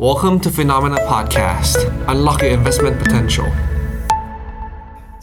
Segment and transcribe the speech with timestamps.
[0.00, 1.76] Welcome to Finnomena Podcast.
[2.08, 3.48] Unlock your investment potential.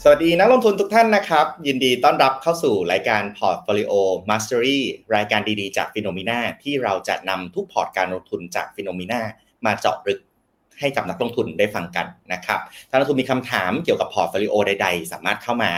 [0.02, 3.92] สวัสดีนักลงทุนทุกท่านนะครับ ยินดีต้อนรับเข้าสู่รายการ Portfolio
[4.30, 4.78] Mastery
[5.16, 9.20] รายการดีๆจาก Finnomena ที่เราจะนำทุกพอร์ตการลงทุนจาก Phenomena
[9.64, 10.20] มาเจาะลึก
[10.80, 12.60] ให้กับนักลงทุนได้ฟังกันนะครับ
[12.90, 15.70] ถ้านักลงทุนมีคำถามเกี่ยวกับ portfolio ใด ๆ สามารถเข้ามา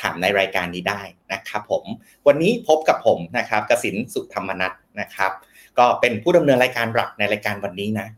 [0.00, 1.84] ถามในรายการนี้ได้นะครับผม
[2.26, 5.32] วันนี้พบกับผมนะครับกสินสุธรรมนัทนะครับ
[5.78, 8.08] ก็เป็นผู้ดำเนินรายการหลักในรายการวันนี้นะ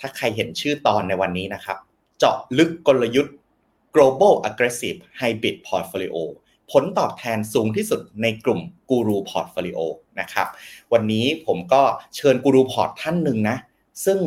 [0.00, 1.78] ถ้าใครเห็นชื่อตอนในวันนี้นะครับ
[2.18, 3.34] เจาะลึกกลยุทธ์
[3.94, 6.16] global aggressive hybrid portfolio
[6.72, 9.78] ผลตอบแทนสูงที่สุดในกลุ่มกูรู portfolio
[10.20, 10.46] นะครับ
[10.92, 11.82] วันนี้ผมก็
[12.16, 13.56] เชิญกูรูพอร์ตท่านหนึ่งนะ
[14.04, 14.20] ซึ่ง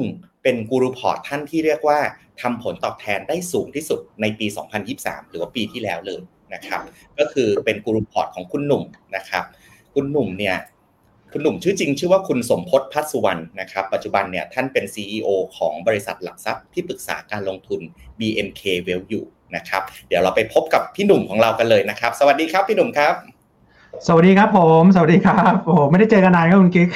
[0.43, 1.99] เป็นกูรูพอร์ตท่านที่เรียกว่า
[2.41, 4.47] ทำผลตอบแทนได้สูงที่สุดในปี
[4.89, 6.21] 2023 หรือว่าปีที่แล้วเลย
[6.53, 6.81] นะครับ
[7.19, 8.83] ก็คือเป็นกูรูพอร์ตของคุณหนุ่ม
[9.15, 9.43] นะครับ
[9.93, 10.55] คุณหนุ่มเนี่ย
[11.33, 17.81] คุณหนุ่มชื่อจริงชื่อว่าคุณสมพศพัฒสุวรรณนะครับ ปัจจุบันเนี่ยท่านเป็น CEO ของบริษัทหลักทรัพย์ที่ปรึกษาการลงทุน
[18.19, 23.13] BNK Value นะครับ เดี๋ยวเราไปพบกับพี่หนุ่มของเรากันเลยนะครับ สวัสดีครับพี่หนุ่มครับ
[24.07, 26.89] สวัสดีครับผม สวัสดีครับโอ้โหไม่ได้เจอกันนานครับคุณกิ๊ก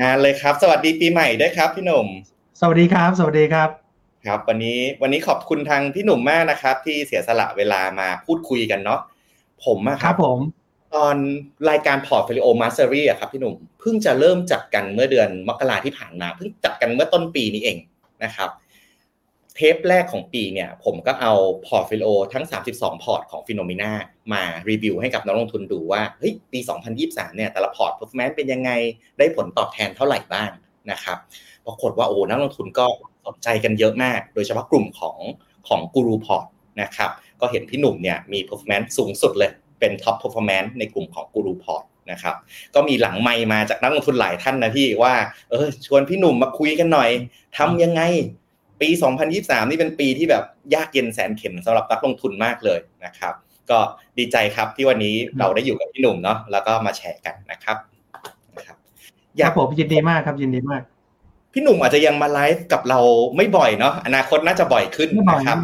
[0.00, 2.06] งานเลยครับ สวัสดีปีใหม่ด้วยครับพี่หนุ่ม
[2.60, 3.68] สวัสดีครับ สวัสดีครับ
[4.26, 9.00] ครับวันนี้วันนี้ขอบคุณทางพี่หนุ่มมากนะครับ ที่เสียสละเวลามาพูดคุยกันเนาะ
[9.64, 10.38] ผมอะคครัรับบผม
[10.94, 11.16] ตอน
[11.70, 17.78] รายการ Portfolio Mastery อะครับพี่หนุ่มเพิ่งจะเริ่มจัดกันเมื่อเดือนมกราที่ผ่านมาเพิ่งจัดกันเมื่อต้นปีนี้เอง
[18.24, 18.50] นะครับ
[19.56, 21.32] เทปแรกของปีเนี่ยผมก็เอา
[21.66, 22.44] Portfolio ทั้ง
[22.74, 23.92] 32 พอร์ตของ p h e n o m e n a
[24.32, 26.58] มารีวิวให้กับนักลงทุนดูว่าเฮ้ยปี
[26.98, 28.70] 2023 เนี่ยแต่ละพอร์ต performance เป็นยังไง
[29.18, 30.50] ได้ผลตอบแทนเท่าไหร่บ้าง
[30.90, 31.18] นะครับ
[31.66, 32.86] ปรากฏว่าโอ้นักลงทุนก็
[33.26, 35.18] สนใจกันเยอะมาก โดยเฉพาะกลุ่มของ
[35.68, 36.46] ของกูรูพอร์ต
[36.82, 42.36] นะครับก็เห็นพี่หนุ่มเนี่ยมี performance สูงสุดเลย เป็น top performance ในกลุ่มของกูรูพอร์ตนะครับ
[42.74, 45.14] ก็มีหลังไมค์มาจากนักลงทุนหลายท่านนะพี่ว่า
[45.50, 47.10] เออ ชวนพี่หนุ่มมาคุยกันหน่อย
[47.58, 48.02] ทำยังไง
[48.80, 48.88] ปี
[49.30, 53.34] 2023 นี่เป็นปีที่แบบยากเย็นแสนเข็ญสำหรับนักลงทุนมากเลยนะครับ
[53.70, 53.78] ก็
[54.18, 57.76] ดีใจครับที่วันนี้เราได้อยู่กับพี่หนุ่มเนาะแล้วก็มาแชร์กันนะครับ
[58.54, 58.76] นะครับ
[59.38, 60.82] อยากผมยินดีมากครับยินดีมาก
[61.52, 63.00] พี่หนุ่มอาจจะยังมาไลฟ์กับเรา
[63.36, 65.58] ไม่บ่อยเนาะอนาคตน่าจะบ่อยขึ้นไม่บ่อยนะครับ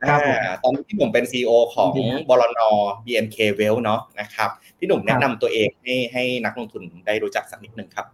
[0.00, 2.60] ไม่บ่อยครับผมอ่าตอนนี้พี่หนุ่มเป็น CEO ของดีครับบลน
[3.04, 8.06] BNK Well เนาะนะครับ พี่หนุ่มแนะนำตัวเองให้ให้นักลงทุนได้รู้จักสักนิดนึงครับ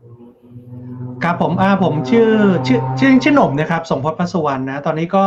[1.22, 2.30] ครับผมอ่าผมชื่อ
[2.66, 5.26] ชื่อชื่อชื่อหนุ่มนะครับสมพศพัสวรรณนะ ตอนนี้ก็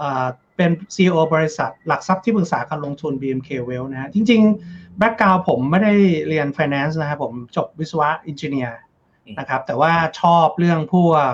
[0.00, 0.26] อ่า
[0.56, 5.94] เป็น CEO บริษัทหลักทรัพย์ที่ปรึกษาการลงทุน BMK Well นะฮะจริงๆ background ผมไม่ได้
[6.28, 8.78] เรียน Finance นะครับผมจบวิศวะ engineer
[9.26, 11.32] อืมนะครับแต่ว่าชอบเรื่องพวก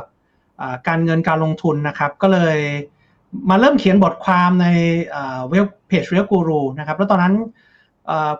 [0.60, 2.58] อ่าการเงินการลงทุนนะครับ ก็เลย
[3.50, 4.66] มาเริ่มเขียนบทความใน
[5.50, 7.34] เว็บเพจเรียกูรูนะครับ แล้วตอนนั้น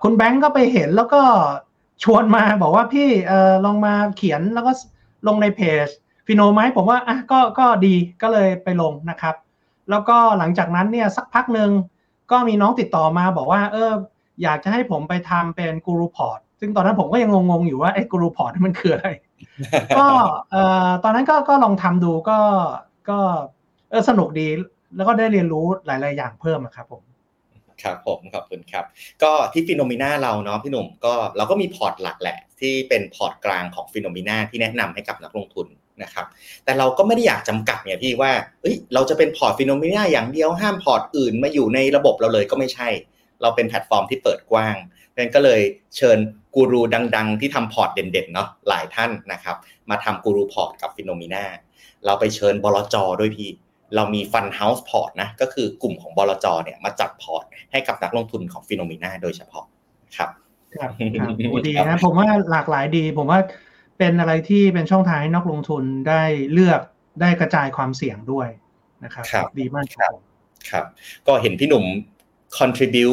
[0.03, 1.23] คุณแบงก์ก็ไปเห็นแล้วก็
[2.05, 3.09] ชวนมาบอกว่าพี่
[3.65, 4.73] ลองมาเขียนแล้วก็
[5.27, 5.87] ลงในเพจ
[6.27, 9.35] Finno ไหมผมว่าอะก็ก็ดีก็เลยไปลงนะครับ
[9.91, 11.71] แล้วก็หลังจากนั้นเนี่ยสักพักหนึ่ง
[12.31, 13.93] ก็มีน้องติดต่อมาบอกว่าเออ
[14.43, 19.09] อยากจะให้ผมไปทำเป็นกูรูพอร์ตซึ่งตอนนั้นผมก็ยังงงๆอยู่ว่าไอ้กูรูพอร์ตมันคืออะไร
[19.99, 20.07] ก็
[20.53, 20.57] เอ
[20.87, 22.39] อตอนนั้นก็ก็ลองทำดูก็
[23.11, 23.19] ก็
[23.91, 24.49] เออสนุกดี
[24.97, 27.03] แล้วก็ได้เรียนรู้หลาย ๆ อย่างเพิ่มอะครับผม
[27.83, 28.85] ครับผมขอบคุณครับ
[29.23, 35.67] ก็ที่ Finnomena เราเนาะพี่หนุ่มก็เราก็มีพอร์ตหลักแหละ ที่เป็นพอร์ตกลางของ Finnomena ที่แนะนำให้กับนักลงทุน
[36.03, 36.27] นะครับ
[36.65, 38.33] แต่เราก็ไม่ได้อยากจำกัดเนี่ยพี่ว่า
[38.63, 42.89] เอ้ยเราจะเป็นพอร์ต Finnomena อย่างเดียวห้ามพอร์ตอื่นมาอยู่ในระบบเราเลยก็ไม่ใช่
[43.43, 44.77] เราเป็นแพลตฟอร์มที่เปิดกว้าง
[45.13, 45.61] ดังนั้นก็เลย
[45.97, 46.19] เชิญ
[46.55, 46.81] กูรู
[47.17, 49.57] ดัง ๆ ที่ทำพอร์ตเด่นๆเนาะหลายท่านนะครับ
[49.91, 51.45] มาทำกูรูพอร์ตกับ Finnomena
[52.07, 53.51] เราไปเชิญบลจด้วยพี่
[53.97, 59.65] เรามี fund house port นะก็คือกลุ่มของบลจเนี่ยมาจัดพอร์ตให้กับนักลงทุนของ Finnomena โดยเฉพาะ
[60.17, 60.31] ครับ
[60.77, 60.91] ครับ
[61.21, 63.41] ครับโอ้ดีนะผมว่าหลากหลายดี ผมว่า
[63.99, 66.23] เป็นอะไรที่เป็นช่องทางให้นักลงทุนได้
[66.53, 66.81] เลือก
[67.21, 68.49] ได้กระจายความเสี่ยงด้วย
[69.05, 70.23] นะครับครับดีมากครับผม
[70.71, 70.85] ครับ
[71.27, 71.85] ก็เห็นพี่หนุ่ม
[72.57, 73.09] contribu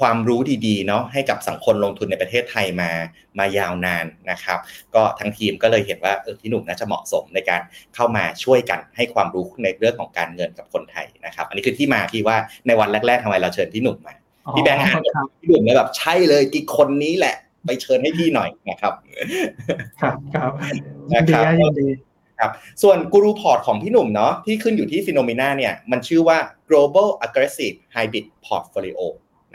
[0.00, 2.90] ความรู้ดีๆเนาะให้กับสังคมลงทุนในประเทศไทยมา
[3.38, 4.58] มายาวนานนะครับ
[4.94, 7.60] ก็ทั้งทีมก็เลยเห็นว่าเออพี่หนุ่มน่าจะเหมาะสมในการ
[7.94, 14.14] เข้ามาช่วยกันให้ความรู้ในเรื่องของการเงินกับคนไทยนะครับ อันนี้คือที่มาที่ว่าในวันแรกๆทำไมเราเชิญพี่หนุ่มมา
[14.56, 18.92] พี่แบงค์อ่านครับพี่หนุ่มเลยแบบใช่เลยกี่คนนี้แหละ ไปเชิญให้พี่หน่อยนะครับ
[20.00, 20.52] ครับครับ
[21.12, 21.88] ยินะนดีครับนะยินดี
[22.40, 22.50] ครับ
[22.82, 26.38] ส่วนกูรูพอร์ตของพี่หนุ่มเนาะที่ขึ้นอยู่ที่ Finnomena เนี่ยมันชื่อว่า
[26.68, 28.98] global aggressive hybrid portfolio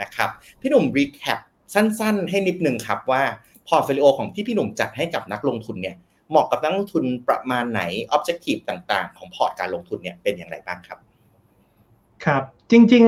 [0.02, 0.30] นะครับ
[0.62, 1.40] พี่หนุ่ม recap
[1.74, 3.24] สั้นๆ ให้นิดนึงครับว่า
[3.68, 5.96] portfolio ของที่พี่หนุ่มจัดให้กับนักลงทุนเนี่ย
[6.30, 11.00] เหมาะกับนักลงทุนประมาณไหน objective ต่างๆ ของพอร์ตการลงทุนเนี่ยเป็นอย่างไรบ้างครับ
[12.26, 13.06] ครับ จริง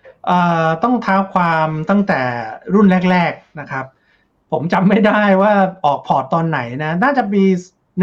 [0.00, 2.20] ๆต้องเท้าความตั้งแต่
[2.74, 3.84] รุ่นแรก ๆนะครับ
[4.52, 5.52] ผมจำไม่ได้ว่า
[5.84, 7.44] ออกพอร์ตตอนไหนนะ น่าจะมี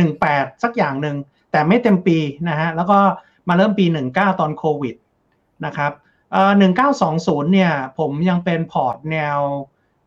[0.03, 1.15] 18 สักอย่างหนึ่ง
[1.51, 2.18] แต่ไม่เต็มปี
[2.50, 3.00] นะฮะแล้วก็
[3.50, 4.95] มาเริ่มปี 19 ตอนโควิด
[5.65, 5.92] นะครับ
[6.31, 6.51] เอ่อ
[7.01, 9.39] 1920 เนี่ยผมยังเป็นพอร์ตแนว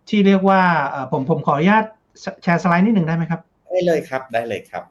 [0.08, 0.62] ที่เรียกว่า
[1.12, 1.84] ผมผมขออนุญาต
[2.42, 3.40] แชร์สไลด์นิดหนึ่งได้ไหมครับ
[3.70, 4.82] ได้เลยครับได้เลยครับ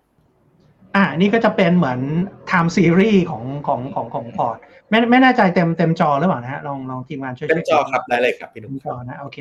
[0.96, 2.00] อ่านี่ก็จะเป็นเหมือน
[2.48, 4.58] time series ของของของของพอร์ต
[4.90, 9.38] ไม่ไม่แน่ใจเต็มเต็มจอหรือเปล่านะฮะลองลองทีมงานช่วยเต็มจอครับได้เลยครับพี่หนุ่มจอนะโอเค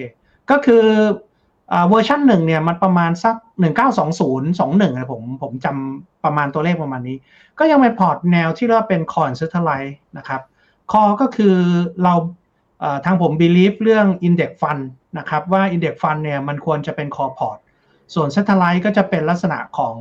[0.50, 0.84] ก็คือ
[1.88, 7.16] เวอร์ชันหนึ่งเนี่ยมันประมาณสักหนึ่งเก้าสองศูนย์สองหนึ่งผมผมจำประมาณตัวเลขประมาณนี้
[7.58, 10.40] ก็ยังเป็นพอร์ตแนวที่เรียกว่าเป็น core satellite นะครับ
[10.92, 11.56] core ก็คือ
[12.02, 12.14] เรา
[13.04, 14.82] ทางผม believe เรื่อง Index Fund
[15.18, 17.58] นะครับว่า Index Fund เนี่ยมันควรจะเป็น core port
[18.14, 19.96] ส่วน Satellite ก็จะเป็นลักษณะของ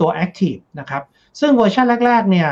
[0.00, 1.02] ตัว Active นะครับ
[1.40, 2.50] ซึ่งเวอร์ชันแรก ๆ เนี่ย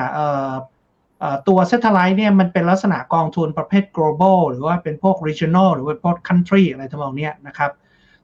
[1.48, 7.72] ตัว Satellite เนี่ยมันเป็นลักษณะกองทุนประเภท global หรือว่าเป็นพวก regional หรือว่าพวก country อะไรทำนองเนี้ยนะครับ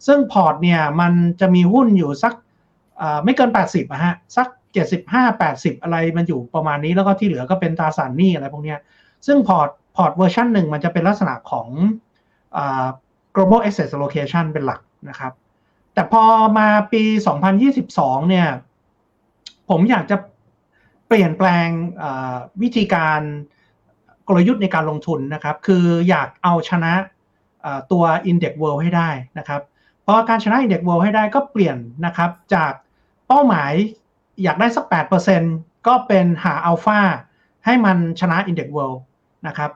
[0.06, 2.34] ซึ่งพอร์ตเนี่ยมันจะมีหุ้นอยู่สัก
[3.24, 4.48] ไม่เกิน 80อะฮะสัก
[4.94, 8.78] 75 80 อะไรมันอยู่ประมาณนี้แล้วก็ที่เหลือก็เป็นตราสารหนี้อะไรพวกเนี้ย
[9.26, 11.68] ซึ่งพอร์ตพอร์ตเวอร์ชันหนึ่งมันจะเป็นลักษณะของ
[12.56, 12.58] อ
[13.34, 15.32] global asset allocation เป็นหลักนะครับ
[15.94, 16.24] แต่พอ
[16.58, 17.02] มาปี
[17.66, 18.48] 2022 เนี่ย
[19.70, 20.16] ผมอยากจะ
[21.08, 21.68] เปลี่ยนแปลง
[22.62, 23.20] วิธีการ
[24.28, 26.92] กลยุทธ์ในการลงทุนนะครับ คืออยากเอาชนะ
[27.62, 29.62] เอ่อตัว Index World ให้ได้นะครับ
[30.04, 32.72] พราะการชนะ Index World ให้ได้ก็เปลี่ยนนะครับ จาก
[33.28, 33.72] เป้าหมาย
[34.42, 34.84] อยากได้สัก
[35.36, 37.00] 8%ก็เป็นหาอัลฟา
[37.64, 38.98] ให้มันชนะ Index World
[39.46, 39.70] นะครับ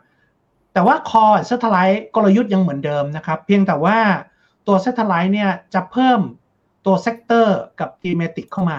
[0.72, 3.98] แต่ว่า Core Satellite กลยุทธ์ยังเหมือนเดิมนะครับ เพียงแต่ว่า
[4.66, 6.20] ตัว Satellite เนี่ยจะเพิ่ม
[6.86, 8.78] ตัว sector กับ Thematic เข้ามา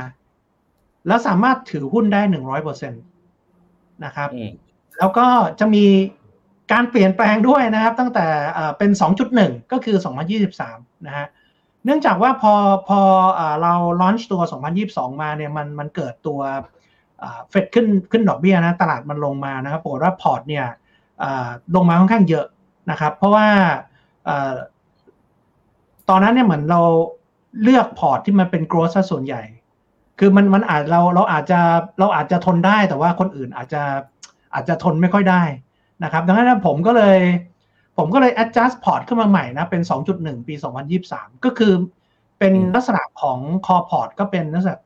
[1.08, 2.22] แล้วสามารถถือหุ้นได้
[2.58, 4.52] 100%นะครับอืม
[5.00, 5.28] แล้วก็
[5.60, 5.86] จะมี
[6.72, 8.92] การเปลี่ยนแปลงด้วยนะครับ ตั้งแต่เอ่อเป็น
[9.32, 9.98] 2.1 ก็คือ
[10.52, 11.28] 2023 นะฮะ
[11.86, 12.54] เนื่องจากว่าพอ
[12.88, 13.00] พอ
[13.36, 14.42] เอ่อเรา launch ตัว
[14.82, 16.40] 2022 มาเนี่ยมันมันเกิดตัว
[17.50, 20.66] เฟดขึ้นขึ้นดอกเบี้ยนะตลาดมันลงมานะครับปรากฏว่าพอร์ตเนี่ย
[21.76, 22.46] ลงมาค่อนข้างเยอะ
[22.92, 23.48] นะครับ เพราะว่า
[26.10, 26.82] ตอนนั้นเนี่ยเหมือนเรา
[27.64, 29.44] เลือกพอร์ตที่มันเป็น growth ซะส่วนใหญ่
[30.20, 31.60] คือมันมันอาจเราเราอาจจะ
[32.00, 33.82] เราอาจจะทนได้แต่ว่าคนอื่นอาจจะ
[34.54, 35.44] อาจจะทนไม่ค่อยได้
[36.04, 37.20] นะครับ ดังนั้นผมก็เลย
[38.00, 39.82] ผมก็เลย adjust port ขึ้นมาใหม่นะ เป็น
[40.16, 40.54] 2.1 ปี
[41.00, 41.74] 2023 ก็คือ
[42.40, 44.78] เป็นอืมลักษณะของ core port ก็เป็นลักษณะ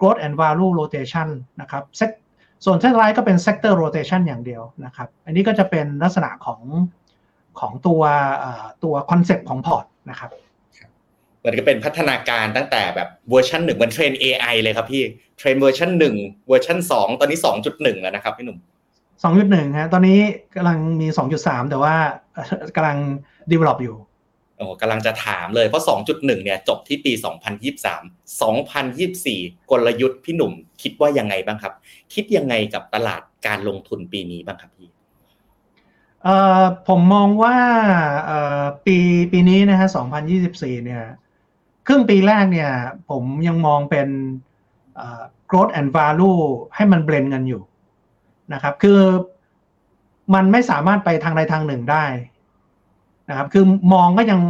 [0.00, 1.28] growth and value rotation
[1.60, 2.20] นะครับ Sec-
[2.64, 6.60] ส่วน satellite ก็เป็น sector rotation อย่างเดียวนะครับ อันนี้ก็จะเป็นลักษณะของ
[7.60, 8.02] ของตัว
[8.38, 10.30] เอ่อตัว concept ของ port นะครับ
[11.38, 15.02] เหมือนกับเป็นพัฒนาการตั้งแต่แบบเวอร์ชันหนึ่งเหมือนเทรน AI เลยครับพี่
[15.38, 16.16] train version หนึ่ง
[16.48, 18.58] เวอร์ชันสองตอนนี้สองจุดหนึ่งแล้วนะครับพี่หนุ่ม
[19.22, 20.18] 2.1ฮะ ตอนนี้
[20.54, 21.06] กำลังมี
[21.38, 21.94] 2.3แต่ว่า
[22.34, 22.98] เอ่อกำลัง
[23.52, 23.96] develop อยู่
[24.56, 27.12] โอ้กำลังจะถามเลย เพราะ 2.1 เนี่ย จบที่ปี
[27.76, 28.40] 2023
[29.02, 30.52] 2024 กลยุทธ์พี่หนุ่ม
[30.82, 31.74] คิดว่ายังไงบ้างครับ
[32.14, 34.88] คิดยังไงกับตลาดการลงทุนปีนี้บ้างครับพี่
[36.22, 37.56] เอ่อผมมองว่า
[38.26, 38.96] เอ่อปี
[39.32, 39.88] ปีนี้นะฮะ
[40.36, 41.02] 2024 เนี่ย
[41.86, 42.70] ครึ่งปีแรกเนี่ย
[43.10, 44.08] ผมยังมองเป็น
[44.96, 46.40] เอ่อ growth and value
[46.76, 47.62] ให้มันเบลนกันอยู่
[48.54, 49.00] นะครับ คือ
[50.34, 52.04] มันไม่สามารถไปทางใดทางหนึ่งได้
[53.28, 54.40] นะครับ คือมองก็ยัง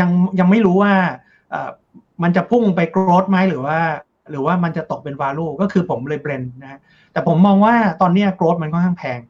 [0.00, 0.94] ยังยังไม่รู้ว่า
[1.50, 1.70] เอ่อ
[2.22, 3.78] มันจะพุ่งไป growth ไหมหรือว่า
[4.30, 6.80] หรือว่ามันจะตกเป็น value ก็คือผมเลยเบลนนะฮะ
[7.12, 9.20] แต่ผมมองว่าตอนเนี้ย growth มันค่อนข้างแพง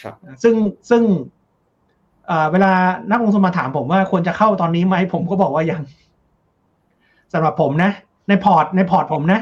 [0.00, 0.54] ครับซึ่ง
[0.90, 1.02] ซึ่ง
[2.26, 2.72] เอ่อเวลา
[3.10, 5.82] นักลงทุนมาถามผมว่าควรจะเข้าตอนนี้ไหมผมก็บอกว่ายัง
[7.32, 7.90] สำหรับผมนะ
[8.28, 9.40] ในพอร์ตในพอร์ตผมนะ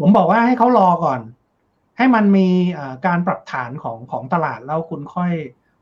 [0.00, 1.20] ผมบอกว่าให้เขารอก่อน
[1.98, 5.32] ให้มันมีเอ่อการปรับฐานของของตลาดแล้วคุณค่อย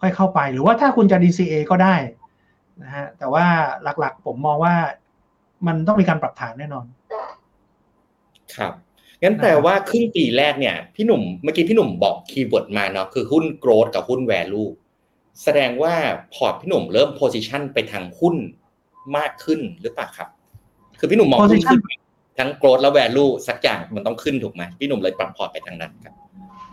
[0.01, 1.95] ค่อยเข้าไป หรือว่าถ้าคุณจะ DCA ก็ได้
[2.83, 3.47] นะฮะแต่ว่า
[3.83, 4.75] หลักๆผมมองว่า
[5.67, 6.87] มันต้องมีการปรับฐานแน่นอน
[8.57, 8.73] ครับ
[9.23, 14.69] งั้นแปลว่าครึ่งปีแรกเนี่ย พี่หนุ่มเมื่อกี้พี่หนุ่มบอกคีย์เวิร์ดมาเนาะคือหุ้น growth กับหุ้น value
[15.43, 15.95] แสดงว่า
[16.35, 18.35] พอร์ตพี่หนุ่มเริ่ม position ไปทางหุ้น
[19.17, 20.29] มากขึ้นหรือเปล่าครับ
[20.99, 21.63] คือพี่หนุ่มมองหุ้น
[22.39, 26.15] ทั้ง growth และ value สักอย่างมันต้องขึ้นถูกไหมพี่หนุ่มเลยปรับพอร์ตไปทางนั้นครับ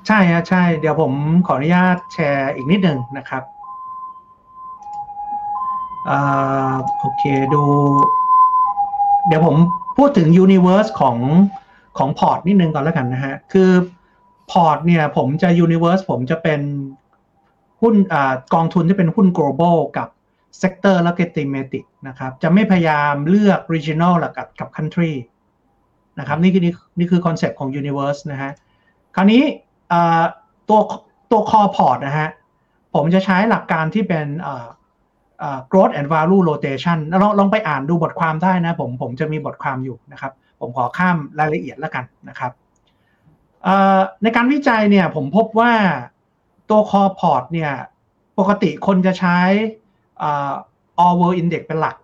[0.07, 1.11] ใช่ฮะใช่ เดี๋ยวผม
[1.47, 3.43] ขออนุญาตแชร์อีกนิดหนึ่งนะครับ
[6.09, 7.63] อ่าโอเคดู
[9.27, 9.55] เดี๋ยวผม
[9.97, 11.17] พูดถึง Universe ของ
[11.97, 13.69] ของพอร์ตนิดนึงก่อนแล้วกันนะฮะ คือ
[14.51, 16.61] พอร์ตเนี่ยผมจะ Universe ผมจะเป็น
[17.81, 18.15] หุ้นอ
[18.53, 20.07] กองทุนที่เป็นหุ้น global กับ
[20.61, 25.11] sector และก็ thematic นะครับ จะไม่พยายามเลือก regional หรือกับกับ country
[26.19, 28.51] นะครับนี่คือนี่นี่คือคอนเซปต์ของ Universe นะฮะ
[29.15, 29.43] คราวนี้
[30.69, 30.79] ตัว
[31.31, 32.29] ตัว core port นะฮะ
[32.95, 34.27] ผมจะใช้หลักการที่เป็น
[35.71, 42.51] growth and value rotation ลองลองไปอ่านดูบทความได้นะผมผมจะมีบทความอยู่นะครับ ผมขอข้ามรายละเอียดแล้วกันนะครับ
[44.23, 45.73] ในการวิจัยเนี่ยผมพบว่า
[46.69, 47.71] ตัวคอพอร์ตเนี่ย
[48.39, 49.37] ปกติคนจะใช้
[51.03, 51.95] all world index เป็นหลัก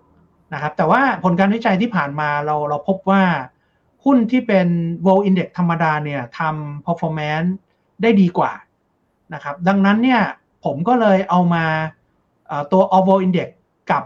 [0.54, 3.22] นะครับแต่ว่าผลการวิจัยที่ผ่านมาเราเราพบว่า
[4.06, 4.68] หุ้นที่เป็น
[5.06, 7.50] world index ธรรมดาเนี่ยทำ performance
[8.02, 8.52] ได้ดีกว่า
[9.34, 10.22] นะครับ ดังนั้นเนี่ย
[10.66, 11.66] ผมก็เลยเอามา
[12.72, 13.50] ตัว all world index
[13.92, 14.04] กับ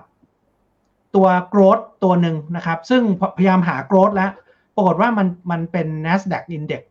[1.16, 3.02] ตัว growth ตัวหนึ่งนะครับ ซึ่ง
[3.38, 4.32] พยายามหา growth แล้ว
[4.76, 6.84] ปรากฏว่ามันมันเป็น NASDAQ index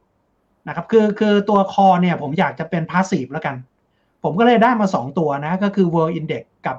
[0.68, 3.56] นะครับ คือคือตัวคอเนี่ยผมอยากจะเป็น passive แล้วกัน
[4.22, 6.76] ผมก็เลยได้มา 2 ตัวนะ ก็คือ world index กับ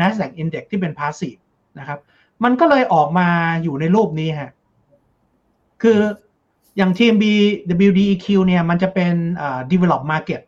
[0.00, 1.40] NASDAQ index ที่เป็น passive
[1.78, 1.98] นะครับ
[2.44, 3.28] มันก็เลยออกมา
[3.62, 4.52] อยู่ในรูปนี้ฮะ
[5.82, 5.98] คือ
[6.76, 7.24] อย่าง TMB
[7.88, 9.14] WDEQ เนี่ยมันจะเป็น
[9.72, 10.42] develop market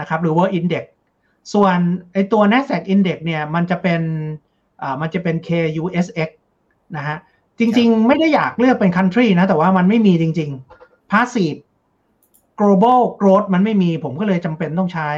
[0.00, 0.84] นะครับ หรือว่า index
[1.52, 1.76] ส่วน
[2.12, 4.00] ไอตัว NASDAQ index เนี่ยมันจะเป็น
[5.00, 6.30] มันจะเป็น KUSX
[6.96, 7.18] นะฮะ
[7.58, 10.50] จริงๆ ไม่ได้อยากเลือกเป็น country นะ แต่ว่ามันไม่มีจริง
[10.80, 11.58] ๆ passive
[12.60, 15.08] global growth มันไม่มีผมก็เลยจำเป็นต้องใช้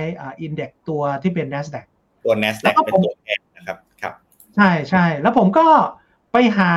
[0.47, 1.85] index ตัวที่เป็น NASDAQ
[2.25, 4.15] ตัว NASDAQ เป็นตัวแทนนะครับ ครับ
[4.57, 5.67] ใช่ใช่ แล้วผมก็
[6.33, 6.71] ไปหา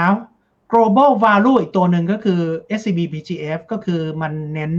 [0.71, 2.41] global value อีกตัวหนึ่งก็คือ
[2.79, 4.73] SCB PGF ก็คือมันเน้น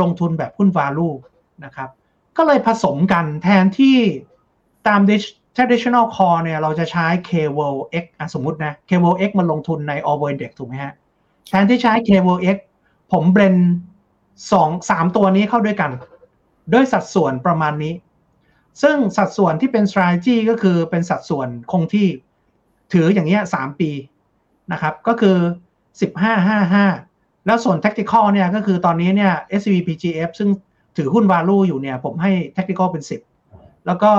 [0.00, 1.14] ลงทุนแบบหุ้น value
[1.64, 1.88] นะครับ
[2.36, 3.96] ก็เลยผสมกันแทนที่
[4.88, 5.00] ตาม
[5.56, 7.68] traditional core เนี่ยเราจะใช้ k w o
[8.02, 10.94] x สมมตินะ k w o x มันลงทุนใน all world index ถูกไหมฮะ
[11.48, 12.56] แทนที่ใช้ k w o x
[13.12, 13.56] ผมเบรน
[14.52, 15.90] สองสามตัวนี้เข้าด้วยกัน
[16.72, 17.94] ด้วยสัดส่วนประมาณนี้
[18.82, 22.08] ซึ่งสัดส่วนที่เป็น strategy ก็คือเป็นสัดส่วนคงที่
[22.92, 23.90] ถืออย่างเงี้ยสามปี
[24.72, 25.36] นะครับก็คือ
[26.00, 26.48] 15
[26.78, 30.48] 55 แล้วส่วน tactical เนี่ยก็คือตอนนี้เนี่ย SCB PGF ซึ่ง
[30.96, 33.02] ถือหุ้น value อยู่เนี่ยผมให้ tactical เป็น
[33.44, 34.10] 10 แล้วก็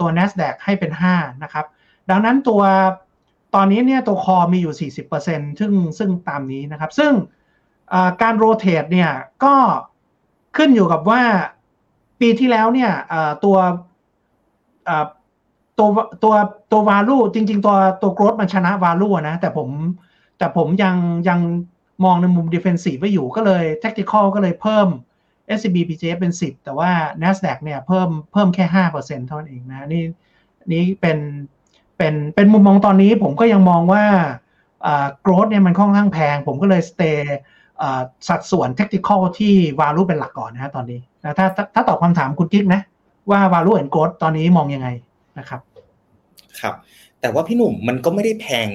[0.00, 1.66] ตัว NASDAQ ให้เป็น 5 นะครับ
[2.10, 2.62] ดังนั้นตัว
[3.54, 4.90] ตอนนี้เนี่ยตัวคอมีอยู่
[5.22, 7.12] 40%ซึ่งซึ่งตามนี้นะครับ ซึ่ง
[8.22, 9.10] การโรเตทเนี่ย
[9.44, 9.54] ก็
[10.56, 11.22] ขึ้นอยู่กับว่า
[12.20, 12.92] ปีที่แล้วเนี่ย
[13.44, 13.56] ตัว
[15.78, 15.88] ตัว
[16.22, 16.34] ตัว
[16.72, 19.68] ตัววาลูจริง ๆ ตัวตัวโกรดมันชนะวาลูนะแต่ผม
[20.38, 20.96] แต่ผมยัง
[21.28, 21.40] ยัง
[22.04, 24.88] มองในมุมดิเฟนซีฟไว้อยู่ก็เลย tactical ก็เลยเพิ่ม
[25.58, 26.90] SCB PJF เป็น 10 แต่ว่า
[27.22, 28.64] NASDAQ เนี่ยเพิ่มเพิ่มแค่
[28.96, 30.04] 5%เท่านั้นเองนะนี่
[30.72, 31.18] นี่เป็น
[31.98, 34.04] เป็นเป็นมุมมองตอนนี้ผมก็ยังมองว่า
[35.20, 37.20] โกรดเนี่ยมันค่อนข้างแพง ผมก็เลย stay
[38.28, 42.80] สัดส่วน technical ที่ value เป็นหลักก่อนนะฮะตอนนี้นะถ้าถ้าตอบคำถามคุณกิ๊กนะ
[43.30, 44.88] ว่า value and growth ตอนนี้มองยังไง
[45.38, 45.60] นะครับ
[46.60, 46.74] ครับ
[47.20, 48.68] แต่ว่าพี่หนุ่มมันก็ไม่ได้แพง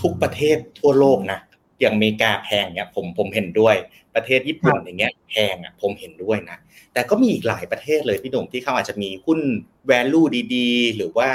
[0.00, 1.38] ทุกประเทศทั่วโลกนะ
[1.80, 3.76] อย่างอเมริกาแพงเนี่ยผมผมเห็นด้วย
[4.14, 6.58] ประเทศญี่ปุ่นอย่างเงี้ยแพงอะผมเห็นด้วยนะ
[6.92, 9.40] แต่ก็มีอีกหลายประเทศเลยพี่หนุ่มที่เขาอาจจะมีหุ้น
[9.90, 11.28] value ดีๆ หรือว่า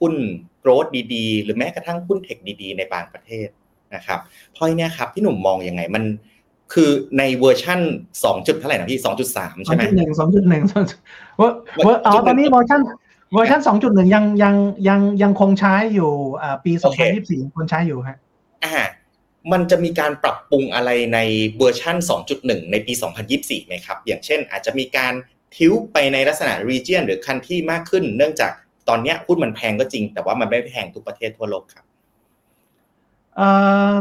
[0.00, 0.14] หุ้น
[0.64, 3.48] growth ดีๆ หรือแม้กระทั่งหุ้นเทคดีๆ ในบางประเทศ
[3.94, 4.20] นะครับ
[4.52, 6.04] เพราะเนี่ยครับพี่หนุ่มมองยังไงมัน
[6.72, 7.80] คือในเวอร์ชั่น
[8.24, 10.62] สองจุดเท่าไหร่นะพี่สองจุดสามใช่ไหมสองจุดหนึ่งสองจุดหนึ่ง
[11.38, 12.80] เวอร์เวอร์อ๋อตอนนี้เวอร์ชัน
[13.32, 14.54] เวอร์ชันสองจุดหนึ่งยังยัง
[14.88, 16.10] ยังยังคงใช้อยู่
[16.42, 18.18] อ่าปีสองพันยี่สิบสี่คนใช้อยู่ฮะ
[18.64, 18.84] อ่า
[19.52, 21.18] มันจะมีการปรับปรุงอะไรใน
[21.58, 21.96] เวอร์ชัน
[22.34, 22.92] 2.1 ในปี
[23.30, 25.12] 2024ไหมครับ อย่างเช่นอาจจะมีการ
[25.56, 28.52] ทิ้วไปในลักษณะ region หรือ country มากขึ้น เนื่องจาก
[28.88, 31.84] ตอนนี้หุ้นมันแพงก็จริง แต่ว่ามันไม่แพงทุกประเทศทั่วโลกครับ
[33.36, 33.48] เอ่
[33.90, 33.92] อ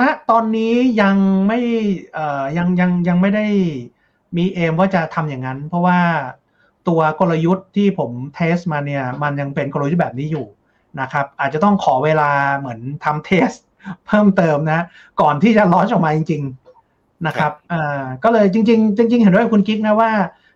[0.00, 1.16] ณตอนนี้ยัง
[1.46, 1.58] ไม่
[2.14, 3.46] เอ่อยังยังยังไม่ได้
[4.36, 5.98] มีเอมว่าจะทำอย่างนั้น เพราะว่า
[6.88, 10.46] ตัวกลยุทธ์ที่ผมเทสมาเนี่ยมันยังเป็นกลยุทธ์แบบนี้อยู่
[11.00, 13.50] นะครับอาจจะต้องขอเวลาเหมือนทำเทส
[14.06, 14.80] เพิ่มเติมนะ
[15.20, 16.42] ก่อนที่จะล้อนออกมาจริง
[16.84, 20.12] ๆนะครับอ่าก็เลยจริง ๆ จริง ๆ เห็นด้วยคุณกิ๊กนะว่า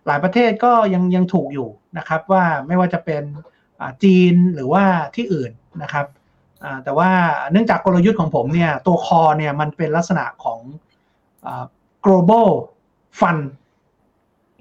[0.07, 3.23] หลายประเทศก็ยังยังถูกอยู่นะครับว่าไม่ว่าจะเป็น
[4.03, 4.83] จีนหรือว่า
[5.15, 5.51] ที่อื่น
[5.83, 6.05] นะครับ
[6.83, 7.09] แต่ว่า
[7.51, 10.59] เนื่องจากกลยุทธ์ของผมเนี่ยตัวคอเนี่ยมันเป็นลักษณะของ
[12.05, 12.49] global
[13.19, 13.43] fund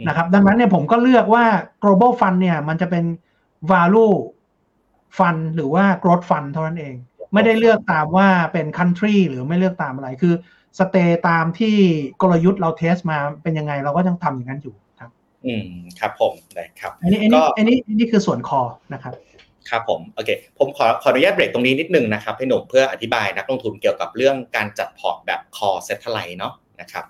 [0.09, 1.45] นะครับ ดังนั้นเนี่ยผมก็เลือกว่า
[1.83, 3.05] global fund เนี่ย มันจะเป็น
[3.71, 4.15] value
[5.19, 6.95] fund หรือว่า growth fund เท่านั้นเอง
[7.35, 10.35] ไม่ได้เลือกตามว่าเป็น country หรือไม่เลือกตามอะไรคือ
[10.79, 11.77] สเตย์ตามที่
[12.23, 15.11] กลยุทธ์เราเทสมาเป็นยังไงเราก็ยังทำอย่างนั้นอยู่ครับ
[15.47, 15.67] อืม
[16.01, 18.61] ครับผมได้ครับอันนี้อันนี้อันนี้อันนี้คือส่วนคอ
[18.93, 19.15] นะครับ
[19.71, 27.05] ครับผมโอเคผมขอขออนุญาตเบรกตรงนี้นิดนึงนะครับให้หนุ่มเพื่ออธิบายนักลงทุนเกี่ยวกับเรื่องการจัดพอร์ตแบบ core satellite เนาะนะครับ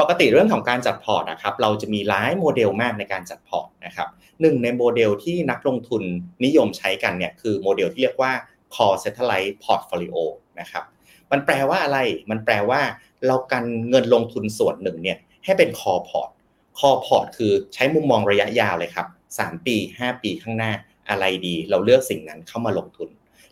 [0.00, 4.08] ปกติเรื่องของการจัดพอร์ตนะครับเราจะมีหลายโมเดลมากในการจัดพอร์ตนะครับ
[4.40, 6.02] หนึ่งในโมเดลที่นักลงทุน
[6.44, 8.32] นิยมใช้กันเนี่ยคือโมเดลที่เรียกว่า
[8.74, 10.16] core satellite portfolio
[10.60, 10.84] นะครับ
[11.30, 11.98] มันแปลว่าอะไร
[12.30, 12.80] มันแปลว่า
[13.26, 16.30] เรากันเงินลงทุนส่วนหนึ่งเนี่ยให้เป็น core port
[16.78, 19.06] core port คือใช้มุมมองระยะยาวเลยครับ
[19.38, 20.72] 3 ปี 5 ปีข้างหน้า
[21.10, 23.08] อะไรดี เราเลือกสิ่งนั้นเข้ามาลงทุน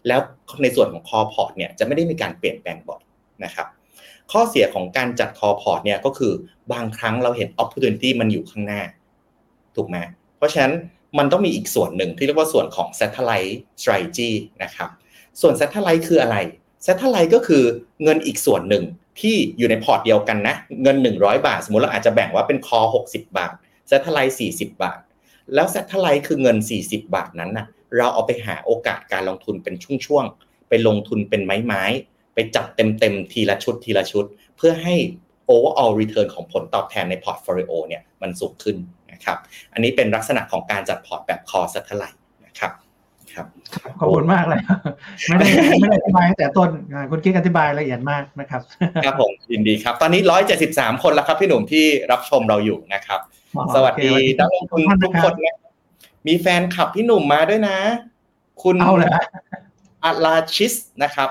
[0.06, 0.20] แล้ว
[0.62, 3.02] ในส่วนของ core port เนี่ยจะไม่ได้มีการเปลี่ยนแปลงบ่อย
[3.44, 3.66] นะครับ
[4.32, 6.32] ข้อเสียของการจัด core port เนี่ยก็คือ
[6.72, 8.82] บางครั้งเราเห็น opportunity มันอยู่ข้างหน้า
[9.76, 9.96] ถูกไหม
[10.38, 10.74] เพราะฉะนั้น
[11.18, 14.30] มันต้องมีอีกส่วนหนึ่งที่เรียกว่าส่วนของ satellite strategy
[14.62, 14.90] นะครับ
[15.40, 16.36] ส่วน satellite คืออะไร
[16.86, 17.64] satellite ก็คือ
[18.02, 18.84] เงินอีกส่วนหนึ่ง
[19.20, 23.54] ที่อยู่ในพอร์ตเดียวกันนะ เงิน 100 บาท สมมติเราอาจจะแบ่งว่าเป็น core 60 บาท
[23.90, 24.98] satellite 40 บาท
[25.54, 26.56] แล้ว satellite คือเงิน
[26.86, 27.66] 40 บาทนั้นนะ
[27.96, 29.74] เราเอาไปหาโอกาสการลงทุนเป็น
[30.06, 34.24] ช่วงๆ ไปลงทุนเป็นไม้ๆ ไปจับเต็มๆ ทีละชุดทีละชุด
[34.56, 34.94] เพื่อให้
[35.54, 38.76] overall return ของผลตอบแทนในพอร์ตโฟลิโอเนี่ยมันสูงขึ้น
[39.12, 39.38] นะครับ
[39.72, 42.72] อันนี้เป็นลักษณะของการจัดพอร์ตแบบคอ satellite นะครับ
[43.32, 43.46] ครับ
[44.00, 44.60] ขอบคุณมากเลย
[45.28, 45.46] ไม่ได้
[45.80, 48.60] ไม่ได้อธิบายตั้งแต่ต้นอ่าคุณกิ๊กอธิบายละเอียดมากนะครับ
[49.04, 50.20] ครับผมยินดีครับ ตอนนี้
[50.62, 53.20] 173 คนแล้วครับพี่หนุ่มที่รับชมเราอยู่นะครับ
[53.74, 55.56] สวัสดีนักลงทุนทุกคนนะ
[56.26, 57.78] มีแฟนคลับพี่หนุ่มมาด้วยนะ
[58.62, 59.24] คุณเอาเลยฮะ
[60.04, 61.30] อาราชิสนะครับ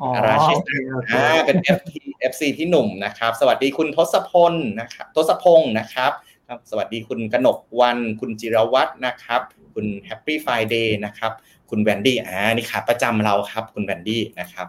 [0.00, 1.92] อ๋ออาราชิสโอเคโอเคอ่าเป็น FT
[2.30, 6.12] FC พี่หนุ่มนะครับ สวัสดีคุณทศพลนะครับทศพงศ์นะครับ
[6.48, 9.40] ครับ สวัสดีคุณกนกวัน คุณจิรวัตรนะครับ
[9.74, 11.32] คุณ Happy Friday นะครับ
[11.70, 14.66] คุณแวนดี้อ่านี่ขาประจำเราครับ คุณแวนดี้นะครับ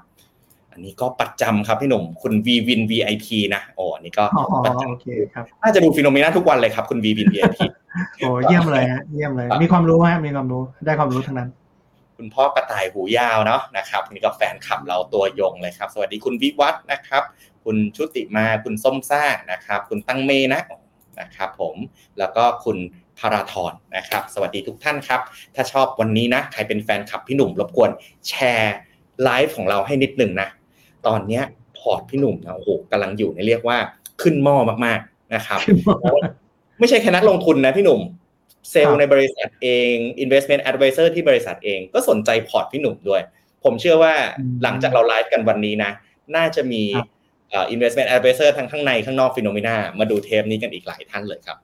[0.78, 7.58] อันนี้ก็ประจำครับพี่หนุ่ม คุณ V Win VIP นะโอ้อันนี้ก็อ๋อประจโอเคครับำน่าจะดู Finnomena ทุกวันเลยครับ คุณ V Win VIP
[8.18, 11.50] โอ้เยี่ยมเลยฮะเยี่ยมเลย มีความรู้ฮะมีความรู้ได้ความรู้ทั้งนั้น
[12.18, 17.24] คุณพ่อกระต่ายหูยาวเนาะนะครับนี่ก็แฟนคลับเราตัวยงเลยครับ สวัสดีคุณวิวัฒน์นะครับ
[17.64, 20.62] คุณชุติมาคุณส้มซ่านะครับ คุณตั้งเมนะ
[21.20, 21.76] นะครับผม
[22.20, 22.78] แล้วก็คุณ
[23.20, 25.22] พาราธรนะครับ สวัสดีทุกท่านครับ
[25.56, 27.92] ถ้าชอบวันนี้นะ ใครเป็นแฟนคลับพี่หนุ่มรบกวน
[28.28, 28.76] แชร์
[29.24, 30.50] ไลฟ์ของเราให้นิดหนึ่งนะ
[31.08, 31.44] ตอนเนี้ย
[31.78, 33.78] พอร์ตพี่หนุ่มนะโอ้โหกำลังอยู่ในเรียกว่า
[34.22, 34.56] ขึ้นหม้อ
[34.86, 35.60] มากๆนะครับ
[36.80, 38.02] ไม่ใช่แค่นักลงทุนนะพี่หนุ่ม
[38.72, 43.22] sales club ในบริษัทเอง investment advisor ที่บริษัทเองก็สนใจพอร์ตพี่หนุ่มด้วย
[43.64, 45.92] ผมเชื่อว่าอืมหลังจากเราไลฟ์กันวันนี้นะ
[46.36, 47.08] น่าจะมีครับ
[47.50, 51.58] เอ่อ investment advisor ทั้งข้างในข้างนอก Finnomena มาดูเทปนี้กันอีกหลายท่านเลยครับ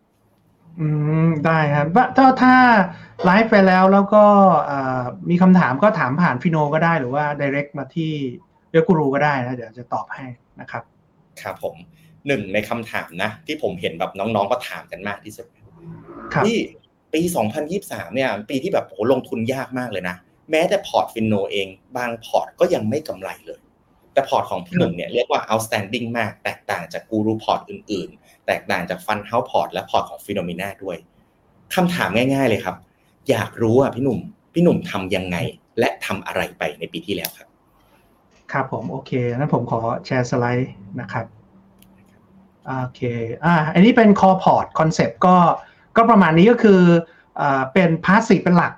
[0.80, 0.88] อื
[1.28, 2.56] มได้ครับว่าถ้าถ้า
[3.26, 4.26] ไลฟ์ไปแล้วแล้วก็
[4.70, 8.12] อ่ามีคำถามก็ถามผ่าน Finno ก็ได้หรือว่า direct มาที่
[8.72, 10.26] เวลท์กูรูก็ได้นะเดี๋ยวจะตอบให้
[10.62, 10.84] นะครับ
[11.42, 11.76] ครับผม
[12.28, 15.48] หนึ่งในคำถามนะ ที่ผมเห็นแบบน้องๆก็ถามกันมากที่สุด
[16.34, 16.58] ครับที่
[17.14, 17.22] ปี
[17.70, 20.16] 2023 เนี่ยปีที่แบบโหลงทุนยากมากเลยนะ
[20.52, 23.62] แม้แต่พอร์ต Finno เอง บางพอร์ตก็ยังไม่กำไรเลย
[24.14, 30.98] แต่พอร์ตของพี่หนุ่มเนี่ยเรียกว่า outstanding มาก แตกต่างจากกูรูพอร์ตอื่นๆ แตกต่างจาก fund house พอร์ตและพอร์ตของ Finnomena ด้วย
[31.76, 32.76] คำถามง่าย ๆเลยครับ
[33.30, 34.20] อยากรู้อะพี่หนุ่ม
[34.54, 35.38] พี่หนุ่มทำยังไง
[35.80, 37.48] และทำอะไรไปในปีที่แล้วครับ
[38.52, 41.26] ครับผมโอเคนั้นผมขอแชร์สไลด์นะครับ
[42.68, 43.02] โอเค
[43.46, 45.36] อ่าอันนี้เป็น core port concept ก็
[45.98, 46.82] ก็ประมาณนี้ก็คือ
[47.74, 48.74] เป็น passive เป็นหลัก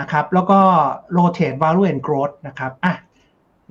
[0.00, 0.58] นะครับ แล้วก็
[1.16, 2.94] rotate value and growth นะครับอะ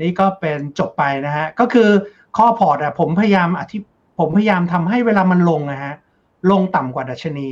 [0.02, 1.90] นี่ก็เป็นจบไปนะฮะ ก็คือ
[2.38, 3.78] core port อะผมพยายามอธิ
[4.20, 5.94] ผมพยายามทำให้เวลามันลงนะฮะ
[6.52, 7.50] ลงต่ำกว่าดัชนี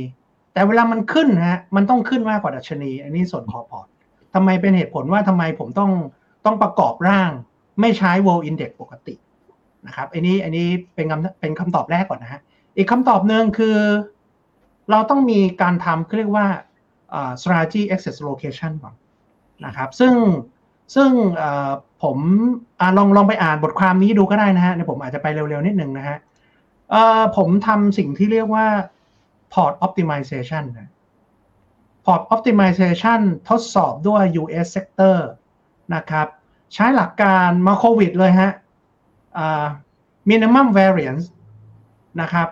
[0.52, 3.88] แต่เวลามันขึ้นนะฮะ มันต้องขึ้นมากกว่าดัชนี อันนี้ส่วน core port
[4.34, 5.90] ทำไมเป็นเหตุผลว่าทำไมผมต้อง
[6.44, 7.30] ต้องประกอบร่าง
[7.80, 9.14] ไม่ใช้ world index ปกติ
[9.86, 12.40] นะครับอันนี้อันนี้เป็นคำเป็นคำตอบแรกก่อนนะฮะ
[12.76, 13.76] อีกคำตอบหนึ่งคือ
[14.90, 16.46] เราต้องมีการทำเขาเรียกว่า
[17.42, 18.94] strategy access location ก่อน
[19.66, 20.14] นะครับ ซึ่ง
[20.94, 21.10] ซึ่ง
[22.02, 22.18] ผม
[22.80, 26.18] อลองลองไปอ่านบทความนี้ดูก็ได้นะฮะเดี๋ยวผมอาจจะไปเร็วๆนิดนึงนะฮะ
[27.36, 28.66] ผมทำสิ่งที่เรียกว่า
[29.54, 30.90] port optimization นะ
[32.06, 35.16] port optimization ทดสอบด้วย US sector
[35.94, 36.26] นะครับ
[36.74, 38.50] ใช้หลักการมาโควิดเลยฮะ
[40.30, 41.24] minimum variance
[42.20, 42.48] นะครับ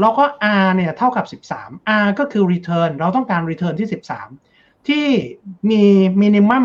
[0.00, 0.24] แล้วก็
[0.64, 3.88] R เนี่ยเท่ากับ 13 R ก็คือ return เราต้องการ return ที่
[4.38, 5.06] 13 ที่
[5.70, 5.82] มี
[6.22, 6.64] minimum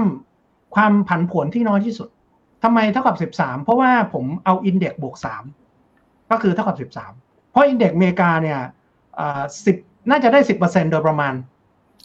[0.75, 2.09] ความผันผวนที่น้อยที่สุด
[2.63, 5.15] ทำไมเท่ากับ 13 เพราะว่าผมเอา index บวก
[5.73, 8.59] 3 ก็คือเท่ากับ 13 เพราะ index อเมริกาเนี่ย
[9.19, 9.43] อ่า
[9.75, 11.33] 10น่าจะได้ 10%โดยประมาณ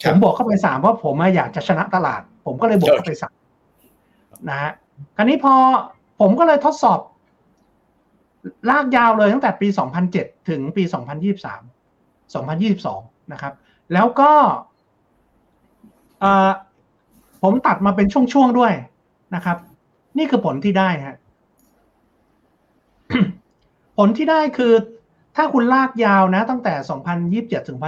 [0.03, 3.13] คผรับมบวกเข้าไป 3 เพราะผมอะอยากจะชนะตลาด ผมก็เลยบวกเข้าไป
[3.79, 4.71] 3นะฮะ
[5.15, 5.53] คราวนี้พอ
[6.19, 6.99] ผมก็เลยทดสอบ
[8.69, 9.67] ลากยาวเลยตั้งแต่ปี
[10.07, 10.83] 2007 ถึงปี
[11.87, 13.53] 2023 2022 นะครับ
[13.93, 14.31] แล้วก็
[17.43, 18.73] ผมตัดมาเป็นช่วงๆ ด้วย
[19.35, 19.57] นะครับ
[20.17, 21.17] นี่คือผลที่ได้ฮะ
[23.97, 24.73] ผลที่ได้คือ
[25.35, 26.73] ถ้าคุณลากยาวนะ ตั้งแต่
[27.41, 27.79] 2027 ถึง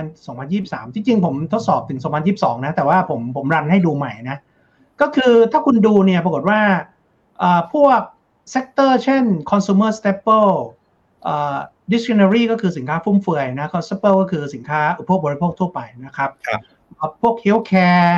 [0.42, 2.00] 2023ที่จริงผมทดสอบถึง
[2.32, 4.38] 2022 นะ แต่ว่าผมผมรันให้ดูใหม่นะ
[5.02, 6.60] ก็คือถ้าคุณดูเนี่ยปรากฏว่า
[7.74, 8.00] พวก
[8.50, 10.54] เซกเตอร์เช่น consumer staple
[11.24, 11.58] เอ่อ
[11.92, 16.60] discretionary ก็คือสินค้าฟุ่มเฟือยนะ consumer ก็คือสินค้าอุปโภคบริโภคทั่วไปนะครับครับ
[16.96, 18.12] เอ่อพวก healthcare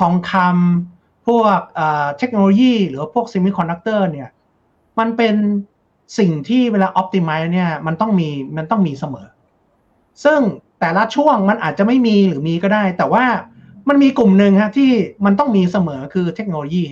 [0.00, 4.28] ทองคำพวกเอ่อเทคโนโลยี หรือว่าพวก semiconductor เนี่ย
[4.98, 5.34] มันเป็น
[6.18, 9.26] สิ่งที่เวลา optimize เนี่ยมันต้องมีมันต้องมีเสมอ
[10.24, 10.40] ซึ่ง
[10.80, 13.24] แต่ละช่วงมันอาจจะไม่มีหรือมีก็ได้ แต่ว่า
[13.88, 14.90] มันมีกลุ่มหนึ่งฮะที่
[15.24, 16.82] มันต้องมีเสมอคือเทคโนโลยี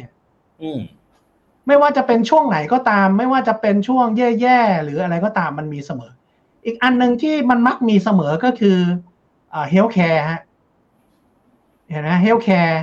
[0.63, 0.81] อืม
[1.67, 4.07] ไม่ว่าจะเป็นช่วงไหนก็ตาม ไม่ว่าจะเป็นช่วง
[4.41, 6.13] แย่ๆหรืออะไรก็ตามมันมีเสมอ
[6.65, 8.79] อีกอันหนึ่งที่มันมักมีเสมอก็คือ
[9.55, 10.41] อ่า healthcare ฮะ
[11.91, 12.77] เห็นไหม healthcare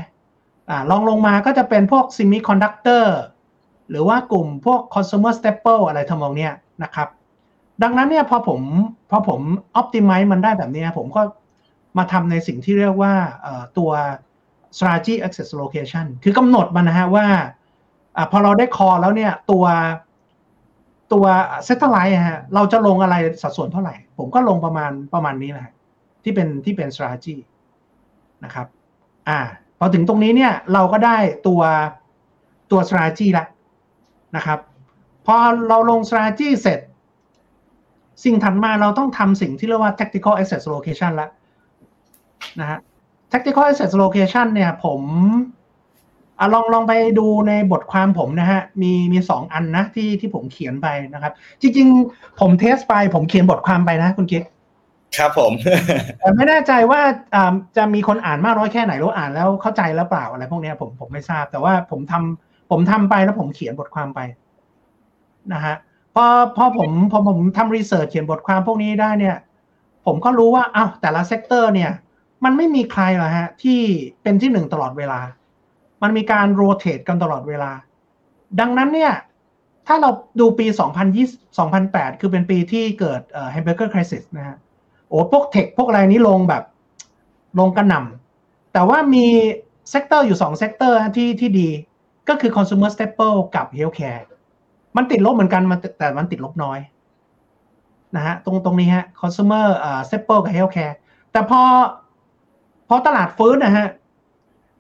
[0.70, 3.06] อ่าลองลงมาก็จะเป็นพวก semiconductor
[3.90, 7.08] หรือว่ากลุ่มพวก consumer staple อะไรทำนองเนี้ยนะครับ
[7.84, 8.62] ดังนั้นเนี่ยพอผม
[9.10, 9.42] พอผม
[9.80, 11.22] optimize มันได้แบบนี้ผมก็
[11.98, 13.14] มาทำในสิ่งที่เรียกว่า
[13.78, 13.92] ตัว
[14.78, 17.28] strategy access location คือกำหนดมันนะฮะว่า
[18.18, 19.66] อาพอเราได้คอแล้วเนี่ย ตัว
[21.14, 21.26] ตัว
[21.68, 25.70] satellite อะฮะเราจะลงอะไรสัดส่วนเท่าไหร่ ผมก็ลงประมาณประมาณนี้แหละ
[26.24, 27.36] ที่เป็นที่เป็น strategy
[28.46, 28.68] นะครับ
[29.30, 29.40] อ่า
[29.80, 31.62] พอถึงตรงนี้เนี่ยเราก็ได้ตัว
[32.72, 33.48] ตัว strategy ล้ว
[34.36, 34.60] นะครับ
[35.26, 35.36] พอ
[35.70, 36.80] เราลง strategy เสร็จ
[38.24, 41.30] สิ่งถัดมาเราต้องทำสิ่งที่เรียกว่า tactical access location ล้ว
[42.60, 42.80] นะฮะ
[43.32, 45.02] tactical access location เนี่ยผม
[46.42, 54.44] อะลองลองไปดูในบทความผมนะฮะ มีมีสองอันนะที่ที่ผมเขียนไปนะครับ จริง ๆ ผม test ไป ผมเขียนบทความไปนะคุณกิ๊ก
[55.18, 55.52] ครับผม
[56.20, 57.02] แต่ไม่แน่ใจว่า
[57.36, 64.20] อ่าจะมีคนอ่านมากน้อยแค่ไหนหรืออ่านแล้วเข้าใจแล้วเปล่าอะไรพวกเนี้ยผมผมไม่ทราบ แต่ว่าผมทำผมทำไปแล้วผมเขียนบทความไป
[65.54, 65.76] นะฮะ
[66.16, 66.26] พอ
[66.58, 69.38] พอผมพอผมทำ research เขียนบทความพวกนี้ได้เนี่ย
[70.06, 71.92] ผมก็รู้ว่าอ้าวแต่ละเซกเตอร์เนี่ย
[72.44, 73.80] มันไม่มีใครหรอกฮะ ที่
[74.24, 75.20] เป็นที่หนึ่งตลอดเวลา
[76.02, 77.72] มันมีการ rotate กันตลอดเวลา
[78.60, 79.14] ดังนั้นเนี่ย
[79.88, 80.10] ถ้าเรา
[80.40, 80.68] ดูปี
[81.18, 84.58] 2020 2008 คือเป็นปีที่เกิดเอ่อ hamburger crisis นะฮะ
[85.08, 86.64] โอ้พวก tech พวกอะไรนี้ลงแบบ
[87.60, 89.26] ลงกระหน่ำแต่ว่ามี
[89.90, 91.70] sector อยู่สอง sector ที่ที่ดี
[92.30, 94.22] ก็คือ consumer staple กับ healthcare
[94.98, 96.80] มันติดลบเหมือนกันมันแต่มันติดลบน้อย
[98.16, 100.96] นะฮะตรงตรงนี้ฮะ consumer อ่า staple กับ healthcare
[101.32, 101.62] แต่พอ
[102.88, 103.88] พอตลาดฟื้นนะฮะ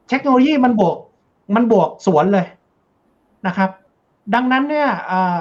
[0.10, 0.98] เทคโนโลยีมันบวก
[1.56, 2.48] มันบวกสวนเลย
[3.48, 3.70] นะครับ
[4.36, 5.40] ดังนั้นเนี่ยอ่า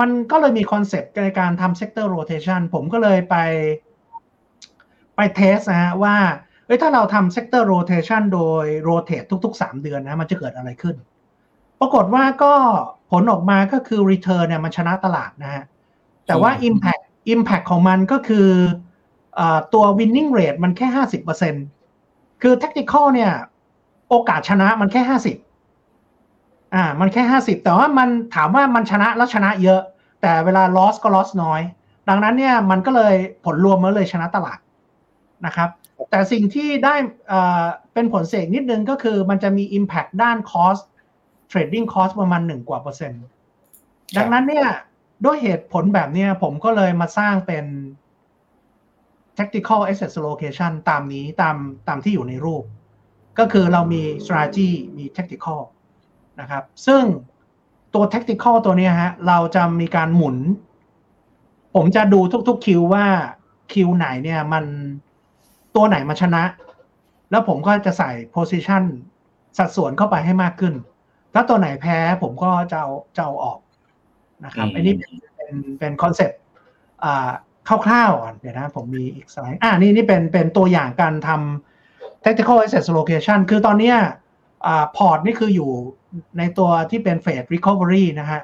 [0.00, 3.36] มันก็เลยมีคอนเซปต์ในการทำ sector rotation ผมก็เลยไป
[5.16, 6.16] ไปเทสนะฮะว่า
[6.66, 10.96] เอ้ยถ้าเราทำ sector rotation โดย rotate ทุก ๆ 3 เดือนนะมันจะเกิดอะไรขึ้น
[11.80, 12.52] ปรากฏว่าก็
[13.10, 15.64] ผลออกมาก็คือ return เนี่ยมันชนะตลาดนะฮะ
[16.26, 18.48] แต่ว่า impact impact ของมันก็คือ
[19.38, 20.88] อาตัว winning rate มันแค่
[21.64, 23.32] 50%คือ tactical เนี่ย
[24.10, 29.80] โอกาสชนะมันแค่50อ่า มันแค่50แต่ว่ามันถามว่ามันชนะแล้วชนะเยอะ
[30.20, 31.60] แต่เวลา loss ก็ loss น้อย
[32.08, 34.58] ดังนั้นเนี่ยมันก็เลยผลรวมมันเลยชนะตลาด
[35.46, 35.68] นะครับ
[36.10, 36.94] แต่สิ่งที่ได้
[37.32, 40.82] อ่าเป็นผลเสกนิดนึงก็คือมันจะมี impact ด้าน cost
[41.50, 43.22] trading cost ประมาณหนึ่งกว่าเปอร์เซ็นต์
[44.16, 44.68] ดังนั้นเนี่ย
[45.24, 47.64] ด้วยเหตุผลแบบนี้ผมก็เลยมาสร้างเป็น
[49.38, 51.56] tactical asset allocation ตามนี้ตาม
[51.88, 52.64] ตามที่อยู่ในรูป
[53.40, 55.60] ก็คือเรามี strategy มี tactical
[56.40, 57.02] นะครับ ซึ่ง
[57.94, 60.36] ตัว tactical ตัวเนี้ยฮะ เราจะมีการหมุน
[61.74, 63.06] ผมจะดูทุกๆคิวว่า
[63.72, 64.64] คิวไหนเนี่ยมัน
[65.76, 66.42] ตัวไหนมาชนะ
[67.30, 68.82] แล้วผมก็จะใส่ position
[69.58, 70.74] สัดส่วนเข้าไปให้มากขึ้น
[71.34, 73.58] ถ้าตัวไหนแพ้ผมก็จะเอาจะเอาออก
[74.44, 76.40] นะครับอืมอันนี้เป็นเป็นเป็นคอนเซ็ปต์
[77.04, 77.30] อ่า
[77.86, 81.69] คร่าวๆก่อนเดี๋ยวนะ ผมมีอีกสไลด์อ่านี่นี่เป็นเป็นตัวอย่างการทำ
[82.24, 83.96] tactical asset allocation คือตอนเนี้ย
[84.66, 85.70] อ่าพอร์ตนี่คืออยู่
[86.38, 88.40] ในตัวที่เป็น phase recovery นะฮะ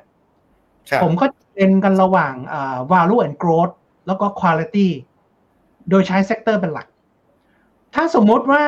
[0.91, 3.75] ครับผมก็เป็นกันระหว่างอ่า value and growth
[4.07, 4.89] แล้วก็ quality
[5.89, 6.87] โดยใช้ sector เป็นหลัก
[7.95, 8.65] ถ้าสมมติว่า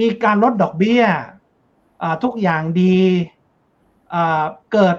[0.00, 1.02] มีการลดดอกเบี้ย
[2.02, 2.96] อ่าทุกอย่างดี
[4.14, 4.96] อ่าเกิด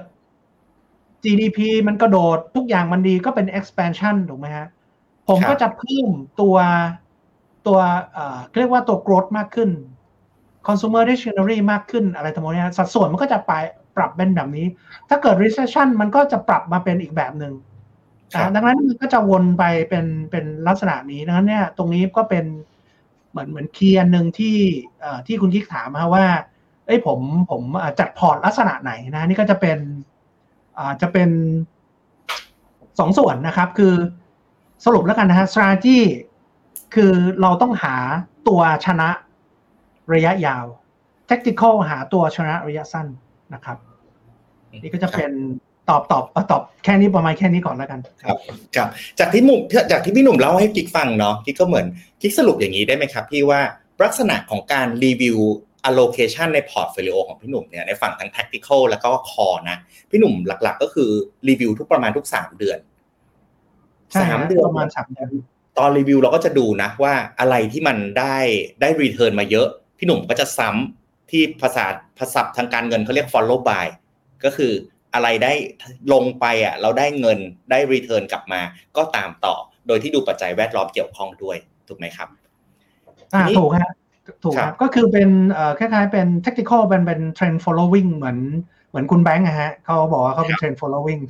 [1.23, 4.67] GDP มันกระโดดทุกอย่างมันดีก็เป็น expansion ถูกไหมฮะ
[5.27, 6.07] ผมครับก็จะเพิ่ม
[6.41, 6.55] ตัว
[7.67, 7.79] ตัว
[8.13, 9.69] เอ่อเรียกว่าตัว growth มากขึ้น
[10.67, 13.53] consumer discretionary มากขึ้นอะไรทั้งหมดเนี่ยสัดส่วนมันก็จะไป
[13.97, 14.65] ปรับเป็นแบบนี้
[15.09, 17.53] ถ้าเกิด recession มันก็จะปรับมาเป็นอีกแบบหนึ่ง
[18.33, 22.45] ครับอ่าดังนั้นมันก็จะวนไปเป็นเป็นลักษณะนี้ดังนั้นเนี่ยตรงนี้ก็เป็น
[23.31, 24.55] เหมือนเหมือนคีย์อันหนึ่งที่
[25.01, 26.25] เอ่อที่คุณคิกถามมาว่า
[26.85, 27.19] เอ้ยผม
[27.51, 29.77] ผมอ่าจัดพอร์ตลักษณะไหนนะ นี่ก็จะเป็น
[30.77, 31.29] อ่าจะเป็น
[32.99, 33.93] สองส่วนนะครับ คือ
[34.85, 35.99] สรุปแล้วกันนะฮะ strategy
[36.93, 37.95] คือเราต้องหา
[38.47, 39.09] ตัวชนะ
[40.13, 40.65] ระยะยาว
[41.29, 43.07] tactical หาตัวชนะระยะสั้น
[43.53, 43.77] นะครับ
[44.83, 45.31] นี่ก็จะเป็น
[45.89, 48.37] ตอบตอบตอบแค่นี้ประมาณแค่นี้ก่อนแล้วกัน ครับ
[48.75, 48.87] ครับ
[49.19, 49.59] จากที่หมุม
[49.91, 51.85] จากที่พี่หนุ่มเล่าให้กิ๊กฟังเนาะกิ๊กก็เหมือน
[52.21, 53.61] กิ๊กสรุปอย่างนี้ได้ไหมครับ พี่ว่า
[54.03, 55.37] ลักษณะของการรีวิว
[55.89, 59.77] allocation ใน portfolio ของพี่หนุ่มเนี่ยในฝั่งทั้ง tactical แล้วก็ core นะ
[60.09, 61.09] พี่หนุ่มหลัก ๆ ก็คือ
[61.47, 62.77] รีวิวทุกประมาณทุกสามเดือน
[64.11, 65.29] ใช่สามฮะเดือนประมาณสามเดือน
[65.77, 68.37] ตอนรีวิวเราก็จะดูนะว่าอะไรที่มันได้
[68.81, 71.85] ได้รีเทิร์นมาเยอะ พี่หนุ่มก็จะซ้ำที่ภาษา
[72.19, 73.87] ภาษาทางการเงินเขาเรียก follow by
[74.43, 74.71] ก็คือ
[75.13, 75.53] อะไรได้
[76.13, 77.39] ลงไปอะเราได้เงิน
[77.71, 78.61] ได้รีเทิร์นกลับมา
[78.97, 79.55] ก็ตามต่อ
[79.87, 81.57] โดยที่ดูปัจจัยแวดล้อมเกี่ยวข้องด้วย
[81.87, 82.29] ถูกไหมครับ
[83.33, 83.91] อ่าทีนี้ถูกฮะ
[84.43, 88.37] ถูกคครัรับบก็คือเป็นเอ่อคล้ายๆเป็น tactical เป็นเป็น trend following เหมือน
[88.89, 91.21] เหมือนคุณแบงค์อะฮะเขาบอกว่าเขาเป็น trend following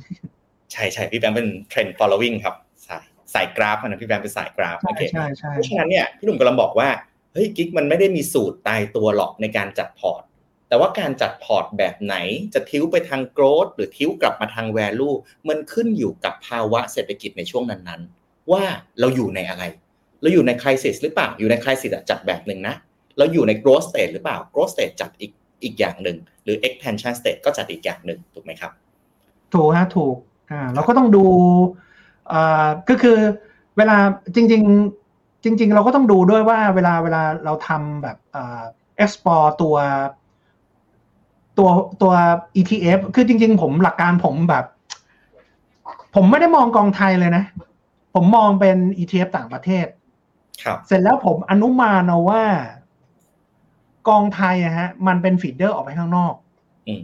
[0.72, 2.54] ใช่ใช่พี่แบงค์เป็น trend following ครับ
[3.34, 6.88] สายสายกราฟนะพี่แบงค์เป็นสายกราฟใช่โอเคใช่ใช่เพราะฉะนั้นเนี่ยพี่หนุ่มกำลังบอกว่า
[7.32, 10.22] เฮ้ยกิ๊กมันไม่ได้มีสูตรตายตัวหรอกในการจัดพอร์ต
[10.68, 12.14] แต่ว่าการจัดพอร์ตแบบไหน
[12.54, 15.14] จะทิ้วไปทาง growth หรือทิ้วกลับมาทาง value
[15.48, 18.64] มันขึ้นอยู่กับภาวะเศรษฐกิจในช่วงนั้นๆ ว่า
[19.00, 19.64] เราอยู่ในอะไร
[20.22, 22.74] เราอยู่ใน crisis หรือเปล่า อยู่ใน crisis อะจัดแบบหนึ่งนะ
[23.18, 28.72] เราอยู่ใน growth state หรือเปล่า growth state จัดอีกอีกอย่างหนึ่ง หรือ expansion state ก็จัดอีกอย่างหนึ่งถูกไหมครับ
[29.54, 30.16] ถูกฮะถูก
[30.50, 31.91] อ่าเราก็ต้องดูอ่า
[32.88, 33.18] ก็คือ
[33.76, 33.96] เวลา
[34.34, 34.62] จริง
[35.04, 38.62] ๆ จริง ๆ เราก็ต้องดูด้วยว่าเวลาเวลาเราทำแบบอ่า
[39.04, 39.76] export ตัว
[41.58, 41.68] ตัว
[42.02, 42.12] ตัว
[42.60, 44.64] ETF คือจริง ๆ ผมหลักการผมแบบ
[46.14, 47.44] ผมไม่ได้มองกองไทยเลยนะ
[48.14, 49.86] ผมมองเป็น ETF ต่างประเทศ
[50.64, 52.44] ครับ เสร็จแล้วผมอนุมานเอาว่า
[54.08, 56.34] กองไทยอะฮะ มันเป็นฟีดเดอร์ออกไปข้างนอก
[56.88, 57.02] อืม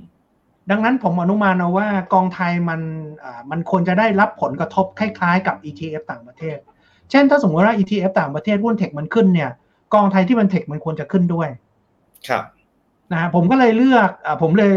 [0.71, 2.81] ดังนั้นผมอนุมานเอาว่ากองไทยมัน
[3.25, 6.59] อ่ามันควรจะได้รับผลกระทบคล้ายๆกับ ETF ต่างประเทศ
[7.11, 9.51] เช่นถ้าสมมติว่า ETF ต่างประเทศหุ้น tech มันขึ้นเนี่ย
[9.95, 11.49] กองไทยที่มัน tech มันควรจะขึ้นด้วย
[12.29, 12.45] ครับ
[13.13, 14.73] นะฮะผมก็เลยเลือกอาผมเลย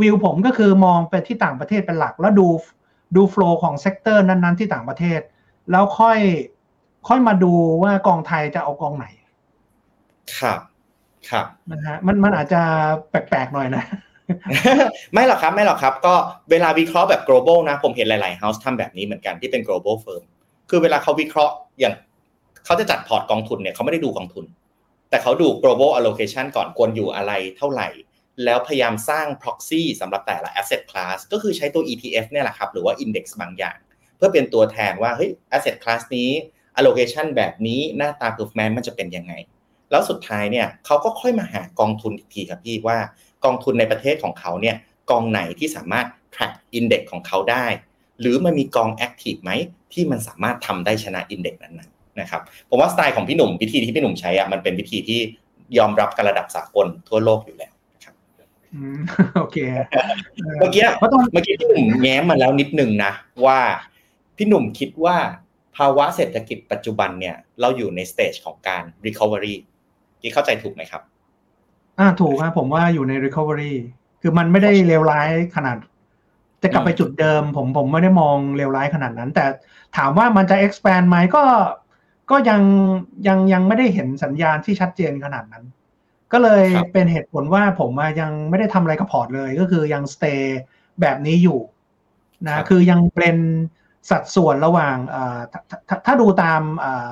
[0.00, 2.46] วิวผมก็คือมองไปที่ต่างประเทศเป็นหลัก แล้วดู
[3.16, 5.20] ดู flow ของ sector นั้นๆ ที่ต่างประเทศ
[5.70, 6.18] แล้วค่อย
[7.08, 9.06] ค่อยมาดูว่ากองไทยจะเอากองไหน
[10.38, 10.60] ครับ
[11.30, 12.60] ครับนะฮะมันมันอาจจะ
[13.10, 13.84] แปลกๆหน่อยนะ
[15.12, 16.14] ไม่หรอกครับไม่หรอกครับ ก็
[16.50, 20.22] เวลาวิเคราะห์แบบ global นะ ผมเห็นหลาย ๆ house ทำแบบนี้เหมือนกันที่เป็น global firm
[20.70, 21.94] คือเวลาเขาวิเคราะห์อย่าง
[22.64, 24.44] เขาจะจัดพอร์ตกองทุนเนี่ยเขาไม่ได้ดูกองทุน
[25.10, 27.88] แต่เขาดู global allocation ก่อนควรอยู่อะไรเท่าไหร่
[28.44, 33.76] แล้วพยายามสร้าง proxy สำหรับแต่ละ asset class ก็คือใช้ตัว ETF เนี่ยแหละครับ หรือว่า index บางอย่าง
[34.16, 36.30] เพื่อเป็นตัวแทนว่าเฮ้ย asset class นี้
[36.78, 39.32] allocation แบบนี้หน้าตา performance มันจะเป็นยังไง
[39.90, 42.98] แล้วสุดท้ายเนี่ยเขาก็ค่อยมาหากองทุนอีกทีครับพี่ว่า
[43.44, 44.76] กองทุนในประเทศของเขาเนี่ย
[45.10, 47.66] กองไหนที่สามารถ track index ของเขาได้
[48.20, 49.50] หรือมันมีกอง active ไหม
[49.92, 55.20] ที่มันสามารถทำได้ชนะ index นั้นๆนะครับผมว่าสไตล์ของพี่หนุ่มวิธีที่พี่หนุ่มใช้อะมันเป็นวิธีที่
[55.78, 58.14] ยอมรับกันระดับสากลทั่วโลกอยู่แล้วนะครับ
[58.74, 59.00] อืม
[59.38, 59.56] โอเค
[60.58, 63.12] เมื่อกี้เพราะตอนเมื่อกี้พี่หนุ่มแง้มมาแล้วนิดนึงนะ
[63.46, 63.58] ว่า
[64.36, 65.16] พี่หนุ่มคิดว่า
[65.76, 69.54] ภาวะเศรษฐกิจปัจจุบันเนี่ย เราอยู่ใน stage ของการ recovery
[70.20, 71.02] ที่เข้าใจถูกไหมครับ
[71.98, 73.74] อ่าถูกครับผมว่าอยู่ใน recovery
[74.22, 75.76] คือมันไม่ได้เลวร้ายขนาด
[76.62, 79.44] จะกลับไปจุดเดิม ผมผมไม่ได้มองเลวร้ายขนาดนั้น แต่
[79.96, 81.44] ถามว่ามันจะ expand ไหมก็
[82.30, 82.62] ก็ยัง
[83.28, 85.64] ยังยังไม่ได้เห็นสัญญาณที่ชัดเจนขนาดนั้น
[86.32, 90.42] ก็เลยครับเป็นเหตุผลว่าผมอะยังไม่ได้ทำอะไรกับพอร์ตเลย ก็คือยัง stay
[91.00, 91.58] แบบนี้อยู่
[92.46, 93.36] นะคือยังเป็น
[94.10, 97.08] สัดส่วนระหว่างอ่าถ้าถ้าถ้าดูตามอ่า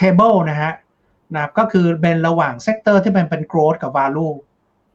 [0.00, 0.72] table นะฮะ
[1.34, 4.34] นะครับก็คือเป็นระหว่าง sector ที่เป็นเป็น growth กับ value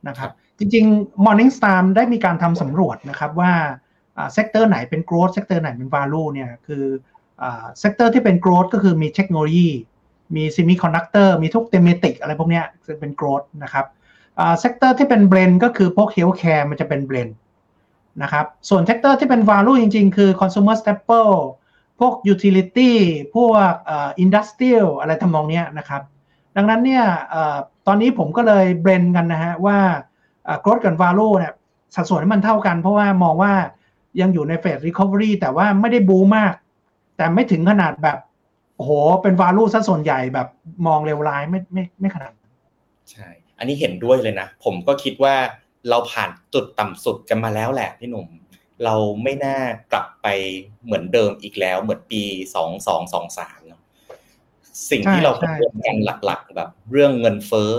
[0.08, 3.54] นะครับจริงๆ Morningstar ได้มีการทำสำรวจนะครับว่า
[4.34, 6.84] sector ไหนเป็น growth sector ไหนเป็น value เนี่ยคือ
[7.40, 9.70] sector ที่เป็น growth ก็คือมีเทคโนโลยี
[10.36, 13.86] มี semiconductor มีทุก thematic อะไรพวกเนี้ยจะเป็น growth นะครับ
[14.60, 17.34] sector ที่เป็น blend ก็คือพวก healthcare มันจะเป็น blend
[18.24, 21.36] นะครับส่วน sector ที่เป็น value จริง ๆ คือ consumer staple
[22.00, 22.92] พวก utility
[23.36, 26.02] พวกเอ่อ industrial อะไรทำนองเนี้ยนะครับ
[26.56, 27.04] ดังนั้นเนี่ย
[27.88, 29.78] ตอนนี้ผมก็เลย blend กันนะฮะว่า
[30.46, 31.54] เอ่อ growth กับ value เนี่ย
[31.96, 33.54] สัดส่วนมันเท่ากันเพราะว่ามองว่า
[34.22, 36.54] ยังอยู่ใน phase recovery แต่ว่าไม่ได้บูมาก
[37.18, 38.18] แต่ไม่ถึงขนาดแบบ
[38.76, 40.48] โอ้โหเป็น value ซะส่วนใหญ่แบบ
[40.88, 42.34] มองเลวร้ายไม่ไม่ไม่ขนาด
[43.12, 45.36] ใช่ อันนี้เห็นด้วยเลยนะ ผมก็คิดว่า
[45.90, 48.28] เราผ่านจุดต่ำสุดกันมาแล้วแหละพี่หนุ่ม
[48.86, 49.58] เราไม่น่า
[49.92, 50.28] กลับไป
[50.84, 52.22] เหมือนเดิมอีกแล้วเหมือนปี
[52.56, 53.81] สองสองสองสามเนาะ
[54.90, 57.72] สิ่งที่เรากังวลกันหลักๆ แบบ เรื่องเงินเฟ้อ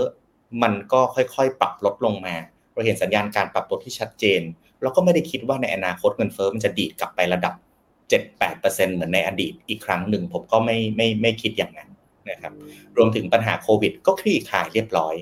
[0.63, 2.35] มันก็ค่อยๆ ปรับลดลงมา
[2.73, 4.41] เราเห็นสัญญาณการปรับลดที่ชัดเจน
[4.81, 7.53] เราก็ไม่ได้คิดว่าในอนาคตเงินเฟ้อมันจะดีดกลับไประดับ
[8.09, 11.89] 7-8%เหมือนในอดีตอีกครั้งหนึ่ง ผมก็ไม่ไม่ไม่คิดอย่างนั้น
[12.29, 12.53] นะครับ
[12.97, 15.15] รวมถึงปัญหาโควิด ก็คลี่คลายเรียบร้อย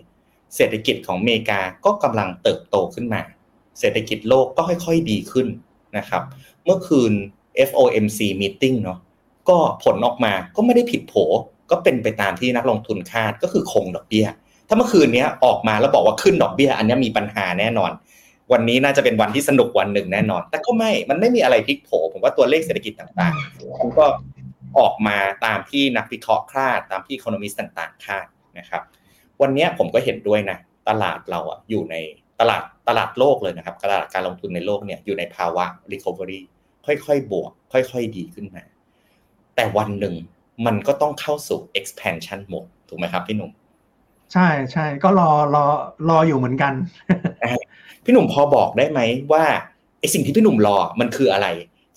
[0.55, 3.21] เศรษฐกิจของอเมริกาก็กำลังเติบโตขึ้นมา
[3.79, 5.47] เศรษฐกิจโลกก็ค่อยๆดีขึ้น
[5.97, 6.23] นะครับ
[6.65, 7.11] เมื่อคืน
[7.69, 8.99] FOMC meeting เนาะ
[9.49, 11.13] ก็ผลออกมาก็ไม่ได้ผิดโผ
[11.71, 14.27] ก็เป็นไปตามที่นักลงทุนคาดก็คือคงดอกเบี้ย
[14.67, 17.91] ถ้าเมื่อคืนนี้ออกมาแล้วบอกว่าขึ้นดอกเบี้ย อันนี้มีปัญหาแน่นอน
[18.51, 24.05] วันนี้น่าจะเป็นวันที่สนุกวันหนึ่งแน่นอน แต่ก็ไม่ มันไม่มีอะไรพลิกโผผมว่าตัวเลขเศรษฐกิจต่างๆมันก็
[24.79, 28.25] ออกมาตามที่นักวิเคราะห์คาดตามที่ economist ต่างๆคาด
[28.59, 28.81] นะครับ
[29.41, 30.57] วันนี้ผมก็เห็นด้วยนะ
[30.89, 31.95] ตลาดเราอะอยู่ใน
[32.39, 36.41] ตลาดตลาดโลกเลยนะครับตลาดการลงทุนในโลกเนี่ยอยู่ในภาวะ recovery
[36.85, 38.63] ค่อยๆ บวก ค่อย ๆ ดีขึ้นมา
[39.55, 40.15] แต่วันหนึ่ง
[40.65, 43.51] มันก็ต้องเข้าสู่ expansion mode ถูกไหมครับพี่หนุ่ม
[44.33, 45.65] ใช่ใช่ก็รอรอ
[46.09, 46.73] รออยู่เหมือนกัน
[48.03, 48.99] พี่หนุ่มพอบอกได้ไหม
[49.31, 49.43] ว่า
[49.99, 51.47] ไอสิ่งที่พี่หนุ่มรอมันคืออะไร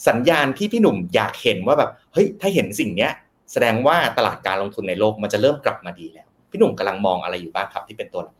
[0.08, 3.12] สัญญาณที่พี่หนุ่มอยากเห็นว่าแบบเฮ้ยถ้าเห็นสิ่งเนี้ย
[3.52, 8.34] แสดงว่าตลาดการลงทุนในโลกมันจะเริ่มกลับมาดีแล้ว พี่หนุ่มกำลังมองอะไรอยู่บ้างครับที่เป็นตัวหลัก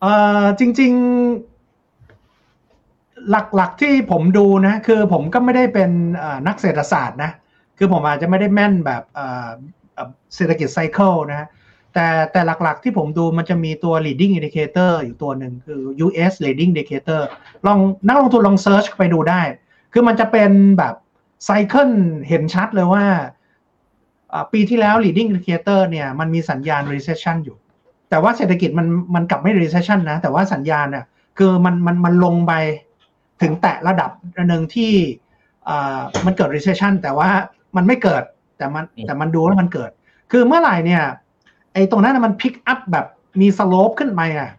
[0.00, 0.92] เอ่อจริง
[2.30, 5.90] ๆหลักๆที่ผมดูนะคือผมก็ไม่ได้เป็น
[6.46, 7.30] นักเศรษฐศาสตร์นะ
[7.78, 9.02] คือผมอาจจะไม่ได้แม่นแบบ
[10.34, 11.48] เศรษฐกิจไซเคิลนะฮะ
[11.94, 17.20] แต่แต่หลักๆที่ผมดูมันจะมีตัว leading indicator อยู่ตัวหนึ่งคือ US leading indicator
[17.66, 19.42] ลองนักลงทุนลอง search ไปดูได้
[19.92, 20.94] คือมันจะเป็นแบบ
[21.44, 21.90] cycle
[22.28, 23.04] เห็นชัดเลยว่า
[24.52, 27.56] ปีที่แล้ว leading indicator เนี่ยมันมีสัญญาณ recession อยู่
[28.10, 31.04] แต่ว่าเศรษฐกิจมันมันกลับไม่ recession นะ แต่ว่าสัญญาณเนี่ย
[31.38, 32.52] คือมันมันมันลงไป
[33.42, 34.10] ถึงแตะระดับ
[34.48, 34.92] หนึ่งที่
[36.26, 37.30] มันเกิด recession แต่ว่า
[37.76, 38.22] มันไม่เกิด
[38.56, 39.90] แต่มันแต่มันดูแล้วมันเกิด
[40.32, 41.02] คือเมื่อไหร่เนี่ย
[41.72, 43.06] ไอ้ตรงนั้นมัน pick up แบบ
[43.40, 44.50] มี slope ขึ้นไปอะ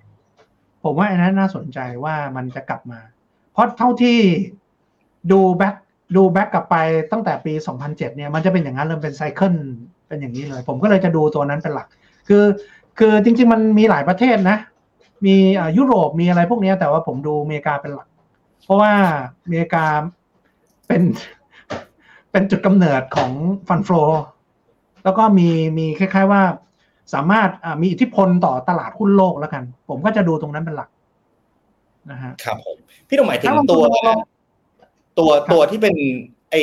[0.83, 2.99] ผมว่าอันนั้นน่าสนใจว่ามันจะกลับมา
[3.53, 4.17] เพราะเท่าที่
[5.31, 5.75] ดู back
[6.15, 6.75] ดู back กลับไป
[7.11, 9.55] ตั้งแต่ปี 2007 เนี่ยมันจะเป็นอย่างนั้นเลยเป็น cycle
[10.07, 11.87] เป็นอย่างนี้เลย ผมก็เลยจะดูตัวนั้นเป็นหลัก
[12.27, 12.43] คือ
[12.99, 14.57] คือจริง ๆ มันมีหลายประเทศนะ
[15.25, 15.35] มี
[15.77, 18.07] ยุโรปมีอะไรพวกนี้แต่ว่าผมดูอเมริกาเป็นหลัก
[18.63, 18.93] เพราะว่า
[19.43, 19.85] อเมริกา
[20.87, 21.01] เป็น
[22.35, 23.31] เป็นจุดกำเนิดของ
[23.67, 23.89] ฟันโฟ
[25.03, 26.43] แล้วก็มีมีคล้าย ๆ ว่า
[27.13, 27.49] สามารถ
[27.81, 30.89] มีอิทธิพลต่อตลาดหุ้นโลกแล้วกัน ผมก็จะดูตรงนั้นเป็นหลัก
[32.11, 33.85] นะฮะครับผมพี่ต้องหมายถึงตัว
[35.19, 35.95] ตัวตัวที่เป็น
[36.51, 36.55] ไอ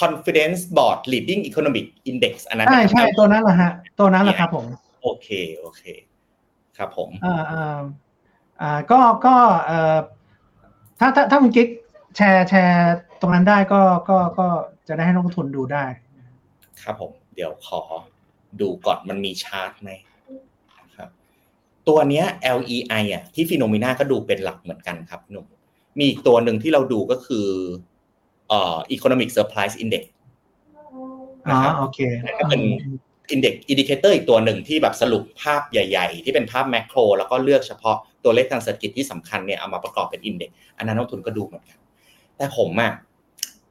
[0.00, 4.66] confidence board leading economic index อันนั้นใช่ใช่ตัวนั้นแหละฮะ ตัวนั้นแหละครับผม
[5.02, 5.82] โอเคโอเค
[6.78, 7.80] ครับผมอ่าอ่า
[8.60, 9.34] อ่าก็ก็
[9.66, 9.96] เอ่อ
[11.00, 11.68] ถ้าถ้าถ้าคุณกิ๊ก
[12.18, 14.46] แชร์แชร์ตรงนั้นได้ก็ก็ก็
[14.88, 15.84] จะได้ให้นักลงทุนดูได้
[16.82, 17.80] ครับผม เดี๋ยวขอ
[18.60, 19.90] ดูก่อนมันมีชาร์ตไหม
[20.96, 21.08] ครับ
[21.88, 22.24] ตัวเนี้ย
[22.58, 25.46] LEI อะที่ฟิโนเมนาก็ดูเป็นหลักเหมือนกันครับหนุ่ม
[25.98, 27.46] มีอีกตัวหนึ่งที่เราดูก็คือ
[28.48, 30.04] เอ่อ economic surprise index
[31.48, 31.98] นะครับโอเค
[32.38, 32.60] ก็เป็น
[33.34, 41.78] index indicator อีกตัวหนึ่งที่แบบสรุปภาพใหญ่ ๆ ที่เป็นภาพแมกโรแล้วก็เลือกเฉพาะตัวเลขทางเศรษฐกิจที่สำคัญเนี่ยเอามาประกอบเป็น index อันนั้นนักทุนก็ดูเหมือนกัน
[42.38, 42.92] แต่ผมอะ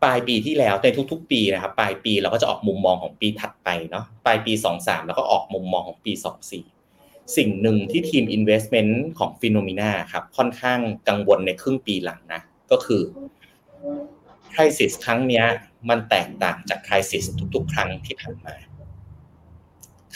[0.04, 6.12] ปลายปีที่แล้วในทุก ๆ ปีนะครับปลายปีเราก็จะออกมุมมองของปีถัดไปเนาะปลายปี 23 แล้วก็ออกมุมมองของปี
[6.74, 13.02] 24 สิ่งหนึ่งที่ทีม Investment ของฟิโนมิน่าครับค่อนข้างกังวลในครึ่งปีหลังนะก็คือ
[14.54, 15.44] คริสิสครั้งนี้
[15.90, 17.24] มันแตกต่างจากคริสิส
[17.56, 18.56] ทุก ๆ ครั้งที่ผ่านมา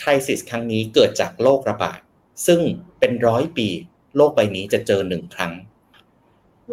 [0.01, 1.99] crisis ครั้งนี้เกิดจากโรคระบาด
[2.47, 2.59] ซึ่ง
[2.99, 3.67] เป็นร้อยปี
[4.15, 5.53] โลกใบนี้จะเจอหนึ่งครั้ง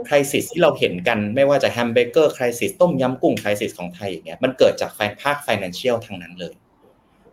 [0.08, 6.54] crisis ที่เราเห็นกันไม่ว่าจะ hamburger crisis ต้มยำกุ้ง crisis ของไทยอย่างเงี้ยมันเกิดจากแฟนภาค financial ทั้งนั้นเลย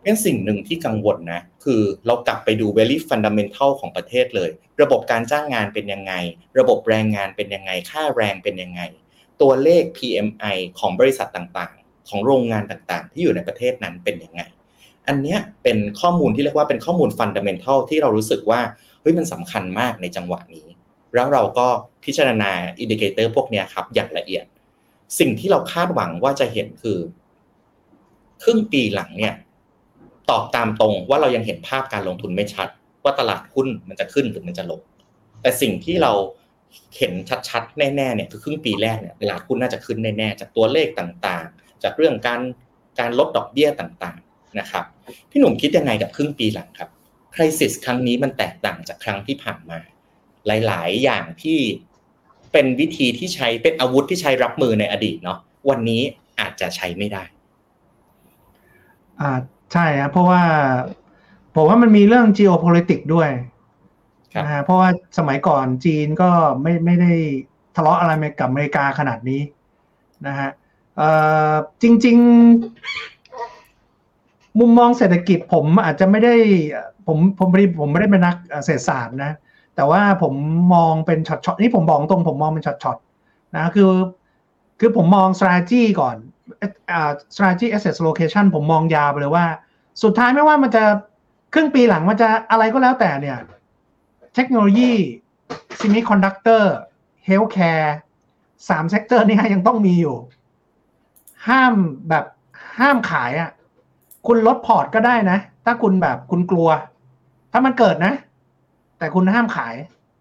[0.03, 4.49] เป็นสิ่งหนึ่งที่กังวลนะ คือเรากลับไปดู very fundamental ของประเทศเลย
[4.81, 6.13] ระบบการจ้างงานเป็นยังไง
[6.59, 8.81] ระบบแรงงานเป็นยังไง ค่าแรงเป็นยังไง
[9.41, 14.41] ตัวเลข PMI ของบริษัทต่างๆ ของโรงงานต่างๆ ที่อยู่ในประเทศนั้นเป็นยังไง
[15.07, 18.61] อันนี้เป็นข้อมูลที่เรียกว่าเป็นข้อมูล fundamental ที่เรารู้สึกว่า
[19.01, 20.67] เฮ้ยมันสำคัญมากในจังหวะนี้
[21.15, 21.67] แล้วเราก็
[22.05, 24.45] พิจารณา indicator พวกนี้ครับ อย่างละเอียด
[25.19, 26.99] สิ่งที่เราคาดหวังว่าจะเห็นคือ
[28.43, 29.33] ครึ่งปีหลังเนี่ย
[30.29, 32.67] ตอบตามตรงว่าเรายังเห็นภาพการลงทุนไม่ชัด
[33.03, 34.81] ว่าตลาดหุ้นมันจะขึ้นหรือมันจะลง
[35.41, 36.11] แต่สิ่งที่เรา
[36.97, 37.13] เห็น
[37.49, 42.41] ชัดๆ แน่ๆเนี่ยคือครึ่งปีแรกเนี่ยตลาดหุ้นน่าจะขึ้นแน่ๆจากตัวเลขต่างๆ จากเรื่องการ
[42.99, 44.85] การลดดอกเบี้ยต่างๆนะครับ
[45.29, 46.89] พี่หนุ่มคิดยังไงกับครึ่งปีหลังครับ
[47.35, 49.79] คริสิสครั้งนี้มันแตกต่างจากครั้งที่ผ่านมา
[50.47, 51.59] หลาย ๆ อย่างที่
[52.51, 56.01] เป็นวิธีที่ใช้เป็นอาวุธที่ใช้รับมือในอดีตเนาะวันนี้
[56.39, 57.23] อาจจะใช้ไม่ได้
[59.19, 59.31] อ่า
[59.73, 60.41] ใช่ครับเพราะว่า
[61.55, 63.29] ผมว่ามันมีเรื่อง geopolitics ด้วย
[64.37, 66.29] นะฮะเพราะว่าสมัยก่อนจีนก็
[66.61, 67.11] ไม่ไม่ได้
[67.75, 69.41] ทะเลาะอะไรกับอเมริกาขนาดนี้
[70.27, 70.49] นะฮะ
[70.97, 71.09] เอ่
[71.51, 72.17] อจริง
[73.73, 76.35] ๆ มุมมองเศรษฐกิจผมอาจจะไม่ได้
[77.07, 77.49] ผมผม
[77.79, 79.31] ผมไม่ได้เป็นนักเศรษฐศาสตร์นะ
[79.75, 80.33] แต่ว่าผม
[80.73, 83.91] มองเป็นช็อตๆนี่ผมบอกตรงผมมองเป็นช็อตๆนะคือ
[84.79, 86.15] คือผมมอง strategy ก่อน
[86.91, 89.45] อ่า strategy asset location ผมมองยาวไปเลยว่า
[90.03, 90.83] สุดท้ายไม่ว่ามันจะ
[91.53, 93.37] ครึ่งปีหลังมันจะอะไรก็แล้วแต่เนี่ย
[94.35, 94.91] เทคโนโลยี
[95.79, 97.95] semiconductor healthcare
[98.69, 100.15] สาม sector นี้ยังต้องมีอยู่
[101.47, 101.73] ห้าม
[102.09, 102.25] แบบ
[102.79, 103.49] ห้ามขายอะ่ะ
[104.27, 106.69] คุณลดพอร์ตก็ได้นะ ถ้าคุณแบบคุณกลัว
[107.51, 108.13] ถ้ามันเกิดนะ
[108.97, 109.75] แต่คุณห้ามขาย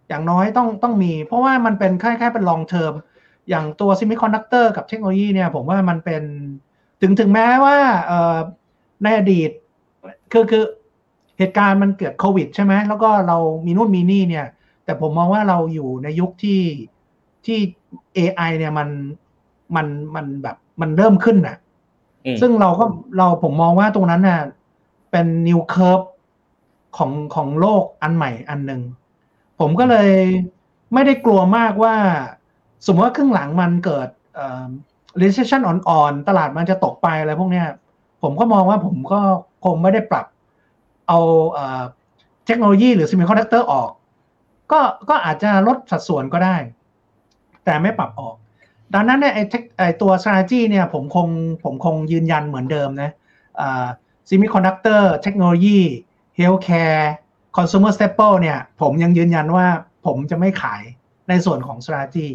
[0.09, 2.93] อย่างน้อยต้องต้องมี เพราะว่ามันเป็นแค่แค่เป็น long term
[3.49, 6.23] อย่างตัว semiconductor กับเทคโนโลยีเนี่ย ผมว่ามันเป็น
[7.03, 8.37] ถึงถึงแม้ว่าเอ่อ
[9.03, 9.51] ในอดีต
[10.33, 10.65] คือคือ
[11.39, 14.47] เหตุการณ์มันเกิดโควิดใช่ไหมแล้วก็เรามีนู่นมีนี่เนี่ย
[14.85, 16.61] แต่ผมมองว่าเราอยู่ในยุคที่
[17.47, 17.59] ที่
[18.17, 18.89] AI เนี่ยมัน
[19.77, 21.57] มันมันแบบมันเริ่มขึ้นน่ะ
[22.27, 22.85] อืมซึ่งเราก็
[23.17, 24.41] เราผมมองว่าตรงนั้นน่ะ
[25.11, 26.01] เป็นนิวเค r ร์ฟ
[26.97, 28.83] ของของโลกอันใหม่อันหนึ่ง
[29.61, 30.11] ผมก็เลย
[30.95, 31.97] ไม่ได้กลัวมากว่า
[32.87, 34.09] สมมติว่าครึ่งหลังมันเกิด
[35.23, 37.67] recession อ่อนๆ ตลาดมันจะตกไปอะไรพวกเนี้ย
[38.23, 39.21] ผมก็มองว่าผมก็
[39.65, 40.27] คงไม่ได้ปรับ
[41.09, 41.19] เอา
[42.47, 43.91] เทคโนโลยีหรือ semiconductor ออก
[44.73, 46.57] ก็ก็อาจจะลดสัดส่วนก็ได้
[47.65, 48.35] แต่ไม่ปรับออก
[48.95, 49.45] ดังนั้นเนี่ยไอ้
[49.79, 51.29] ไอ้ตัว strategy เนี่ยผมคง
[51.65, 53.11] ผมคงยืนยันเหมือนเดิมนะ
[53.61, 53.87] อ่า
[54.29, 55.81] semiconductor เทคโนโลยี
[56.39, 57.05] healthcare
[57.57, 59.67] consumer staple เนี่ย ผมยังยืนยันว่า
[60.07, 60.83] ผมจะไม่ขาย
[61.29, 62.29] ในส่วนของ strategy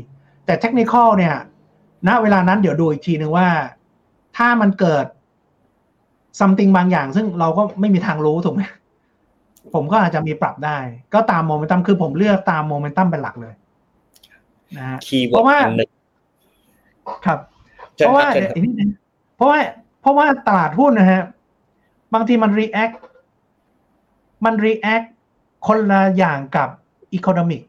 [0.45, 1.35] แต่ technical เนี่ย
[2.07, 3.49] ณเวลานั้นเดี๋ยวดูอีกทีนึงว่า
[4.37, 5.05] ถ้ามันเกิด
[6.39, 8.61] something บางอย่าง ซึ่งเราก็ไม่มีทางรู้ถูกไหม
[9.73, 10.77] ผมก็อาจจะมีปรับได้
[11.13, 13.53] ก็ตามโมเมนตัมคือผมเลือกตามโมเมนตัมเป็นหลักเลย
[14.77, 15.89] นะฮะคีย์เพเวิร์ราะว่าดอันหนึ่ง
[17.25, 17.39] ครับ
[17.95, 18.89] เชิเพญราะคว่ารับเชิญครับอีกนิดนึง
[19.35, 19.59] เพราะว่า
[20.01, 21.21] เพราะว่าตลาดหุ้นนะฮะ
[22.13, 22.95] บางทีมัน react
[24.45, 25.05] มัน react
[25.67, 26.69] คนละอย่างกับ
[27.17, 27.61] economic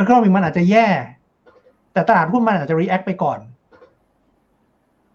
[0.00, 0.86] economic มันอาจจะแย่
[1.92, 3.38] แต่ตลาดหุ้นมันอาจจะ react ไปก่อน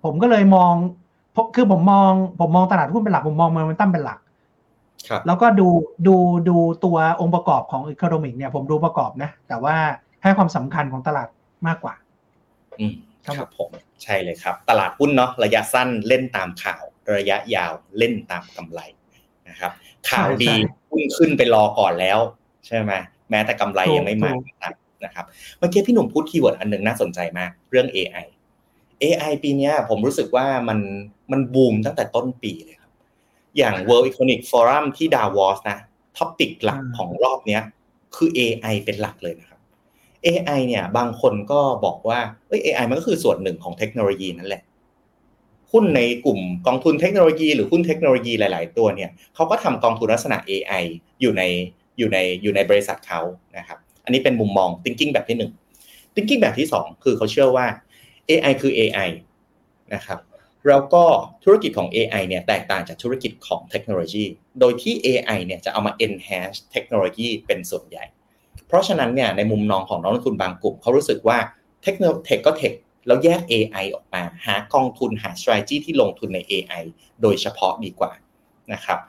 [0.03, 0.73] ผมก็เลยมอง
[1.33, 4.19] เพราะคือผมมองผมมองตลาดหุ้นเป็นหลัก ผมมองโมเมนตัมเป็นหลัก
[5.07, 5.67] ครับแล้วก็ดู
[6.07, 6.15] ดู
[6.49, 9.75] ดูตัวองค์ประกอบของ economic เนี่ยผมดูประกอบนะ แต่ว่า
[10.23, 11.27] ให้ความสำคัญของตลาด
[11.67, 11.95] มากกว่า
[12.79, 12.93] อืม
[13.25, 13.69] ครับครับผม
[14.03, 16.83] ใช่เลยครับ ตลาดหุ้นเนาะระยะสั้นเล่นตามข่าว
[17.15, 18.81] ระยะยาวเล่นตามกำไร
[19.51, 19.71] นะครับ
[20.09, 20.57] ข่าวดีใช่
[20.89, 22.19] หุ้นขึ้นไปรอก่อนแล้ว
[22.67, 22.91] ใช่ไหม
[23.29, 24.41] แม้แต่กำไรถูกยังไม่มาถู
[24.93, 25.25] กนะครับ
[25.59, 28.25] เมื่อกี้พี่หนุ่มพูด keyword อันหนึ่งน่าสนใจมากเรื่อง AI
[29.03, 30.79] AI ปีเนี้ยผมรู้สึกว่ามัน
[31.31, 32.91] มันบูมตั้งแต่ต้นปีเลยครับ
[33.57, 35.79] อย่าง World Economic Forum ที่ดาวอสนะ
[36.17, 37.61] topic หลักของรอบเนี้ย
[38.15, 39.59] คือ AI เป็นหลักเลยนะครับ
[40.25, 44.63] AI เนี่ยบางคนก็บอกว่าเอ้ย AI มันก็คือส่วนหนึ่งของเทคโนโลยีนั่นแหละ
[45.71, 50.83] หุ้นในกลุ่มกองทุนเทคโนโลยีหรือหุ้นเทคโนโลยีหลาย ๆ ตัวเนี่ยเขาก็ทำกองทุนลักษณะ AI
[51.21, 51.43] อยู่ใน
[51.97, 53.21] อยู่ในอยู่ในบริษัทเขา
[53.57, 55.51] นะครับ อันนี้เป็นมุมมอง thinking แบบที่หนึ่ง
[56.13, 57.65] thinking แบบที่สองคือเขาเชื่อว่า
[58.29, 59.09] AI คือ AI
[59.93, 60.19] นะครับ
[60.67, 61.03] แล้วก็
[61.43, 64.23] ธุรกิจของ AI เนี่ยแตกต่างจากธุรกิจของเทคโนโลยี
[64.59, 68.05] โดยที่ AI เนี่ยจะเอามา enhance เทคโนโลยีเป็นส่วนใหญ่
[68.67, 71.37] เพราะฉะนั้นเนี่ยในมุมมองของนักลงทุนบางกลุ่มเขารู้สึกว่า
[71.83, 72.73] เทคโน tech ก็ tech
[73.07, 76.83] แล้วแยก AI ออกมา หากองทุนหา strategy ที่ลงทุนใน AI
[77.21, 78.11] โดยเฉพาะดีกว่า
[78.73, 78.99] นะครับ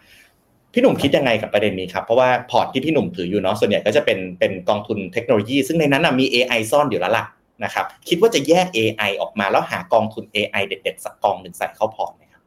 [0.72, 7.24] พี่หนุ่มคิดยังไงกับประเด็นนี้ครับ เพราะว่าพอร์ตที่พี่หนุ่มถืออยู่เนาะส่วนใหญ่ก็จะเป็นเป็นกองทุนเทคโนโลยี ซึ่งในนั้นนะมี AI ซ่อนอยู่แล้วล่ะ
[7.64, 12.43] นะครับคิดว่าจะแยก AI ออกมาแล้วหากองทุน AI เด็ดๆสักกองหนึ่งใส่เข้าพอร์ตไหมครับ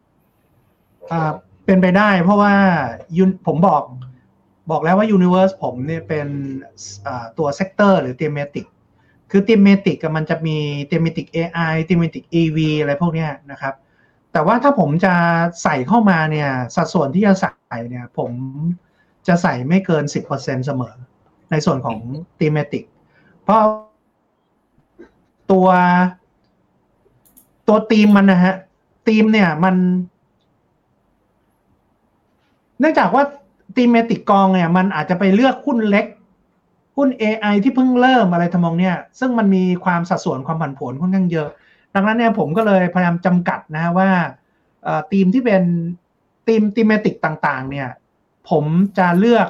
[1.65, 2.53] เป็นไปได้เพราะว่า
[3.47, 3.83] ผมบอก
[4.71, 6.27] บอกแล้วว่า Universe ผมเนี่ยเป็น
[7.37, 8.65] ตัว sector หรือ thematic
[9.37, 10.57] คือ thematic อะมันจะมี
[10.91, 13.73] thematic AI thematic EV อะไรพวกนี้นะครับ
[14.31, 15.13] แต่ว่าถ้าผมจะ
[15.63, 18.31] ใส่เข้ามาเนี่ยสัดส่วนที่จะใส่เนี่ยผม
[19.27, 20.03] จะใส่ไม่เกิน
[20.35, 20.95] 10%เสมอ
[21.51, 21.97] ในส่วนของ
[22.39, 22.83] thematic
[23.43, 23.61] เพราะ
[25.51, 25.67] ตัว
[27.67, 28.55] ตัวทีมมันนะฮะ
[29.07, 29.75] ทีมเนี่ยมัน
[32.79, 33.23] เนื่องจากว่า
[33.75, 36.05] thematic กองเนี่ยมันอาจจะไปเลือกหุ้นเล็ก
[36.97, 41.49] หุ้น AI ที่เพิ่งเริ่มอะไรทำนองเนี่ยซึ่งมันมีความสัดส่วนความผันผวนค่อนข้างเยอะ
[41.95, 44.09] ดังนั้นเนี่ยผมก็เลยพยายามจำกัดนะฮะว่า
[44.83, 45.63] เอ่อทีมที่เป็น
[46.47, 47.89] theme thematic ต่าง ๆ เนี่ย
[48.49, 48.65] ผม
[48.97, 49.47] จะเลือก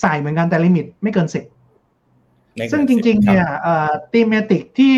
[0.00, 1.44] ใส่เหมือนกันแต่ limit ไม่เกินสิบ
[2.72, 3.46] ซึ่งจริง ๆ เนี่ย
[4.12, 4.96] thematic ที่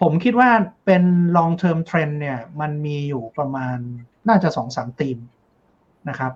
[0.00, 0.50] ผมคิดว่า
[0.86, 1.02] เป็น
[1.36, 3.76] long term trend เนี่ย มันมีอยู่ประมาณ
[4.28, 5.18] น่าจะสองสามทีม
[6.08, 6.32] นะครับ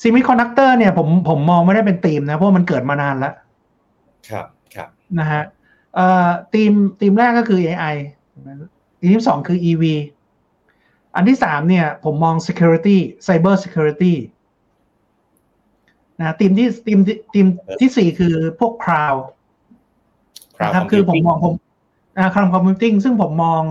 [0.00, 3.34] semiconductor เนี่ยผมผมมองไม่ได้เป็นทีมนะ เพราะมันเกิดมานานแล้ว
[4.30, 4.88] ครับครับ
[5.18, 5.42] นะฮะ
[5.94, 7.94] เอ่อ theme theme แรกก็คือ AI
[8.98, 9.84] theme ที่สองคือ EV
[11.14, 14.14] อันที่สามเนี่ยผมมอง security cyber security
[16.20, 17.46] นะทีมที่ทีมที่ทีม
[17.80, 19.20] ที่สี่คือพวก cloud
[20.60, 21.54] นะครับคือผมมองผม
[22.16, 23.62] นะคำคอมพิวติ้งซึ่งผมมอง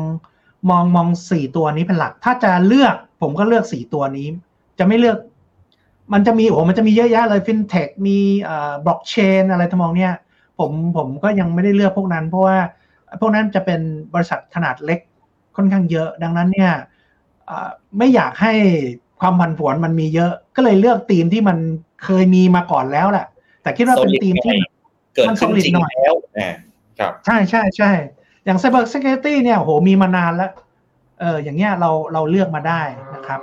[0.70, 4.28] มองมองสี่ตัวนี้เป็นหลัก ถ้าจะเลือกผมก็เลือกสี่ตัวนี้
[4.80, 5.18] จะไม่เลือก
[6.14, 8.18] มันจะมีโอ้มันจะมีเยอะแยะเลยฟินเทคมี
[8.86, 10.14] บล็อกเชนอะไรทำนองเนี้ย
[10.60, 12.58] ผมผมก็ยังไม่ได้เลือกพวกนั้น เพราะว่า
[13.20, 13.82] พวกนั้นจะเป็น
[14.14, 15.00] บริษัทขนาดเล็ก
[15.56, 16.72] ค่อนข้างเยอะ ดังนั้นเนี่ย
[17.98, 18.54] ไม่อยากให้
[19.22, 21.58] ความผันผวนมันมีเยอะ ก็เลยเลือกทีมที่มัน
[22.04, 23.26] เคยมีมาก่อนแล้วแหละ
[23.62, 24.58] แต่คิดว่าเป็นทีมที่
[25.16, 26.14] เกิดขึ้นจริงแล้ว
[27.00, 27.92] ครับใช่ใช่ใช่
[28.46, 30.52] อย่าง Cyber Security เนี่ยโหมีมานานแล้ว
[31.20, 32.82] เอออย่างเงี้ยเราเราเลือกมาได้
[33.14, 33.42] นะครับ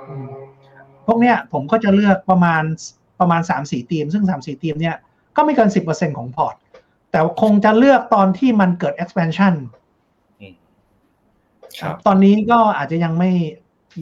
[1.09, 2.63] พวกเนี้ยผมก็จะเลือกประมาณ
[3.21, 4.97] ประมาณสามสี่ทีม ซึ่งสามสี่ทีมเนี่ย
[5.37, 6.55] ก็ไม่เกินสิบเปอร์เซ็นของพอร์ต
[7.11, 9.55] แต่คงจะเลือกตอนที่มันเกิด expansion
[11.81, 13.31] ครับ ตอนนี้ก็อาจจะยังไม่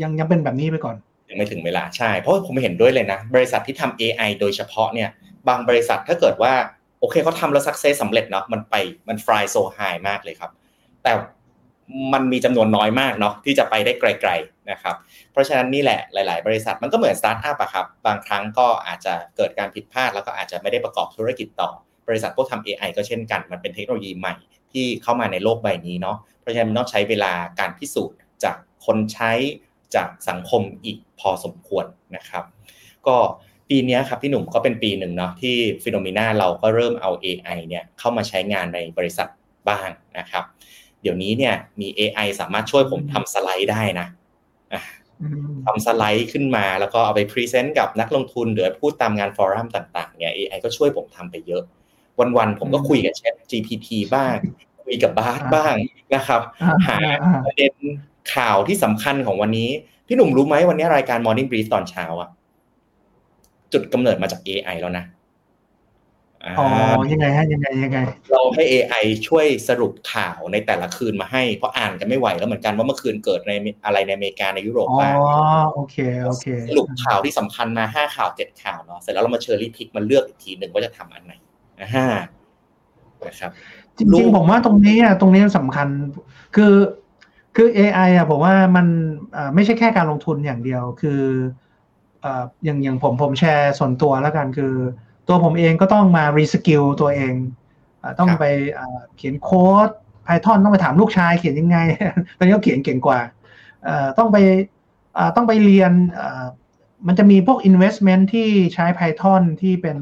[0.02, 0.96] ยังยังเป็นแบบนี้ไปก่อน
[1.30, 5.10] ยังไม่ถึงเวลาใช่ เพราะผมเห็นด้วยเลยนะ บริษัทที่ทำ AI โดยเฉพาะเนี่ย
[5.48, 6.52] บางบริษัทถ้าเกิดว่า
[7.00, 8.74] โอเคเขาทำแล้ว success สำเร็จเนาะมันไป
[9.08, 9.78] มัน fly so high
[10.08, 10.50] มากเลยครับ
[11.02, 11.12] แต่
[12.12, 14.96] มันมีจำนวนน้อยมากเนาะที่จะไปได้ไกลๆ นะครับ
[15.32, 21.70] เพราะฉะนั้นนี่แหละหลาย ๆ บริษัทมันก็เหมือนสตาร์ทอัพอะครับ บางครั้งก็อาจจะเกิดการผิดพลาด แล้วก็อาจจะไม่ได้ประกอบธุรกิจต่อ
[22.08, 24.34] บริษัทพวกทำ AI ก็เช่นกัน มันเป็นเทคโนโลยีใหม่
[24.72, 28.56] ที่เข้ามาในโลกใบนี้เนาะ เพราะฉะนั้นมันต้องใช้เวลาการพิสูจน์จาก
[28.86, 29.32] คนใช้
[29.94, 31.84] จากสังคมอีกพอสมควร
[32.16, 32.44] นะครับ
[33.06, 33.16] ก็
[33.68, 39.28] ปีนี้ครับพี่หนุ่มก็เป็นปีหนึ่งเนาะที่ Finnomena เราก็เริ่มเอา AI เนี่ยเข้ามาใช้งานในบริษัท
[39.68, 39.88] บ้าง
[40.18, 40.44] นะครับ
[41.02, 44.06] เดี๋ยวนี้เนี่ยมี AI สามารถช่วยผมทำสไลด์ได้นะ
[45.64, 51.62] ทำสไลด์ขึ้นมาแล้วก็เอาไป present กับนักลงทุนหรือพูดตามงาน forum ต่างๆเนี่ย AI ก็ช่วยผมทำไปเยอะ
[52.38, 54.34] วันๆผมก็คุยกับแชท GPT บ้าง
[54.84, 55.74] คุยกับ Bard บ้าง
[56.14, 56.40] นะครับ
[56.88, 56.98] หา
[57.46, 57.72] ประเด็น
[58.34, 59.70] ข่าวที่สำคัญของวันนี้
[60.06, 62.28] พี่หนุ่มรู้ไหมวันนี้รายการ Morning Brief ตอนเช้าอะ
[63.72, 65.04] จุดกำเนิดมาจาก AI แล้วนะ
[66.58, 66.68] อ๋อ
[67.12, 67.98] ยังไงฮะยังไงยังไง
[68.32, 73.52] เราให้ AI ช่วยสรุปข่าวในแต่ละคืนมาให้ เพราะอ่านกันไม่ไหวแล้วเหมือนกันว่าเมื่อคืนเกิดใน
[73.84, 75.26] อะไรในอเมริกาในยุโรปบ้างอ๋อ
[75.74, 81.32] โอเคโอเคสรุปข่าวที่สำคัญมาห้าข่าวเจ็ดข่าวเนาะเสร็จแล้วเรามา cherry pick มาเลือกอีกทีหนึ่งว่าจะทำอันไหน
[81.80, 82.08] นะฮะ
[83.26, 83.50] นะครับ
[83.96, 85.88] จริงๆผมว่าตรงนี้อะตรงนี้สำคัญ
[86.56, 86.74] คือ
[87.56, 88.86] คือ AI อะผมว่ามัน
[89.54, 91.22] ไม่ใช่แค่การลงทุนอย่างเดียว คือ
[92.64, 94.74] อย่างอย่างผมผมแชร์ส่วนตัวแล้วกันคือ
[95.28, 97.32] ตัวผมเองก็ต้องมา reskill ตัวเอง
[98.18, 98.44] ต้องไป
[99.16, 99.88] เขียน code
[100.26, 101.78] Python ต้องไปถามลูกชายเขียนยังไง
[102.38, 103.20] ตอนนี้เขาเขียนเก่งกว่า
[104.18, 104.36] ต้องไป
[105.36, 105.92] ต้องไปเรียน
[107.06, 109.96] มันจะมีพวก investment ที่ใช้ Python ที่เป็น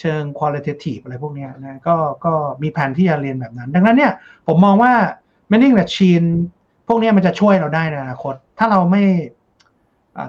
[0.00, 2.32] เชิง qualitative อะไรพวกนี้นะ ก็ก็
[2.62, 4.12] มีแผนที่จะเรียนแบบนั้น ดังนั้นเนี่ย
[4.46, 4.92] ผมมองว่า
[5.50, 6.26] mending machine
[6.88, 9.04] พวกนี้มันจะช่วยเราได้ในอนาคต ถ้าเราไม่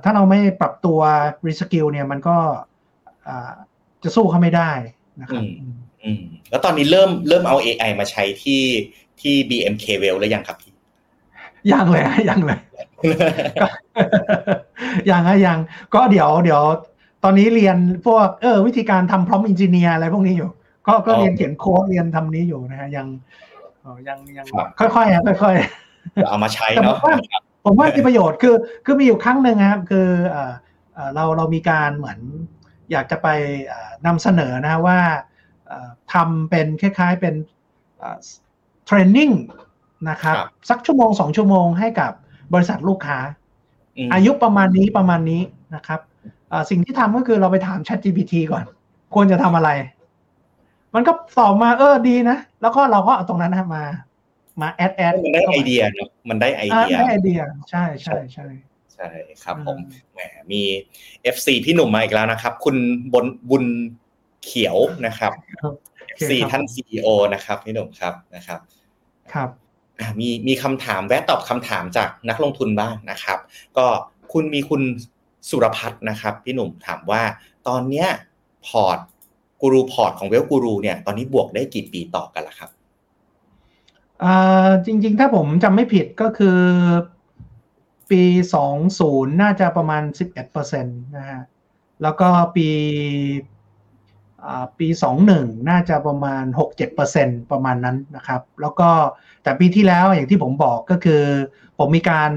[0.03, 0.99] ถ้าเราไม่ปรับตัว
[1.45, 2.37] reskill เนี่ยมันก็
[4.05, 4.71] จะสู้เขาไม่ได้
[5.21, 5.43] นะครับ
[6.03, 8.63] อืมแล้วตอนนี้เริ่มเริ่มเอา AI มาใช้ที่
[9.21, 10.73] ที่ BMK Well แล้วยังครับพี่
[11.71, 12.59] ยังเลยยังเลย
[15.09, 15.59] ยังฮะยัง
[15.93, 16.61] ก็เดี๋ยวเดี๋ยว
[17.23, 20.49] ตอนนี้เรียนพวกเออวิธีการทำพร้อมอินจิเนียร์อะไรพวกนี้อยู่
[20.87, 23.07] ก็ก็เรียนเขียนโค้ดเรียนทำนี้อยู่นะฮะยัง
[24.07, 24.45] ยังยัง
[24.79, 26.97] ค่อยๆค่อยๆเอามาใช้เนาะ
[27.65, 30.07] ผมว่ามีประโยชน์คือคือมีอยู่ครั้งหนึ่งครับ คือ
[31.15, 32.19] เราเรามีการเหมือน
[32.91, 33.27] อยากจะไป
[34.05, 34.99] นำเสนอนะว่า
[36.13, 37.35] ทำเป็นคล้ายๆเป็น
[38.85, 39.29] training
[40.09, 40.35] นะครับ
[40.69, 42.11] สักชั่วโมงสองชั่วโมงให้กับ
[42.53, 43.17] บริษัทลูกค้า
[44.13, 45.41] อายุประมาณนี้ประมาณนี้
[45.75, 45.99] นะครับ
[46.69, 48.63] สิ่งที่ทำก็คือเราไปถาม Chat GPT ก่อน
[49.13, 49.69] ควรจะทำอะไร
[50.95, 53.83] มันก็ตอบมาเออดีนะ แล้วก็เราก็เอาตรงนั้นนะมา
[54.61, 58.47] มา add add มันได้ไอเดียเนาะมันได้ไอเดียได้ไอเดีย ใช่ใช่ใช่
[58.95, 59.09] ใช่
[59.43, 59.77] ครับผม
[60.13, 60.19] แหม
[60.51, 60.61] มี
[61.35, 62.75] FC พี่หนุ่มมาอีกแล้วนะครับ คุณ
[63.13, 63.65] บนบุญ
[64.43, 65.31] เขียวนะครับ
[66.17, 68.59] FC ท่าน CEO นะครับพี่หนุ่มครับนะครับ
[69.33, 69.49] ครับ
[70.19, 73.39] มีมีคำถามแวะตอบคำถามจากนักลงทุนบ้างนะครับ
[73.77, 73.85] ก็
[74.33, 74.81] คุณมีคุณ
[75.49, 77.21] สุรพัฒน์นะครับ พี่หนุ่มถามว่า
[77.67, 78.07] ตอนเนี้ย
[78.67, 78.99] พอร์ต
[79.61, 82.69] กูรูพอร์ตของ Wealth Guru เนี่ยตอนนี้บวกได้กี่ปีต่อกันล่ะครับ
[84.85, 86.57] จริง ๆ ถ้าผมจำไม่ผิดก็คือ
[88.11, 88.21] ปี
[88.81, 90.03] 20 น่าจะประมาณ
[90.43, 91.41] 11%นะฮะ
[92.03, 92.67] แล้วก็ปี
[94.79, 94.87] ปี
[95.27, 96.43] 21 น่าจะประมาณ
[96.97, 98.89] 6-7%ประมาณนั้นนะครับ แล้วก็
[99.43, 101.21] แต่ปีที่แล้วอย่างที่ผมบอกก็คือ
[101.79, 102.31] ผมมีการ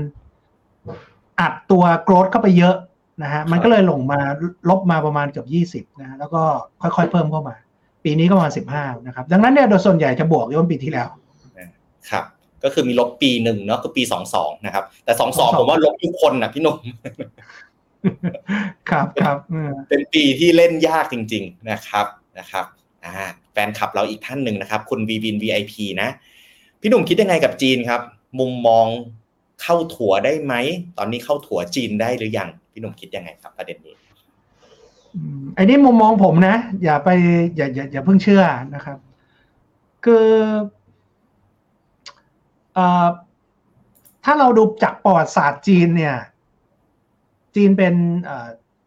[1.41, 2.77] อัดตัวโกรดเข้าไปเยอะ
[3.23, 4.21] นะฮะ มันก็เลยลงมา
[4.69, 6.43] ลบมาประมาณเกือบ20นะแล้วก็
[6.83, 7.57] ค่อยๆเพิ่มเข้ามา
[8.05, 11.09] ปีนี้ก็ประมาณ 15 นะครับ ดังนั้นเนี่ยโดยส่วนใหญ่จะบวกย้อนปีที่แล้ว
[12.11, 12.25] ครับ
[12.65, 16.77] ก็คือมีลบปีหนึ่งเนาะคือปีสองสองนะครับ แต่สองสองผมว่าลบทุกคนนะพี่หนุ่ม
[18.91, 19.37] ครับครับ
[19.89, 22.07] เป็นปีที่เล่นยากจริง ๆนะครับ
[22.39, 22.65] นะครับ
[23.05, 23.15] อ่า
[23.53, 26.09] แฟนคลับเราอีกท่านหนึ่งนะครับ คุณวีวิน VIP นะ
[26.81, 28.01] พี่หนุ่มคิดยังไงกับจีนครับ
[28.39, 28.87] มุมมอง
[29.63, 30.55] เข้าถั่วได้ไหม
[30.99, 33.95] ตอนนี้เข้าถั่วจีนได้หรือยัง พี่หนุ่มคิดยังไงครับประเด็นนี้
[35.55, 37.09] ไอ้นี่มุมมองผมนะ อย่าไป
[37.57, 38.43] อย่าอย่าอย่าเพิ่งเชื่อ
[38.75, 38.99] นะครับ
[40.05, 40.57] คือเอ่อ
[44.25, 46.17] ถ้าเราดูจากประวัติศาสตร์จีนเนี่ย
[47.55, 47.95] จีนเป็น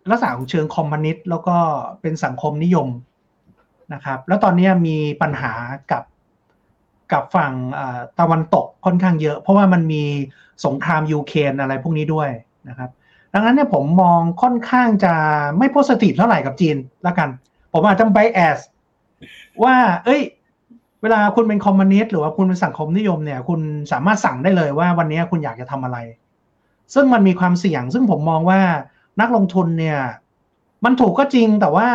[0.10, 1.58] ลักษณะของเชิงคอมมิวนิสต์แล้วก็
[2.02, 2.88] เป็นสังคมนิยม
[3.94, 5.54] นะครับ แล้วตอนนี้มีปัญหา
[5.92, 6.04] กับ
[7.12, 7.54] กับฝั่ง
[8.20, 10.04] ตะวันตกค่อนข้างเยอะ เพราะว่ามันมี
[10.66, 12.30] สงครามยูเครนอะไรพวกนี้ด้วย
[12.70, 12.90] นะครับ
[13.34, 15.14] ดังนั้นเนี่ยผมมองค่อนข้างจะ
[15.58, 17.30] ไม่ positive เท่าไหร่กับจีนแล้วกัน
[17.74, 18.60] ผมอาจจะ bias
[19.64, 19.76] ว่า
[20.06, 20.22] เอ้ย
[21.02, 23.60] เวลาคุณเป็นคอมมิวนิสต์หรือว่าคุณเป็นสังคมนิยมเนี่ย คุณ
[23.92, 25.98] สามารถสั่งได้เลยว่าวันนี้คุณอยากจะทำอะไร
[26.94, 28.62] ซึ่งมันมีความเสี่ยง ซึ่งผมมองว่า
[29.22, 30.00] นักลงทุนเนี่ย
[30.86, 31.90] มันถูกก็จริงแต่ว่า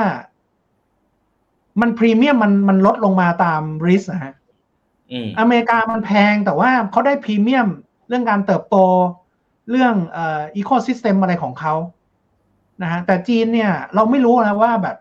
[1.80, 4.34] มันพรีเมียมมันมันลดลงมาตาม risk นะฮะ
[5.38, 7.68] อเมริกามันแพงแต่ว่าเขาได้พรีเมียม
[8.08, 8.76] เรื่องการเติบโต
[9.70, 11.74] เรื่องเอ่อ ecosystem อะไรของเขา
[12.82, 14.96] นะฮะแต่จีนเนี่ย เราไม่รู้นะว่าแบบ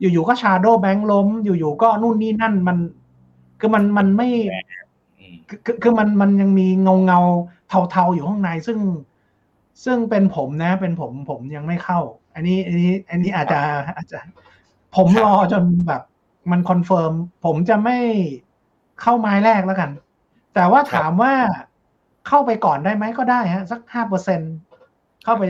[0.00, 2.76] อยู่ๆก็ shadow bank ล้ม อยู่ๆก็นู่นนี่นั่นมัน
[3.60, 4.28] คือมันมันไม่
[5.48, 7.20] คือคือมันมันยังมีเงาเงา
[7.90, 8.78] เทาๆอยู่ข้างในซึ่ง
[9.84, 12.00] ซึ่งเป็นผมนะ เป็นผมผมยังไม่เข้า
[12.34, 13.60] อันนี้ อันนี้ อันนี้อาจจะ
[13.96, 14.18] อาจจะ
[14.96, 16.02] ผมรอจนแบบ
[16.50, 17.12] มัน confirm
[17.44, 17.98] ผมจะไม่
[19.00, 19.90] เข้าไม้แรกแล้วกัน
[20.54, 21.32] แต่ว่าถามว่า
[22.28, 24.40] เข้าไปก่อนได้ไหมก็ได้ฮะ สักห้าเปอร์เซ็น
[25.24, 25.44] เข้าไป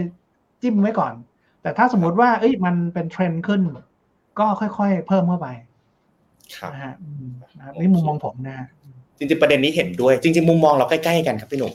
[0.62, 1.12] จิ้มไว้ก่อน
[1.62, 3.62] แต่ถ้าสมมติว่า เอ้ยมันเป็นเทรนด์ขึ้น
[4.38, 5.69] ก็ค่อยๆ เพิ่มเข้าไปครับ
[6.74, 6.94] นะฮะ
[7.78, 8.58] นี่มุมมองผมนะ
[9.18, 11.72] จริงๆประเด็นนี้เห็นด้วย จริง ๆ มุมมองเราใกล้ๆกันครับพี่หนุ่ม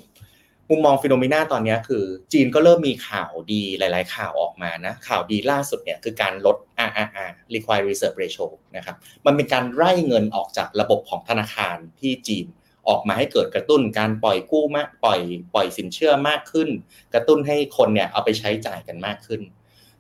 [0.70, 2.04] มุมมอง Finnomena ตอนนี้คือ
[2.34, 6.58] จีนก็เริ่มมีข่าวดีหลาย ๆ ข่าวออกมานะ ข่าวดีล่าสุดเนี่ยคือการลด
[6.90, 8.46] RRR Required Reserve Ratio
[8.76, 8.96] นะครับ
[9.26, 12.46] มันเป็นการไล่เงินออกจากระบบของธนาคารที่จีน
[12.90, 15.20] ออกมาให้เกิดกระตุ้นการปล่อยกู้มากปล่อย
[15.54, 16.70] ปล่อยสินเชื่อมากขึ้น
[17.14, 19.42] กระตุ้นให้คนเนี่ยเอาไปใช้จ่ายกันมากขึ้น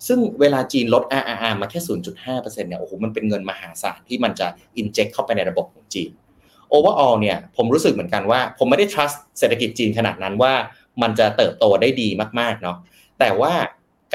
[0.08, 1.80] ซึ่งเวลาจีนลด RRR มาแค่
[2.22, 6.12] 0.5%เนี่ย โอ้โห มันเป็นเงินมหาศาลที่มันจะ inject เข้าไปในระบบของจีน
[6.74, 10.54] overall เนี่ย ผมรู้สึกเหมือนกันว่า ผมไม่ได้ trust เศรษฐกิจจีนขนาดนั้นว่า
[11.02, 12.08] มันจะเติบโตได้ดี
[12.39, 12.78] มากๆ เนาะ
[13.20, 13.54] แต่ว่า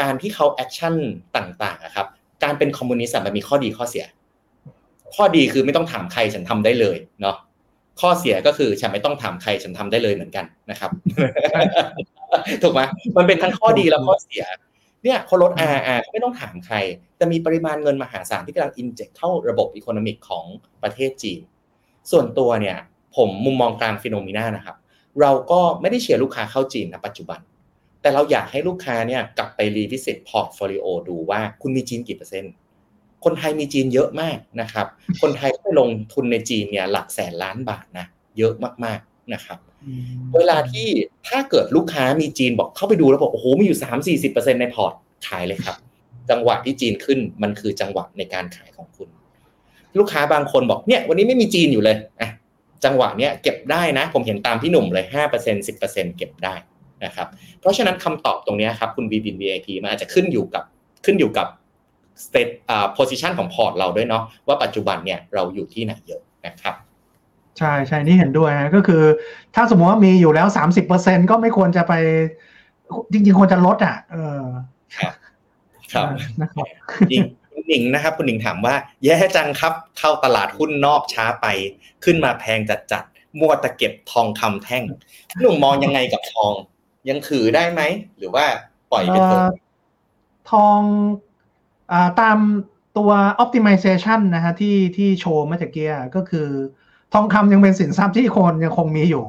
[0.01, 0.94] การที่เขา action
[1.37, 2.07] ต่างๆครับ
[2.45, 4.05] การเป็นคอมมิวนิสต์มันมีข้อดีข้อเสีย
[5.14, 7.37] ข้อดีคือไม่ต้องถามใครฉันทำได้เลยเนาะ
[8.01, 10.91] ข้อเสียก็คือฉันไม่ต้องถามใครฉันทำได้เลยเหมือนกันนะครับ
[12.62, 12.81] ถูกไหม
[13.16, 14.43] มันเป็นทั้งข้อดีและข้อเสีย
[15.05, 16.76] เนี่ยคนลด RRR ไม่ต้องถามใคร
[17.16, 20.44] แต่มีปริมาณเงินมหาศาลที่กำลัง inject เข้าระบบ economic ของ
[20.82, 21.40] ประเทศจีน
[22.11, 22.76] ส่วนตัวเนี่ย
[23.16, 24.76] ผมมุมมองทาง Finnomena นะครับ
[25.20, 27.40] เราก็ไม่ได้เชียร์ลูกค้าเข้าจีนนะปัจจุบัน
[28.03, 32.53] แต่เราอยากให้ลูกค้าเนี่ยกลับไป revisit portfolio ดูว่าคุณมีจีนกี่เปอร์เซ็นต์
[33.24, 34.86] คนไทยมีจีนเยอะมากนะครับ
[35.22, 38.07] คนไทยไปลงทุนในจีนเนี่ยหลักแสนล้านบาทนะ
[38.38, 39.58] เยอะมากๆ นะครับ
[40.36, 40.86] เวลาที่
[41.28, 44.92] ถ้าเกิดลูกค้ามีจีนบอกเข้าไปดูแล้วบอกโอ้โหมีอยู่สามสี่สิบเปอร์เซ็นในพอร์ต
[45.26, 45.76] ขายเลยครับ
[46.30, 49.08] จังหวะที่จีนขึ้นมันคือจังหวะในการขายของคุณ
[49.98, 52.30] ลูกค้าบางคนบอกเนี่ย วันนี้ไม่มีจีนอยู่เลยอะ
[52.84, 56.54] จังหวะเนี้ยเก็บได้นะ ผมเห็นตามพี่หนุ่มเลยห้าเปอร์เซ็นสิบเปอร์เซ็นเก็บได้
[57.04, 57.28] นะครับ
[57.60, 60.64] เพราะฉะนั้นคำตอบตรงนี้ครับคุณ v ีบิน VIP มันอาจจะขึ้นอยู่กับ
[61.04, 61.46] ขึ้นอยู่กับ
[62.24, 66.74] state อ่า position ของพอร์ตเราด้วยเนาะว่าปัจจุบันเนี่ยเราอยู่ที่ไหนเยอะนะครับ
[67.59, 69.03] ใช่ใช่นี่เห็นด้วยนะก็คือ
[69.55, 71.92] ถ้าสมมติว่ามีอยู่แล้วสามสิบเปอร์เซ็นก็ไม่ควรจะไป
[73.12, 74.42] จริง ๆ ควรจะลดอะ เออ
[74.96, 75.14] ครับ
[75.92, 76.07] ครับ
[76.40, 76.66] นะครับ
[77.11, 77.22] จริง
[77.53, 78.74] คุณหนิงนะครับ คุณหนิงถามว่า
[79.05, 81.46] แย่จังครับ เข้าตลาดหุ้นนอกช้าไป
[82.05, 83.05] ขึ้นมาแพงจัดจัด
[83.40, 84.84] มัวแต่เก็บทองคำแท่ง
[85.40, 86.53] หนุ่มมองยังไงกับทอง
[87.09, 87.82] ยังถือได้ไหม
[88.18, 88.44] หรือว่า
[88.90, 89.48] ปล่อยไปเถอะ
[90.51, 90.80] ทอง
[91.92, 92.38] อตาม
[92.98, 93.11] ตัว
[93.42, 96.48] optimization นะฮะที่ที่โชว์เมื่อกี้ก็คือ
[97.12, 99.24] ทองคำยังเป็นสินทรัพย์ที่คนยังคงมีอยู่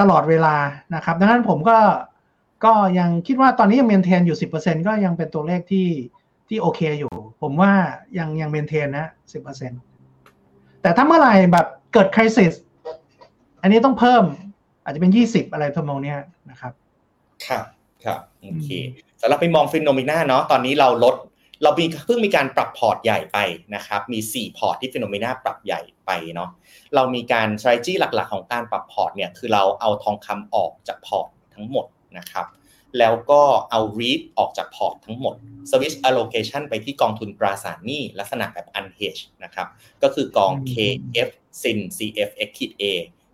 [0.00, 0.56] ตลอดเวลา
[0.94, 1.78] นะครับ ดังนั้นผมก็
[2.64, 5.88] ก็ยังคิดว่าตอนนี้ยังเมนเทนอยู่สิบเปอร์เซ็นก็ยังเป็นตัวเลขที่
[6.48, 7.72] ที่โอเคอยู่ ผมว่า
[8.18, 9.72] ยังยังเมนเทนนะสิบเปอร์เซ็น
[10.82, 12.52] แต่ถ้าเมื่อไหร่แบบเกิด crisis
[13.62, 14.24] อันนี้ต้องเพิ่ม
[14.84, 16.14] อาจจะเป็นยี่สิบอะไรทำนองนี้
[16.50, 16.72] นะครับ
[17.46, 17.64] ครับ
[18.04, 18.70] ครับโอเค
[19.20, 21.14] สำหรับมุมมอง Finnomena เนาะตอนนี้เราลด
[21.62, 23.38] เรามีเพิ่งมีการปรับพอร์ตใหญ่ไป
[23.74, 26.50] นะครับ มี 4 พอร์ตที่ Finnomena ปรับใหญ่ไปเนาะ
[26.94, 31.86] เรามีการ strategy หลักๆ ของการปรับพอร์ตเนี่ยคือเราเอาทองคำออกจากพอร์ตทั้งหมด
[32.18, 32.46] นะครับ
[32.98, 35.34] แล้วก็เอา REIT ออกจากพอร์ตทั้งหมด
[35.70, 39.68] Switch allocation ไปที่กองทุนตราสารหนี้ลักษณะแบบ unhedged นะครับ
[40.02, 41.28] ก็คือกอง KF
[41.62, 42.50] SIN CF X
[42.80, 42.84] A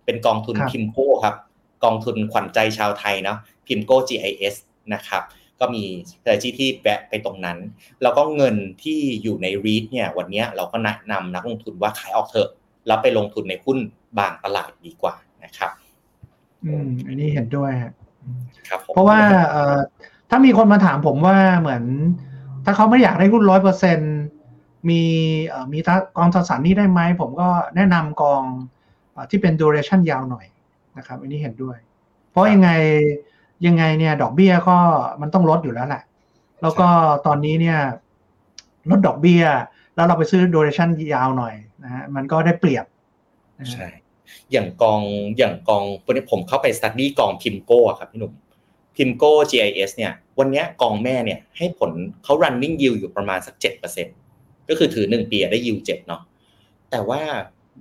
[0.05, 1.35] เป็นกองทุนพิมโก้ครับ
[1.83, 4.55] กองทุนขวัญใจชาวไทยเนาะพิมโก้ GIS
[4.93, 5.23] นะครับ
[5.59, 7.57] ก็มี strategy ที่แบะไปตรงนั้น
[8.01, 12.49] แล้วก็เงินที่อยู่ใน REIT เนี่ยวันนี้เราก็แนะนำนักลงทุนว่าขายออกเถอะ
[12.87, 13.77] แล้วไปลงทุนในหุ้น
[14.17, 15.71] บางตลาดดีกว่านะครับ
[16.65, 17.71] อืม อันนี้เห็นด้วย
[18.93, 19.77] เพราะว่าเออ
[20.29, 21.83] ถ้ามีคนมาถามผมว่าเหมือน
[22.65, 23.99] ถ้าเขาไม่อยากได้หุ้นร้อยเปอร์เซ็น
[24.89, 25.01] มี
[25.73, 25.79] มี
[26.17, 28.43] กองตราสารหนี้ได้ไหม ผมก็แนะนำกอง
[29.29, 30.45] ที่เป็น duration ยาวหน่อย
[30.97, 31.77] นะครับ อันนี้เห็นด้วย
[32.31, 32.69] เพราะยังไง
[33.65, 34.77] ยังไงเนี่ย ดอกเบี้ยก็
[35.21, 36.03] มันต้องลดอยู่แล้วแหละ
[36.61, 36.87] แล้วก็
[37.27, 37.79] ตอนนี้เนี่ย
[38.89, 39.43] ลดดอกเบี้ย
[39.95, 42.85] แล้วเราไปซื้อ duration ยาวหน่อยนะฮะมันก็ได้เปรียบ
[43.71, 43.87] ใช่
[44.51, 45.01] อย่างกอง
[45.37, 48.33] อย่างกองวันนี้ผมเข้าไป study กอง PIMCO ครับพี่หนุ่ม
[48.95, 51.91] พิมโก้ GIS เนี่ย วันนี้กองแม่เนี่ย ให้ผล
[52.23, 54.07] เขา running yield อยู่ประมาณสักเจ็ดเปอร์เซ็น
[54.69, 56.21] ก็คือถือหนึ่งปีได้ yield เจ็ดเนาะ
[56.91, 57.21] แต่ว่า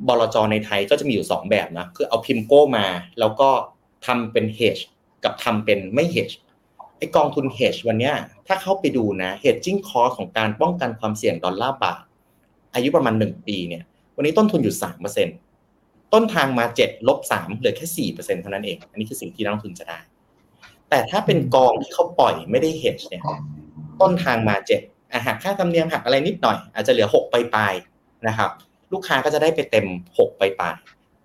[0.09, 2.87] บลจในไทยก็จะมีอยู่สองแบบนะ คือเอาพิมโก้มา
[3.18, 3.51] แล้วก็
[4.07, 4.83] ทำเป็น hedge
[5.24, 6.34] กับทำเป็นไม่ hedge
[6.98, 8.12] ไอกองทุน hedge วันนี้
[8.46, 12.02] ถ้าเข้าไปดูนะ hedging cost ของการป้องกันความเสี่ยงดอลลาร์บาท
[12.74, 13.82] อายุประมาณหนึ่งปีเนี่ย
[14.16, 15.36] วันนี้ต้นทุนอยู่สามเปอร์เซ็นต์
[16.12, 19.98] ต้นทางมาเจ็ดลบสามเหลือแค่สี่เปอร์เซ็นเท่านั้นเอง อันนี้คือสิ่งที่นักลงทุนจะได้
[20.90, 23.22] แต่ถ้าเป็นกองที่เขาปล่อยไม่ได้เฮดเนี่ย
[24.00, 24.80] ต้นทางมาเจ็ด
[25.26, 27.74] หักค่าธรรมเนียมหักอะไรนิดหน่อย อาจจะเหลือหกไปปลาย
[28.28, 28.50] นะครับ
[28.92, 29.86] ลูกค้าก็จะได้ไปเต็ม
[30.18, 30.76] หกไปปลาย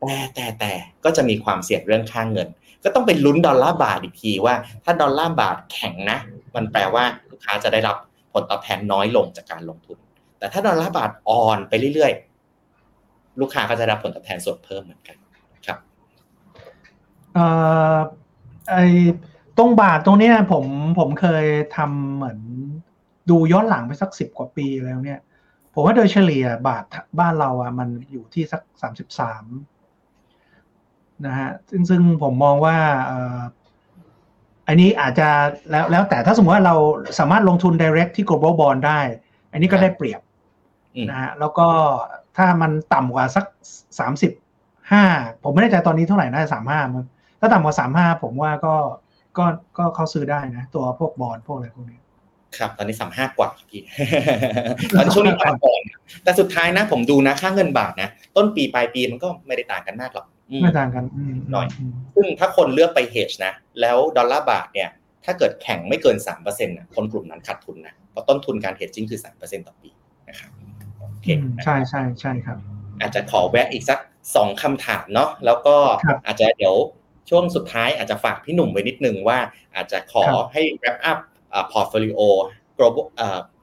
[0.07, 0.73] แต่แต่แต่
[1.05, 2.47] ก็จะมีความเสี่ยงเรื่องค่างเงิน
[2.84, 6.19] ก็ต้องไปลุ้นดอลลาร์บาทอีกทีว่า ถ้าดอลลาร์บาทแข็งนะ
[6.55, 7.95] มันแปลว่าลูกค้าจะได้รับ
[8.34, 9.97] ผลตอบแทนน้อยลงจากการลงทุน
[10.39, 15.17] แต่ถ้าดอลลาร์บาทอ่อนไปเรื่อยๆ ลูกค้าก็จะรับผลตอบแทนส่วนเพิ่มเหมือนกัน
[15.65, 15.77] ครับ
[17.34, 17.45] เอ่
[17.95, 17.97] อ
[18.69, 18.75] ไอ
[19.57, 20.65] ตรงบาทตรงนี้ผม
[20.99, 21.45] ผมเคย
[21.77, 22.39] ทำเหมือน
[23.29, 25.19] ดูย้อนหลังไปสักสิบกว่าปีแล้วเนี่ย
[25.73, 26.84] ผมว่าโดยเฉลี่ยบาท
[27.19, 29.43] บ้านเราอะมันอยู่ที่สักสามสิบสาม
[31.26, 32.78] นะฮะซึ่งซึ่งผมมองว่า
[34.67, 35.30] อันนี้อาจจะ
[35.71, 36.76] แล้วแล้วแต่ถ้าสมมติว่าเรา
[37.19, 38.99] สามารถลงทุน direct ที่ global bond ได้
[39.51, 40.21] อันนี้ก็ได้เปรียบ
[41.09, 41.67] นะฮะแล้วก็
[42.38, 43.45] ถ้ามันต่ำกว่าสัก
[43.99, 44.32] สามสิบ
[44.91, 45.03] ห้า
[45.43, 47.05] ผมไม่แน่ใจตอนนี้เท่าไหร่น่าจะสามห้ามัน
[47.39, 48.76] ถ้าต่ำกว่าสามห้าผมว่าก็
[49.38, 49.45] ก็
[49.78, 51.99] ก็เขาซื้อได้นะ ตัวพวกบอลพวกอะไรพวกนี้
[52.57, 53.82] ครับ ตอนนี้สามห้ากว่าพี่
[54.97, 55.82] ตอนช่วงนี้ปานก่อน
[56.24, 60.26] แต่สุดท้ายนะ ผมดูนะค่าเงินบาทนะ ต้นปีปลายปีมันก็ไม่ได้ต่างกันมากหรอก
[60.61, 61.03] ไม่ต่างกัน
[61.51, 61.67] หน่อย
[62.15, 64.89] ซึ่งถ้าคนเลือกไปเฮชนะ แล้วดอลลาร์บาทเนี่ย
[65.25, 69.89] ถ้าเกิดแข่งไม่เกินสามเปอร์เซ็นต์คนกลุ่มนั้นขาดทุนนะ เพราะต้นทุนการเฮดจิ้งคือสามเปอร์เซ็นต์ต่อปี
[70.29, 70.51] นะครับ
[71.63, 72.57] ใช่ใช่ใช่ครับ
[73.01, 73.99] อาจจะขอแวะอีกสัก
[74.35, 75.75] สองคำถามเนาะ แล้วก็
[76.25, 76.75] อาจจะเดี๋ยว
[77.29, 79.37] ช่วงสุดท้ายอาจจะฝากพี่หนุ่มไว้นิดนึงว่า
[79.75, 81.19] อาจจะขอให้ wrap up
[81.71, 82.19] portfolio
[82.77, 83.07] global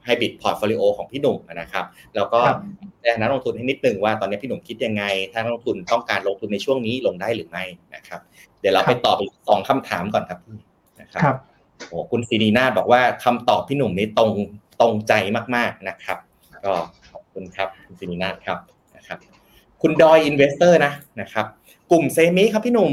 [0.06, 1.84] hybrid portfolio ของพี่หนุ่มนะครับ
[2.14, 2.40] แล้วก็
[3.02, 8.20] แนะนักลงทุนให้นิดนึงว่าตอนนี้พี่หนุ่มคิดยังไง ถ้านักลงทุนต้องการลงทุนในช่วงนี้ลงได้หรือไม่นะครับ
[8.60, 10.58] เดี๋ยวเราไปตอบอีกสองคำถามก่อนครับพี่
[11.00, 11.22] นะครับ
[11.88, 14.30] โอ้คุณสินีนาบอกว่าคำตอบพี่หนุ่มนี้ตรง
[14.80, 15.12] ตรงใจ
[15.56, 16.18] มากๆนะครับ
[16.64, 16.72] ก็
[17.32, 18.58] คุณครับคุณสินีนาครับ
[18.96, 19.18] นะครับ
[19.82, 21.46] คุณดอย Investor นะนะครับ
[21.90, 22.90] กลุ่ม semi ครับพี่หนุ่ม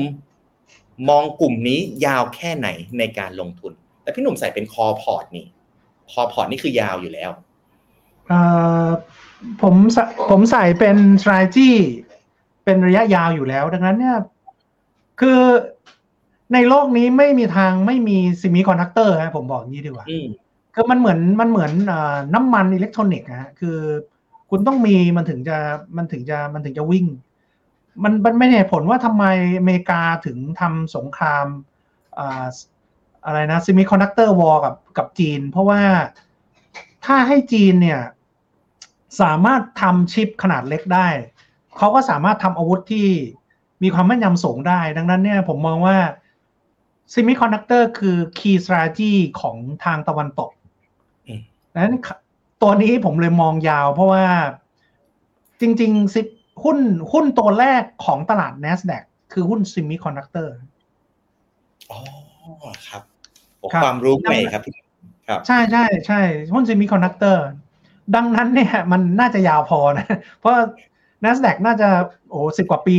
[1.10, 2.68] มองกลุ่มนี้ยาวแค่ไหน
[2.99, 3.72] ในการลงทุน
[4.03, 5.45] แต่พี่หนุ่มใส่เป็น core พอร์ตนี่
[6.11, 7.32] core พอร์ตนี่คือยาวอยู่แล้ว
[9.62, 9.76] ผม
[10.30, 11.72] ผมใส่เป็น strategy
[12.66, 14.18] เป็นระยะยาวอยู่แล้ว ดังนั้นเนี่ย
[15.20, 15.39] คือ
[16.53, 20.05] ในโลกนี้ไม่มีทางไม่มี semiconductor ฮะผมบอกงี้ดีกว่า
[20.76, 21.72] คือมันเหมือนมันเหมือน
[22.34, 23.78] น้ำมันอิเล็กทรอนิกส์ฮะคือ
[24.49, 25.58] คุณต้องมีมันถึงจะ
[25.97, 27.05] มันถึงจะมันถึงจะวิ่ง
[28.03, 29.26] มันมันไม่เหตุผลว่าทำไม
[29.60, 31.47] อเมริกาถึงทำสงคราม
[33.28, 35.82] อะไรนะ semiconductor war กับกับจีน เพราะว่า
[37.05, 38.01] ถ้าให้จีนเนี่ย
[39.21, 41.07] สามารถทำชิปขนาดเล็กได้
[41.78, 43.07] เขาก็สามารถทำอาวุธที่
[43.84, 45.97] มีความแม่นยำสูงได้ ดังนั้นเนี่ยผมมองว่า
[47.13, 49.55] semiconductor คือ key strategy ของ
[49.86, 50.51] ทางตะวันตก
[51.73, 51.95] ดังนั้น
[52.61, 54.25] ตัวนี้ผมเลยมองยาว เพราะว่า
[55.61, 56.21] จริงๆสิ
[56.63, 56.80] หุ้น
[57.11, 59.03] หุ้นตัวแรกของตลาด NASDAQ
[59.34, 60.53] คือหุ้น semiconductor
[61.91, 61.99] อ๋อ
[62.88, 63.03] ครับ
[63.84, 64.64] ความรู้ใหม่ครับ
[65.28, 66.22] ครับ ใช่ใช่ใช่
[66.53, 67.45] หุ้น semiconductor
[68.16, 70.08] ดังนั้นเนี่ยมันน่าจะยาวพอนะ
[70.39, 70.53] เพราะ
[71.24, 71.88] NASDAQ น่าจะ
[72.30, 72.95] โอ้สิบกว่าปี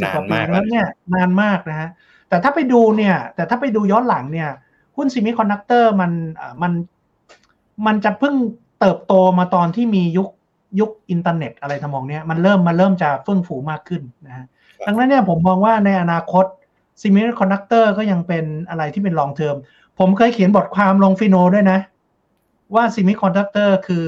[0.00, 1.90] สิบกว่าปีแล้วเนี่ยนานมากนะฮะ
[2.28, 4.50] แต่ถ้าไปดูเนี่ย แต่ถ้าไปดูย้อนหลังเนี่ย
[4.96, 6.12] หุ้น semiconductor มัน
[6.62, 6.72] มัน
[7.86, 8.34] มันจะเพิ่ง
[8.80, 10.28] เติบโตมาตอนที่มียุค
[10.80, 14.46] ยุคอินเทอร์เน็ตอะไรทำนองเนี้ยมันเริ่มมาเริ่มจะเฟื่องฟูมากขึ้นนะฮะ
[14.86, 16.44] ดังนั้นเนี่ยผมมองว่าในอนาคต
[17.00, 19.56] semiconductor ก็ยังเป็นอะไรที่เป็น long term
[19.98, 21.78] ผมเคยเขียนบทความลง Finno ด้วยนะ
[22.74, 24.04] ว่า semiconductor คือ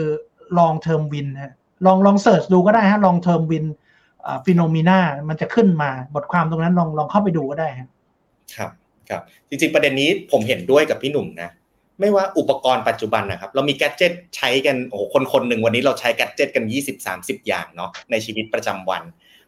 [0.59, 1.55] long term win ฮะ
[1.87, 3.67] ลองลอง search ดูก็ได้ฮะ long term win
[4.45, 7.89] Finnomena มันจะขึ้นมาบทความตรงนั้นลองลองเข้าไปดูก็ได้ครับ
[9.09, 11.51] ครับจริงๆประเด็นนี้ผมเห็นด้วยกับพี่หนุ่มนะ
[12.01, 16.65] ไม่ว่าอุปกรณ์ปัจจุบันนะครับ เรามี gadget ใช้กันโอ้คนคนหนึ่งวันนี้เราใช้ gadget กัน
[17.07, 19.03] 20-30 อย่างเนาะในชีวิตประจำวัน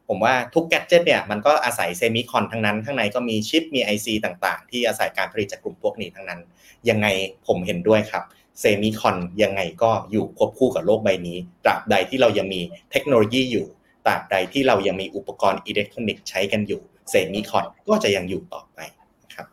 [0.09, 6.41] ผมว่าทุกแกจ g e t เนี่ยมันก็อาศัย semicon ทั้งนั้น ข้างในก็มีชิปมี IC ต่างๆ ที่อาศัยการผลิตจากกลุ่มพวกนี้ทั้งนั้น
[6.89, 7.07] ยังไง
[7.47, 8.25] ผมเห็นด้วยครับ
[8.61, 13.67] semicon ยังไงก็อยู่ควบคู่กับโลกใบนี้ ตราบใดที่เรายังมีเทคโนโลยีอยู่
[14.05, 16.81] ตราบใดที่เรายังมีอุปกรณ์อิเล็กทรอนิกส์ใช้กันอยู่
[17.11, 18.79] semicon ก็จะยังอยู่ต่อไป
[19.23, 19.47] นะครับ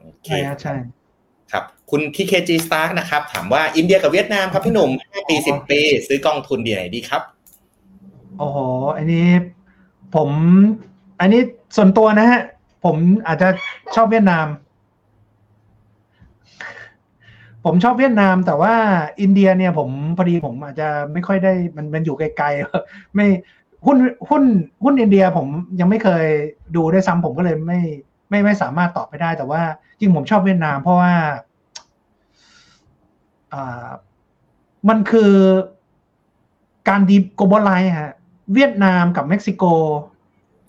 [0.00, 0.74] โอเคใช่ใช่
[1.52, 7.22] ครับคุณ TKG Stark นะครับ ถามว่าอินเดียกับเวียดนามครับพี่หนุ่ม5ปี 10 ปี ซื้อกองทุนดีไหนดีครับ
[8.38, 8.58] โอ้โห
[8.96, 9.28] อันนี้
[10.14, 10.28] ผม
[11.20, 11.40] อันนี้
[11.76, 12.42] ส่วนตัวนะฮะ
[12.84, 12.96] ผม
[13.26, 13.48] อาจจะ
[13.94, 14.46] ชอบเวียดนาม
[17.64, 18.74] ผมชอบเวียดนาม แต่ว่า
[19.20, 23.26] อินเดียเนี่ยผมพอดีผมอาจจะไม่ค่อยได้มันมันอยู่ไกลๆไม่
[23.86, 23.98] หุ้น
[24.28, 24.42] หุ้น
[24.84, 25.46] หุ้นอินเดียผม
[25.80, 26.26] ยังไม่เคย
[26.76, 27.80] ดูได้วยซ้ำผมก็เลยไม่
[28.28, 29.62] ไม่ไม่สามารถตอบไปได้ แต่ว่า
[29.98, 31.14] จริงผมชอบเวียดนามเพราะว่า
[33.52, 33.88] อ่า
[34.88, 35.32] มันคือ
[36.88, 38.12] การ deglobalize ฮะ
[38.54, 39.64] เวียดนามกับเม็กซิโก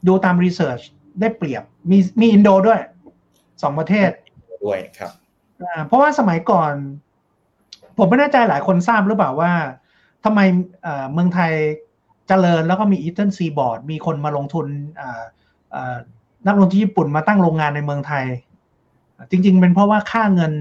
[0.07, 0.79] ดูตาม research
[1.19, 2.81] ได้เปรียบ มีมีอินโดด้วย
[3.61, 4.09] สองประเทศ
[4.65, 5.11] ด้วยครับ
[5.61, 6.73] อ่าเพราะว่าสมัยก่อน
[7.97, 9.51] ผมไม่แน่ใจหลายคนทราบหรือเปล่าว่า
[10.25, 10.39] ทำไม
[10.83, 11.51] เอ่อเมืองไทย
[12.27, 14.67] เจริญแล้วก็มี Eastern Seaboard มีคนมาลงทุน
[14.99, 15.21] อ่า
[15.75, 15.97] อ่า
[16.47, 18.25] นักลงทุนญี่ปุ่นมาตั้งโรงงานในเมืองไทย
[19.29, 20.53] จริง ๆ เป็นเพราะว่าค่าเงิน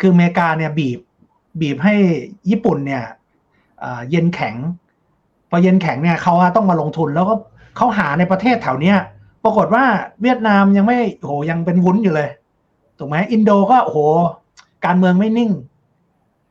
[0.00, 1.00] คืออเมริกาเนี่ยบีบ
[1.60, 1.94] บีบให้
[2.50, 3.04] ญี่ปุ่นเนี่ย
[3.82, 4.83] อ่าเย็นแข็งพ
[5.54, 7.34] อเย็นแข็งเนี่ยเขาต้องมาลงทุนแล้วก็
[7.76, 8.98] เขาหาในประเทศแถวเนี้ย
[9.44, 9.84] ปรากฏว่า
[10.22, 12.28] เวียดนามยังไม่โหยังเป็นวุ้นอยู่เลย
[12.98, 13.98] ถูกไหมอินโดก็โห
[14.84, 15.50] การเมืองไม่นิ่ง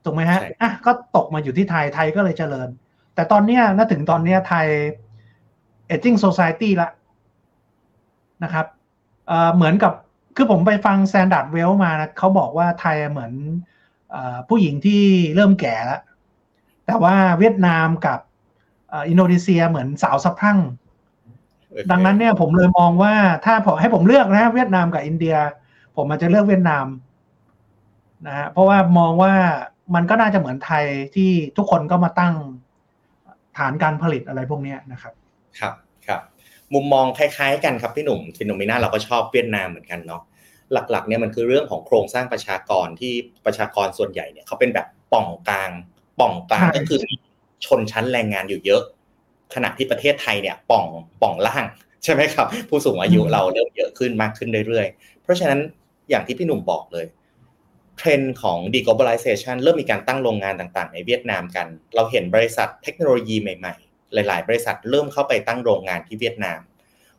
[0.03, 2.69] ถูกไหมฮะอะก็ตกมาอยู่ที่ไทยไทยก็เลยเจริญ
[3.15, 4.67] แต่ตอนเนี้ยน่าถึงตอนเนี้ยไทย
[5.89, 6.89] aging society ละ
[8.43, 8.65] นะครับ
[9.27, 9.93] เอ่อเหมือนกับ
[10.35, 13.33] คือผมไปฟัง Standard w e l l มานะเขาบอกว่าไทยเหมือน
[14.13, 14.15] อ
[14.49, 15.03] ผู้หญิงที่
[15.35, 16.01] เริ่มแก่แล้ว
[16.85, 18.19] แต่ว่าเวียดนามกับ
[18.93, 20.59] อ่ออินโดนีเซียเหมือนสาวสะพรั่ง
[21.91, 23.13] ดังนั้นเนี่ยผมเลยมองว่า
[23.45, 25.35] ถ้าผมให้ผมเลือกนะเวียดนามกับอินเดีย
[25.97, 26.85] ผมอาจจะเลือกเวียดนาม
[28.27, 29.33] นะฮะเพราะว่ามองว่า
[29.95, 30.85] มันก็น่าจะเหมือนไทย
[31.15, 32.33] ที่ทุกคนก็มาตั้ง
[33.57, 35.13] ฐานการผลิตอะไรพวกเนี้ยนะครับ
[35.59, 35.73] ครับ
[36.07, 36.21] ครับ
[36.73, 40.21] มุมมองคล้ายๆ กันครับพี่หนุ่มฟิโนเมนาเราก็ชอบเวียดนามเหมือนกันเนาะ
[40.73, 43.13] หลักๆเนี่ยมันคือเรื่องของโครงสร้างประชากรที่
[43.45, 45.71] ประชากรส่วนใหญ่เนี่ยเขาเป็นแบบป่องกลาง
[46.19, 47.13] ป่องกลางใช่ก็คือมี
[47.65, 48.81] ชนชั้นแรงงานอยู่เยอะ
[49.55, 50.85] ขณะที่ประเทศไทยเนี่ยป่อง
[51.21, 51.65] ป่องล่าง
[52.03, 55.59] ใช่ไหมครับ ผู้สูงอายุเราเริ่มเยอะขึ้นมากขึ้นเรื่อยๆ เพราะฉะนั้น
[56.09, 57.05] อย่างที่พี่หนุ่มบอกเลย
[57.97, 66.59] เทรนด์ของ deglobalization เริ่มมีการตั้งโรงงานต่างๆ ในเวียดนามกัน เราเห็นบริษัทเทคโนโลยีใหม่ๆ หลาย ๆ บริษัทเริ่มเข้าไปตั้งโรงงานที่เวียดนาม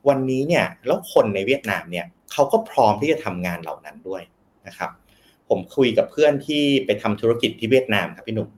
[0.08, 4.22] วันนี้เนี่ยแล้วคนในเวียดนามเนี่ยเขาก็พร้อมที่จะทำงานเหล่านั้นด้วย
[4.66, 4.90] นะครับ
[5.48, 8.48] ผมคุยกับเพื่อนที่ไปทำธุรกิจที่เวียดนามครับพี่หนุ่ม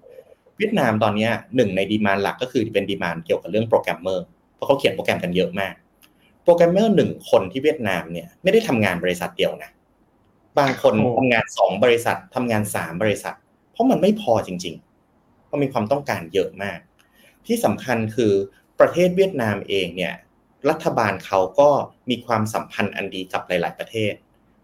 [0.59, 5.75] เวียดนามตอนเนี้ยหนึ่งใน demand หลักก็คือเป็น demand เกี่ยวกับเรื่องโปรแกรมเมอร์เพราะเขาเขียนโปรแกรมกันเยอะมาก
[6.45, 9.71] โปรแกรมเมอร์หนึ่งคนที่เวียดนามเนี่ยไม่ได้ทำงานบริษัทเดียวนะ
[10.59, 13.35] บางคนโอ้ทำงานสองบริษัททำงานสามบริษัท
[13.73, 16.79] เพราะมันไม่พอจริงๆเพราะมีความต้องการเยอะมาก
[17.47, 18.33] ที่สำคัญคือ
[18.81, 20.15] ประเทศเวียดนามเองเนี่ย
[20.71, 21.71] รัฐบาลเขาก็
[22.11, 24.13] มีความสัมพันธ์อันดีกับหลาย ๆ ประเทศ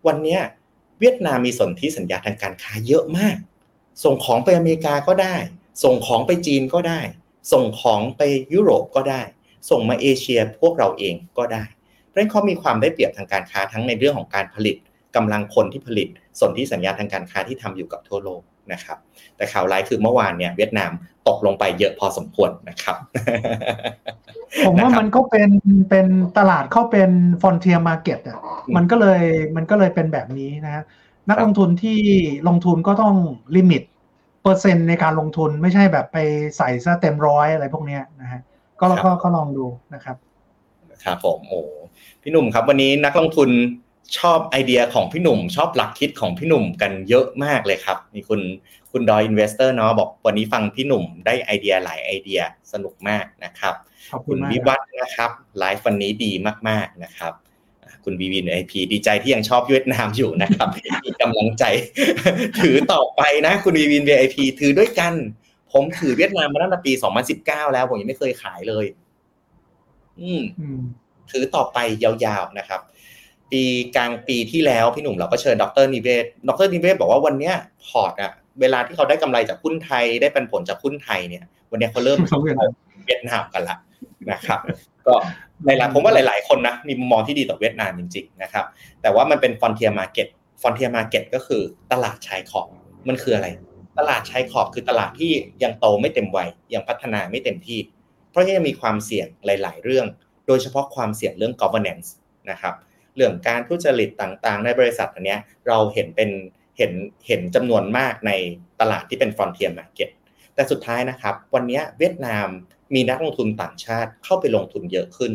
[0.07, 0.41] วันเนี้ย
[1.01, 3.37] เวียดนามมีสนธิสัญญาทางการค้าเยอะมาก
[4.05, 5.37] ส่งของไปอเมริกาก็ได้
[5.83, 7.01] ส่งของไปจีนก็ได้
[7.53, 8.23] ส่งของไป
[8.55, 9.23] ยุโรปก็ได้
[9.71, 11.65] ส่งมาเอเชียพวกเราเองก็ได้
[12.09, 14.77] เพราะฉะนั้นเขามีความได้เปรียบทางการค้าทั้งในเรื่องของการผลิต
[15.17, 16.09] กำลังคนที่ผลิต
[16.41, 18.43] สนธิสัญญาทางการค้าที่ทำอยู่กับทั่วโลก
[18.73, 18.99] นะครับ
[19.37, 20.93] แต่ข่าวร้ายคือเมื่อวานเนี่ยเวียดนาม
[21.29, 22.97] ตกลงไปเยอะพอสมควรนะครับ
[24.67, 25.51] ผมว่านะครับมันก็เป็น
[25.91, 26.07] เป็น
[26.39, 27.11] ตลาดเขาเป็น
[27.43, 29.23] frontier market อะอืมมันก็เลย
[29.57, 30.85] มันก็เลยเป็นแบบนี้นะฮะ
[31.29, 31.99] นักครับลงทุนที่
[32.49, 33.15] ลงทุนก็ต้อง
[33.57, 33.83] limit
[34.43, 36.19] เปอร์เซ็นต์ในการลงทุนไม่ใช่แบบไป
[36.57, 38.41] ใส่ซะเต็มร้อยอะไรพวกเนี้ยนะฮะ
[38.81, 40.17] ก็ก็ก็ลองดูนะครับ
[41.05, 41.63] ครับผมโอ้
[42.23, 43.51] พี่หนุ่มครับ วันนี้นักลงทุน
[44.19, 48.41] ชอบไอเดียของพี่หนุ่ม ชอบหลักคิดของพี่หนุ่มกันเยอะมากเลยครับ มีคุณ
[48.93, 52.41] คุณดอยอินเวสเตอร์เนาะบอกวันนี้ฟังพี่หนุ่มได้ไอเดียหลายไอเดีย
[52.73, 53.75] สนุกมากนะครับ
[54.13, 56.33] ขอบคุคุณณมากวิครับวัฒน์นะครับไลฟ์วันนี้ดี
[56.69, 57.42] มากๆนะครับอ่า
[58.05, 60.69] คุณวีวินไอพีดีใจที่ยังชอบเวียดนามอยู่นะครับ
[61.05, 61.65] มีกำลังใจ
[62.61, 65.13] ถือต่อไปนะ คุณวีวิน VIP ถือด้วยกัน
[65.73, 66.93] ผมถือเวียดนามมาตั้งแต่ปี
[67.35, 68.87] 2019 แล้ว ผมยังไม่เคยขายเลย
[70.21, 70.81] อืมอืม
[71.33, 72.81] ถือต่อไปยาวๆนะครับ
[73.53, 73.63] ปี
[73.97, 77.55] กลางปีที่แล้วพี่หนุ่มเราก็เชิญดร.นิเวศน์ ดร.นิเวศน์บอกว่าวันเนี้ย
[77.87, 82.71] พอร์ตอะเวลาที่เขาได้กำไรจากหุ้นไทยได้ปันผลจากหุ้นไทยเนี่ย วันเนี้ยเขาเริ่มเข้าเวียดนาม
[83.07, 83.77] เวียดนามกันละ
[84.31, 84.61] นะครับ
[85.07, 85.15] ก็
[85.67, 88.65] หลายๆผมว่าหลาย ๆคนนะมีมุมมองที่ดีต่อเวียดนามจริงๆนะครับ
[89.03, 90.27] แต่ว่ามันเป็น frontier market
[90.63, 92.69] frontier market ก็คือตลาดชายขอบ
[93.09, 93.49] มันคืออะไร
[93.99, 95.33] ตลาดชายขอบคือตลาดที่
[95.63, 97.81] ยังโตไม่เต็มวัยยังพัฒนาไม่เต็มที่
[98.31, 100.07] เพราะยังมีความเสี่ยงหลาย ๆ เรื่อง
[100.47, 102.09] โดยเฉพาะความเสี่ยงเรื่อง governance
[102.51, 102.75] นะครับ
[103.17, 106.31] เรื่องการทุจริตต่างๆ ในบริษัทอันเนี้ยเราเห็นเป็น
[106.79, 106.93] เห็น
[107.27, 108.33] เห็นจำนวนมากใน
[108.81, 110.11] ตลาดที่เป็น frontier market
[110.55, 112.49] แต่สุดท้ายนะครับ วันนี้เวียดนาม
[112.95, 115.33] มีนักลงทุนต่างชาติเข้าไปลงทุนเยอะขึ้น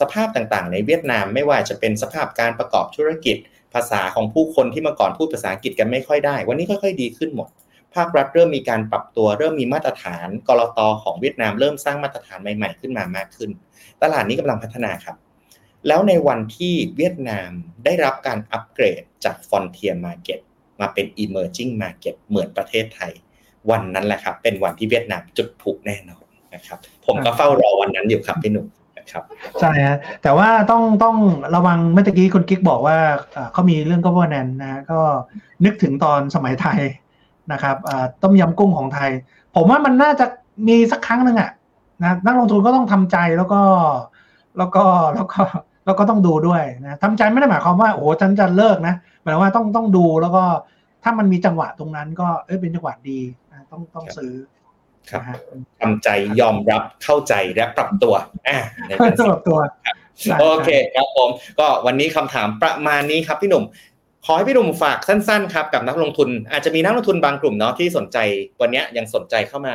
[0.00, 3.36] สภาพต่างๆ ในเวียดนามไม่ว่าจะเป็นสภาพการประกอบธุรกิจ
[3.74, 7.48] ภาษาของผู้คนที่เมื่อก่อนพูดภาษาอังกฤษกันไม่ค่อยได้ วันนี้ค่อยๆดีขึ้นหมด
[7.94, 13.50] ภาครัฐเริ่มมีการปรับตัว เริ่มมีมาตรฐานกรตของเวียดนามเริ่มสร้างมาตรฐานใหม่ๆขึ้นมามากขึ้น
[14.02, 15.16] ตลาดนี้กำลังพัฒนาครับ
[15.88, 17.50] แล้วในวันที่เวียดนาม
[17.84, 20.40] ได้รับการอัปเกรดจาก Frontier Market
[20.80, 23.12] มาเป็น Emerging Market เหมือนประเทศไทย
[23.70, 28.66] วันนั้นแหละครับ เป็นวันที่เวียดนามจุดผุแน่นอนนะครับ ผมก็เฝ้ารอวันนั้นอยู่ครับพี่หนุ่ม
[29.12, 29.24] ครับ
[29.60, 31.16] ใช่ฮะแต่ว่าต้องต้อง
[31.54, 32.96] ระวังเมื่อกี้คุณกิ๊กบอกว่า
[33.52, 34.98] เขามีเรื่อง governance นะก็
[35.64, 36.80] นึกถึงตอนสมัยไทย
[37.52, 37.76] นะครับ
[38.22, 39.10] ต้มยำกุ้งของไทย
[39.54, 40.26] ผมว่ามันน่าจะ
[40.68, 41.50] มีสักครั้งหนึ่งอะ
[42.02, 43.60] นะนักลงทุนก็ต้องทำใจแล้วก็
[44.58, 44.84] แล้วก็
[45.14, 45.40] แล้วก็
[45.86, 50.44] แล้วก็ต้องดูด้วยนะทำใจไม่ได้หมายความว่าโอ้ฉันจะเลิกนะหมายว่าต้องต้องดูแล้วก็
[51.02, 54.32] ถ้ามันมีจังหวะตรงนั้นก็เอ้ยเป็นจังหวะดีนะต้องต้องซื้อ
[55.10, 55.22] ครับ
[55.80, 56.08] ทำใจ
[56.40, 58.14] ยอมรับเข้าใจและปรับตัว
[58.48, 59.58] อ่าในการปรับตัว
[60.40, 63.64] โอเคครับผม ก็วันนี้คำถามประมาณนี้ครับพี่หนุ่ม
[64.26, 68.18] ขอให้พี่หนุ่มฝากสั้นๆครับกับนักลงทุน อาจจะมีนักลงทุนบางกลุ่มเนาะที่สนใจ
[68.60, 69.74] วันนี้ยังสนใจเข้ามา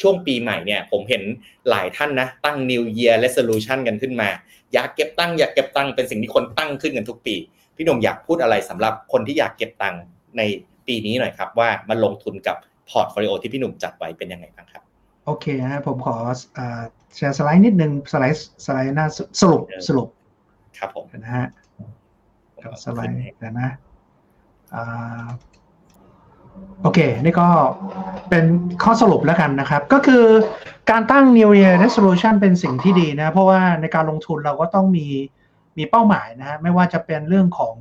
[0.00, 1.22] ช่วงปีใหม่เนี่ยผมเห็น
[1.70, 4.28] หลายท่านนะ ตั้ง New Year Resolution กันขึ้นมา
[4.72, 7.34] อยากเก็บตังค์อยากเก็บตังค์เป็นสิ่งที่คนตั้งขึ้นกันทุกปี
[7.76, 10.00] พี่หนุ่มอยากพูดอะไรสำหรับคนที่อยากเก็บตังค์
[10.36, 10.42] ใน
[10.86, 12.56] ปีนี้หน่อยครับว่ามาลงทุนกับ
[12.90, 14.82] portfolio ที่พี่หนุ่มจัดไว้เป็นยังไงบ้างครับ
[15.26, 16.16] โอเคฮะผมขอ
[17.16, 19.06] แชร์สไลด์นิดนึงสไลด์สไลด์หน้า
[19.40, 20.08] สรุปสรุป
[20.78, 21.46] ครับผมนะฮะ
[22.84, 23.70] สไลด์เดี๋ยวนะ
[26.82, 27.48] โอเค นี่ก็
[28.30, 28.44] เป็น
[28.82, 30.24] ข้อสรุปแล้วกันนะครับ ก็คือ
[30.90, 35.06] การตั้ง New Year Resolution เป็นสิ่งที่ดีนะ เพราะว่าในการลงทุนเราก็ต้องมี
[35.78, 37.74] มีเป้าหมายนะฮะ ไม่ว่าจะเป็นเรื่องของ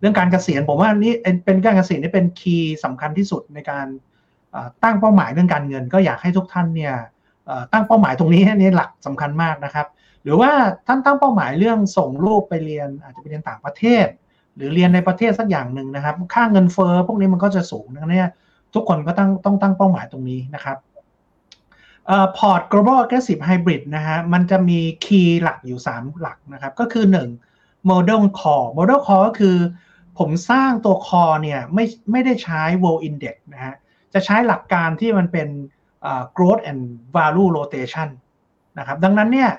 [0.00, 3.86] เรื่องการเกษียณ ผมว่านี่เป็นการเกษียณนี่เป็นคีย์สำคัญที่สุดในการ
[4.84, 6.94] ตั้งเป้าหมายเรื่องการเงิน ก็อยากให้ทุกท่านเนี่ย
[7.72, 9.86] ตั้งเป้าหมายตรงนี้นี่หลักสำคัญมากนะครับ
[10.22, 10.50] หรือว่า
[10.86, 14.06] ท่านตั้งเป้าหมายเรื่องส่งลูกไปเรียนอาจจะไปเรียนต่างประเทศ
[14.56, 18.28] หรือเรียนในประเทศสักอย่างหนึ่งนะครับ ค่าเงินเฟอ้อพวกนี้มันก็จะสูงนะเนี่ย
[18.74, 20.76] ทุกคนก็ต้องต้องตั้งเป้าหมายตรงนี้นะครับ
[22.36, 27.04] พอร์ต global aggressive hybrid นะฮะมันจะมีคีย์หลักอยู่ 3 หลักนะครับ ก็คือ
[27.48, 29.56] 1 model core model core ก็คือ
[30.18, 33.74] ผมสร้างตัว core เนี่ยไม่ไม่ได้ใช้ world index นะฮะ
[34.14, 35.48] จะใช้หลักการที่มันเป็น
[36.36, 36.80] growth and
[37.16, 38.08] value rotation
[38.78, 39.50] นะครับ ดังนั้นเนี่ย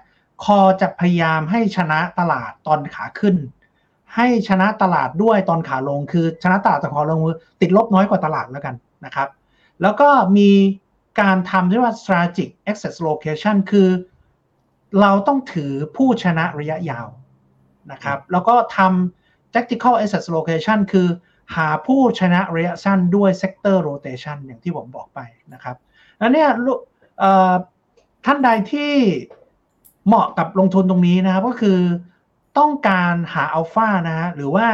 [0.44, 3.36] คอจะพยายามให้ชนะตลาดตอนขาขึ้น
[4.16, 7.20] ให้ชนะตลาดด้วยตอนขาลง คือชนะตลาดตอนขาลง
[7.62, 8.76] ติดลบน้อยกว่าตลาดแล้วกัน
[9.06, 9.30] นะครับ
[9.82, 10.50] แล้วก็มี
[11.22, 13.90] การทำที่ว่า strategic access location คือ
[15.02, 17.08] เราต้องถือผู้ชนะระยะยาว
[17.92, 21.08] นะครับ แล้วก็ทำ tactical access location คือ
[21.56, 25.20] หาผู้ชนะระยะสั้นด้วย sector rotation อย่างที่ผมบอกไป
[25.54, 25.76] นะครับ
[26.18, 26.50] แล้วเนี่ย
[28.26, 28.92] ท่านใดที่
[30.08, 31.80] เหมาะกับลงทุนตรงนี้นะครับก็คือ
[32.58, 34.68] ต้องการหาอัลฟานะฮะหรือว่า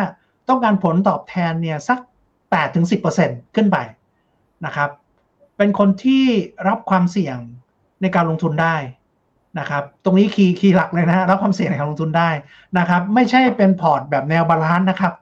[0.49, 1.99] ต้องการผลตอบแทนเนี่ยสัก
[2.77, 3.77] 8-10%ขึ้นไป
[4.65, 4.89] นะครับ
[5.57, 6.25] เป็นคนที่
[6.67, 7.37] รับความเสี่ยง
[8.01, 8.75] ในการลงทุนได้
[9.59, 12.29] นะครับ ตรงนี้ key key หลักเลยนะรับความเสี่ยงในการลงทุนได้
[12.77, 15.13] นะครับ ไม่ใช่เป็นพอร์ตแบบแนว balance นะครับ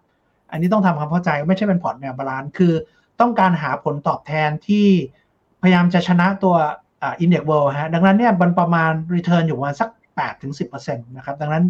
[0.51, 2.73] อันนี้ต้องทำความเข้าใจไม่ใช่เป็นพอร์ตแนว balance คือ
[3.21, 4.87] ต้องการหาผลตอบแทนที่
[5.61, 6.55] พยายามจะชนะตัว
[7.01, 9.89] index world ฮะดังนั้นเนี่ยมันประมาณ return อยู่ประมาณสัก
[10.47, 11.65] 8-10%นะครับดังนั้น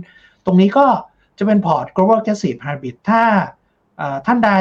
[0.45, 0.85] ตรงนี้ก็
[1.37, 3.23] จะเป็นพอร์ต global aggressive hybrid ถ้า
[4.25, 4.51] ท่านใด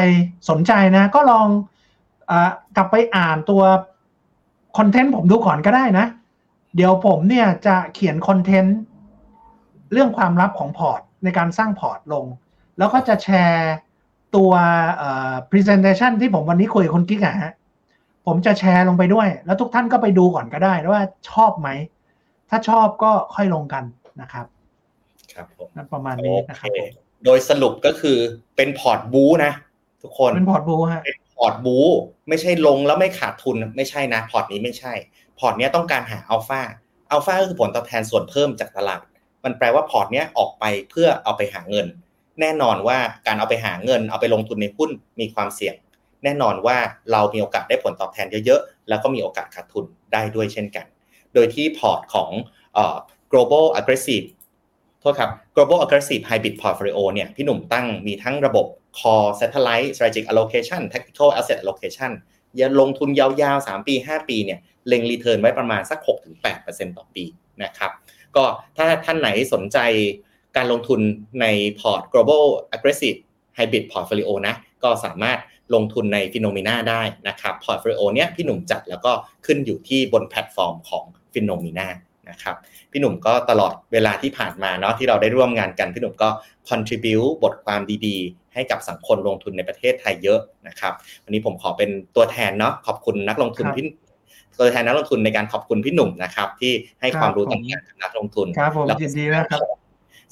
[0.50, 2.32] สนใจนะก็ลอง
[2.76, 3.62] กลับไปอ่านตัว
[4.78, 6.06] content ผมดูก่อนก็ได้นะ
[6.76, 8.78] เดี๋ยวผมเนี่ยจะเขียน content
[9.92, 12.24] เรื่องความลับของพอร์ตในการสร้างพอร์ตลง
[12.78, 13.72] แล้วก็จะแชร์
[14.36, 14.52] ตัว
[15.50, 17.52] presentation ที่ผมวันนี้คุยกับคุณกิ๊กอะฮะ
[18.26, 21.68] ผมจะแชร์ลงไปด้วย แล้วทุกท่านก็ไปดูก่อนก็ได้ว่าชอบไหม
[22.50, 23.84] ถ้าชอบก็ค่อยลงกัน
[24.20, 24.46] นะครับ
[25.32, 26.68] ครับผมนั่นประมาณนี้นะครับ
[27.24, 28.16] โดยสรุปก็คือ
[28.56, 29.52] เป็นพอร์ตบู๊นะ
[30.02, 31.76] ทุกคนเป็นพอร์ตบู๊ฮะเป็นพอร์ตบู๊
[32.28, 34.92] ไม่ใช่ลงแล้วไม่ขาดทุนไม่ใช่นะ พอร์ตนี้ไม่ใช่
[35.38, 39.00] พอร์ตนี้ต้องการหา alpha alpha ก็คือผลตอบแทนส่วนเพิ่มจากตลาด
[39.44, 41.86] มันแปลว่าพอร์ตนี้ออกไปเพื่อเอาไปหาเงิน
[42.40, 45.74] แน่นอนว่าการเอาไปหาเงินเอาไปลงทุนในหุ้นมีความเสี่ยง
[46.24, 46.78] แน่นอนว่า
[47.12, 50.86] เรามีโอกาสได้ผลตอบแทนเยอะๆ แล้วก็มีโอกาสขาดทุนได้ด้วยเช่นกัน
[51.34, 52.30] โดยที่พอร์ตของ
[52.76, 52.78] อ
[53.32, 54.26] global aggressive
[55.00, 58.66] โทษครับ global aggressive hybrid portfolio เนี่ยพี่หนุ่มตั้งมีทั้งระบบ
[58.98, 62.10] core satellite strategic allocation tactical asset allocation
[62.56, 65.98] อย่าลงทุนยาวๆ 3 ปี 5 ปีเนี่ยเล็ง return ไว้ประมาณสัก
[66.48, 67.24] 6-8%ต่อปี
[67.62, 67.90] นะครับ
[68.36, 68.44] ก็
[68.76, 69.78] ถ้าท่านไหนสนใจ
[70.56, 71.00] การลงทุน
[71.40, 71.46] ใน
[71.80, 72.44] พอร์ต global
[72.74, 73.18] aggressive
[73.56, 75.38] hybrid portfolio นะก็สามารถ
[75.74, 79.12] ลงทุนใน Finnomena ได้นะครับ portfolio เนี้ยพี่หนุ่มจัดแล้วก็
[79.46, 81.88] ขึ้นอยู่ที่บนแพลตฟอร์มของ Finnomena
[82.30, 82.56] นะครับ
[82.92, 86.28] พี่หนุ่มก็ตลอดเวลาที่ผ่านมาเนาะที่เราได้ร่วมงานกันพี่หนุ่มก็
[86.68, 90.92] contribu บทความดีๆ ให้กับสังคมลงทุนในประเทศไทยเยอะนะครับ
[91.24, 93.86] วันนี้ผมขอเป็นตัวแทนเนาะขอบคุณนักลงทุนครับพี่
[94.58, 99.85] ตัวแทนนักลงทุนในการขอบคุณพี่หนุ่มนะครับที่ให้ครับความรู้ผมต่างๆกับนักลงทุนครับผมแล้วยินดีนะครับ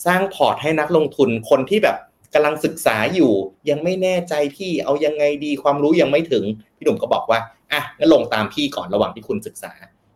[0.07, 1.97] สร้างพอร์ตให้นักลงทุนคนที่แบบ
[2.35, 3.33] กำลังศึกษาอยู่
[3.71, 6.45] ยังไม่แน่ใจพี่เอายังไงดีความรู้ยังไม่ถึง
[6.77, 7.39] พี่หนุ่มก็บอกว่า
[7.73, 9.73] อะงั้นลงตามพี่ก่อนระหว่างที่คุณศึกษา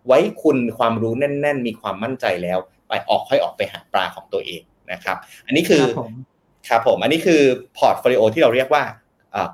[0.06, 2.58] ไว้คุณความรู้แน่น ๆ มีความมั่นใจแล้ว
[2.88, 4.62] ไปออกค่อยออกไปหาปลาของตัวเอง
[4.92, 5.16] นะครับ
[5.46, 6.12] อันนี้คือครับผม
[6.68, 7.40] ครับผมอันนี้คือ
[7.78, 8.82] portfolio ที่เราเรียกว่า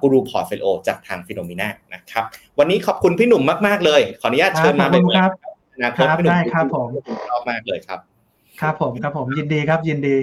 [0.01, 2.25] Guru Portfolio จากทาง Finnomena นะครับ
[2.59, 5.31] วันนี้ขอบคุณพี่หนุ่มมาก ๆ เลย ขออนุญาตเชิญมาครับขอบคุณครับ
[5.75, 6.89] อนาคตครับพี่หนุ่มได้ครับผม
[7.29, 7.99] ชอบมากเลยครับ
[8.61, 10.16] ครับผมครับผมยินดีครับยินดี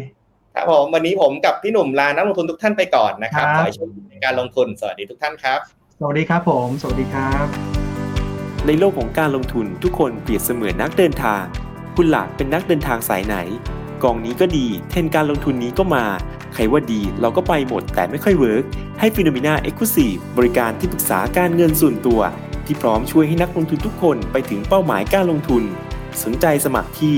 [0.55, 5.59] ครับผมวันนี้ผมกับพี่หนุ่มลานักลงทุนทุกท่านไปก่อนนะครับครับขอให้โชคดีในการลงทุนสวัสดีทุกท่านครับ
[5.99, 7.45] สวัสดีครับผม สวัสดีครับ
[8.67, 11.43] ในโลกของการลงทุนทุกคนเปรียบเสมือนนักเดินทาง
[11.95, 13.35] คุณล่ะเป็นนักเดินทางสายไหน
[14.03, 16.05] กองนี้ก็ดี เทรนด์การลงทุนนี้ก็มา
[16.53, 18.63] ใครว่าดีเราก็ไปหมดแต่ไม่ค่อย work
[18.99, 22.21] ให้ Finnomena Exclusive บริการที่ปรึกษาการเงินส่วนตัว
[22.65, 25.63] ที่พร้อมช่วยให้นักลงทุนทุกคนไปถึงเป้าหมายการลงทุน
[26.23, 27.17] สนใจสมัครที่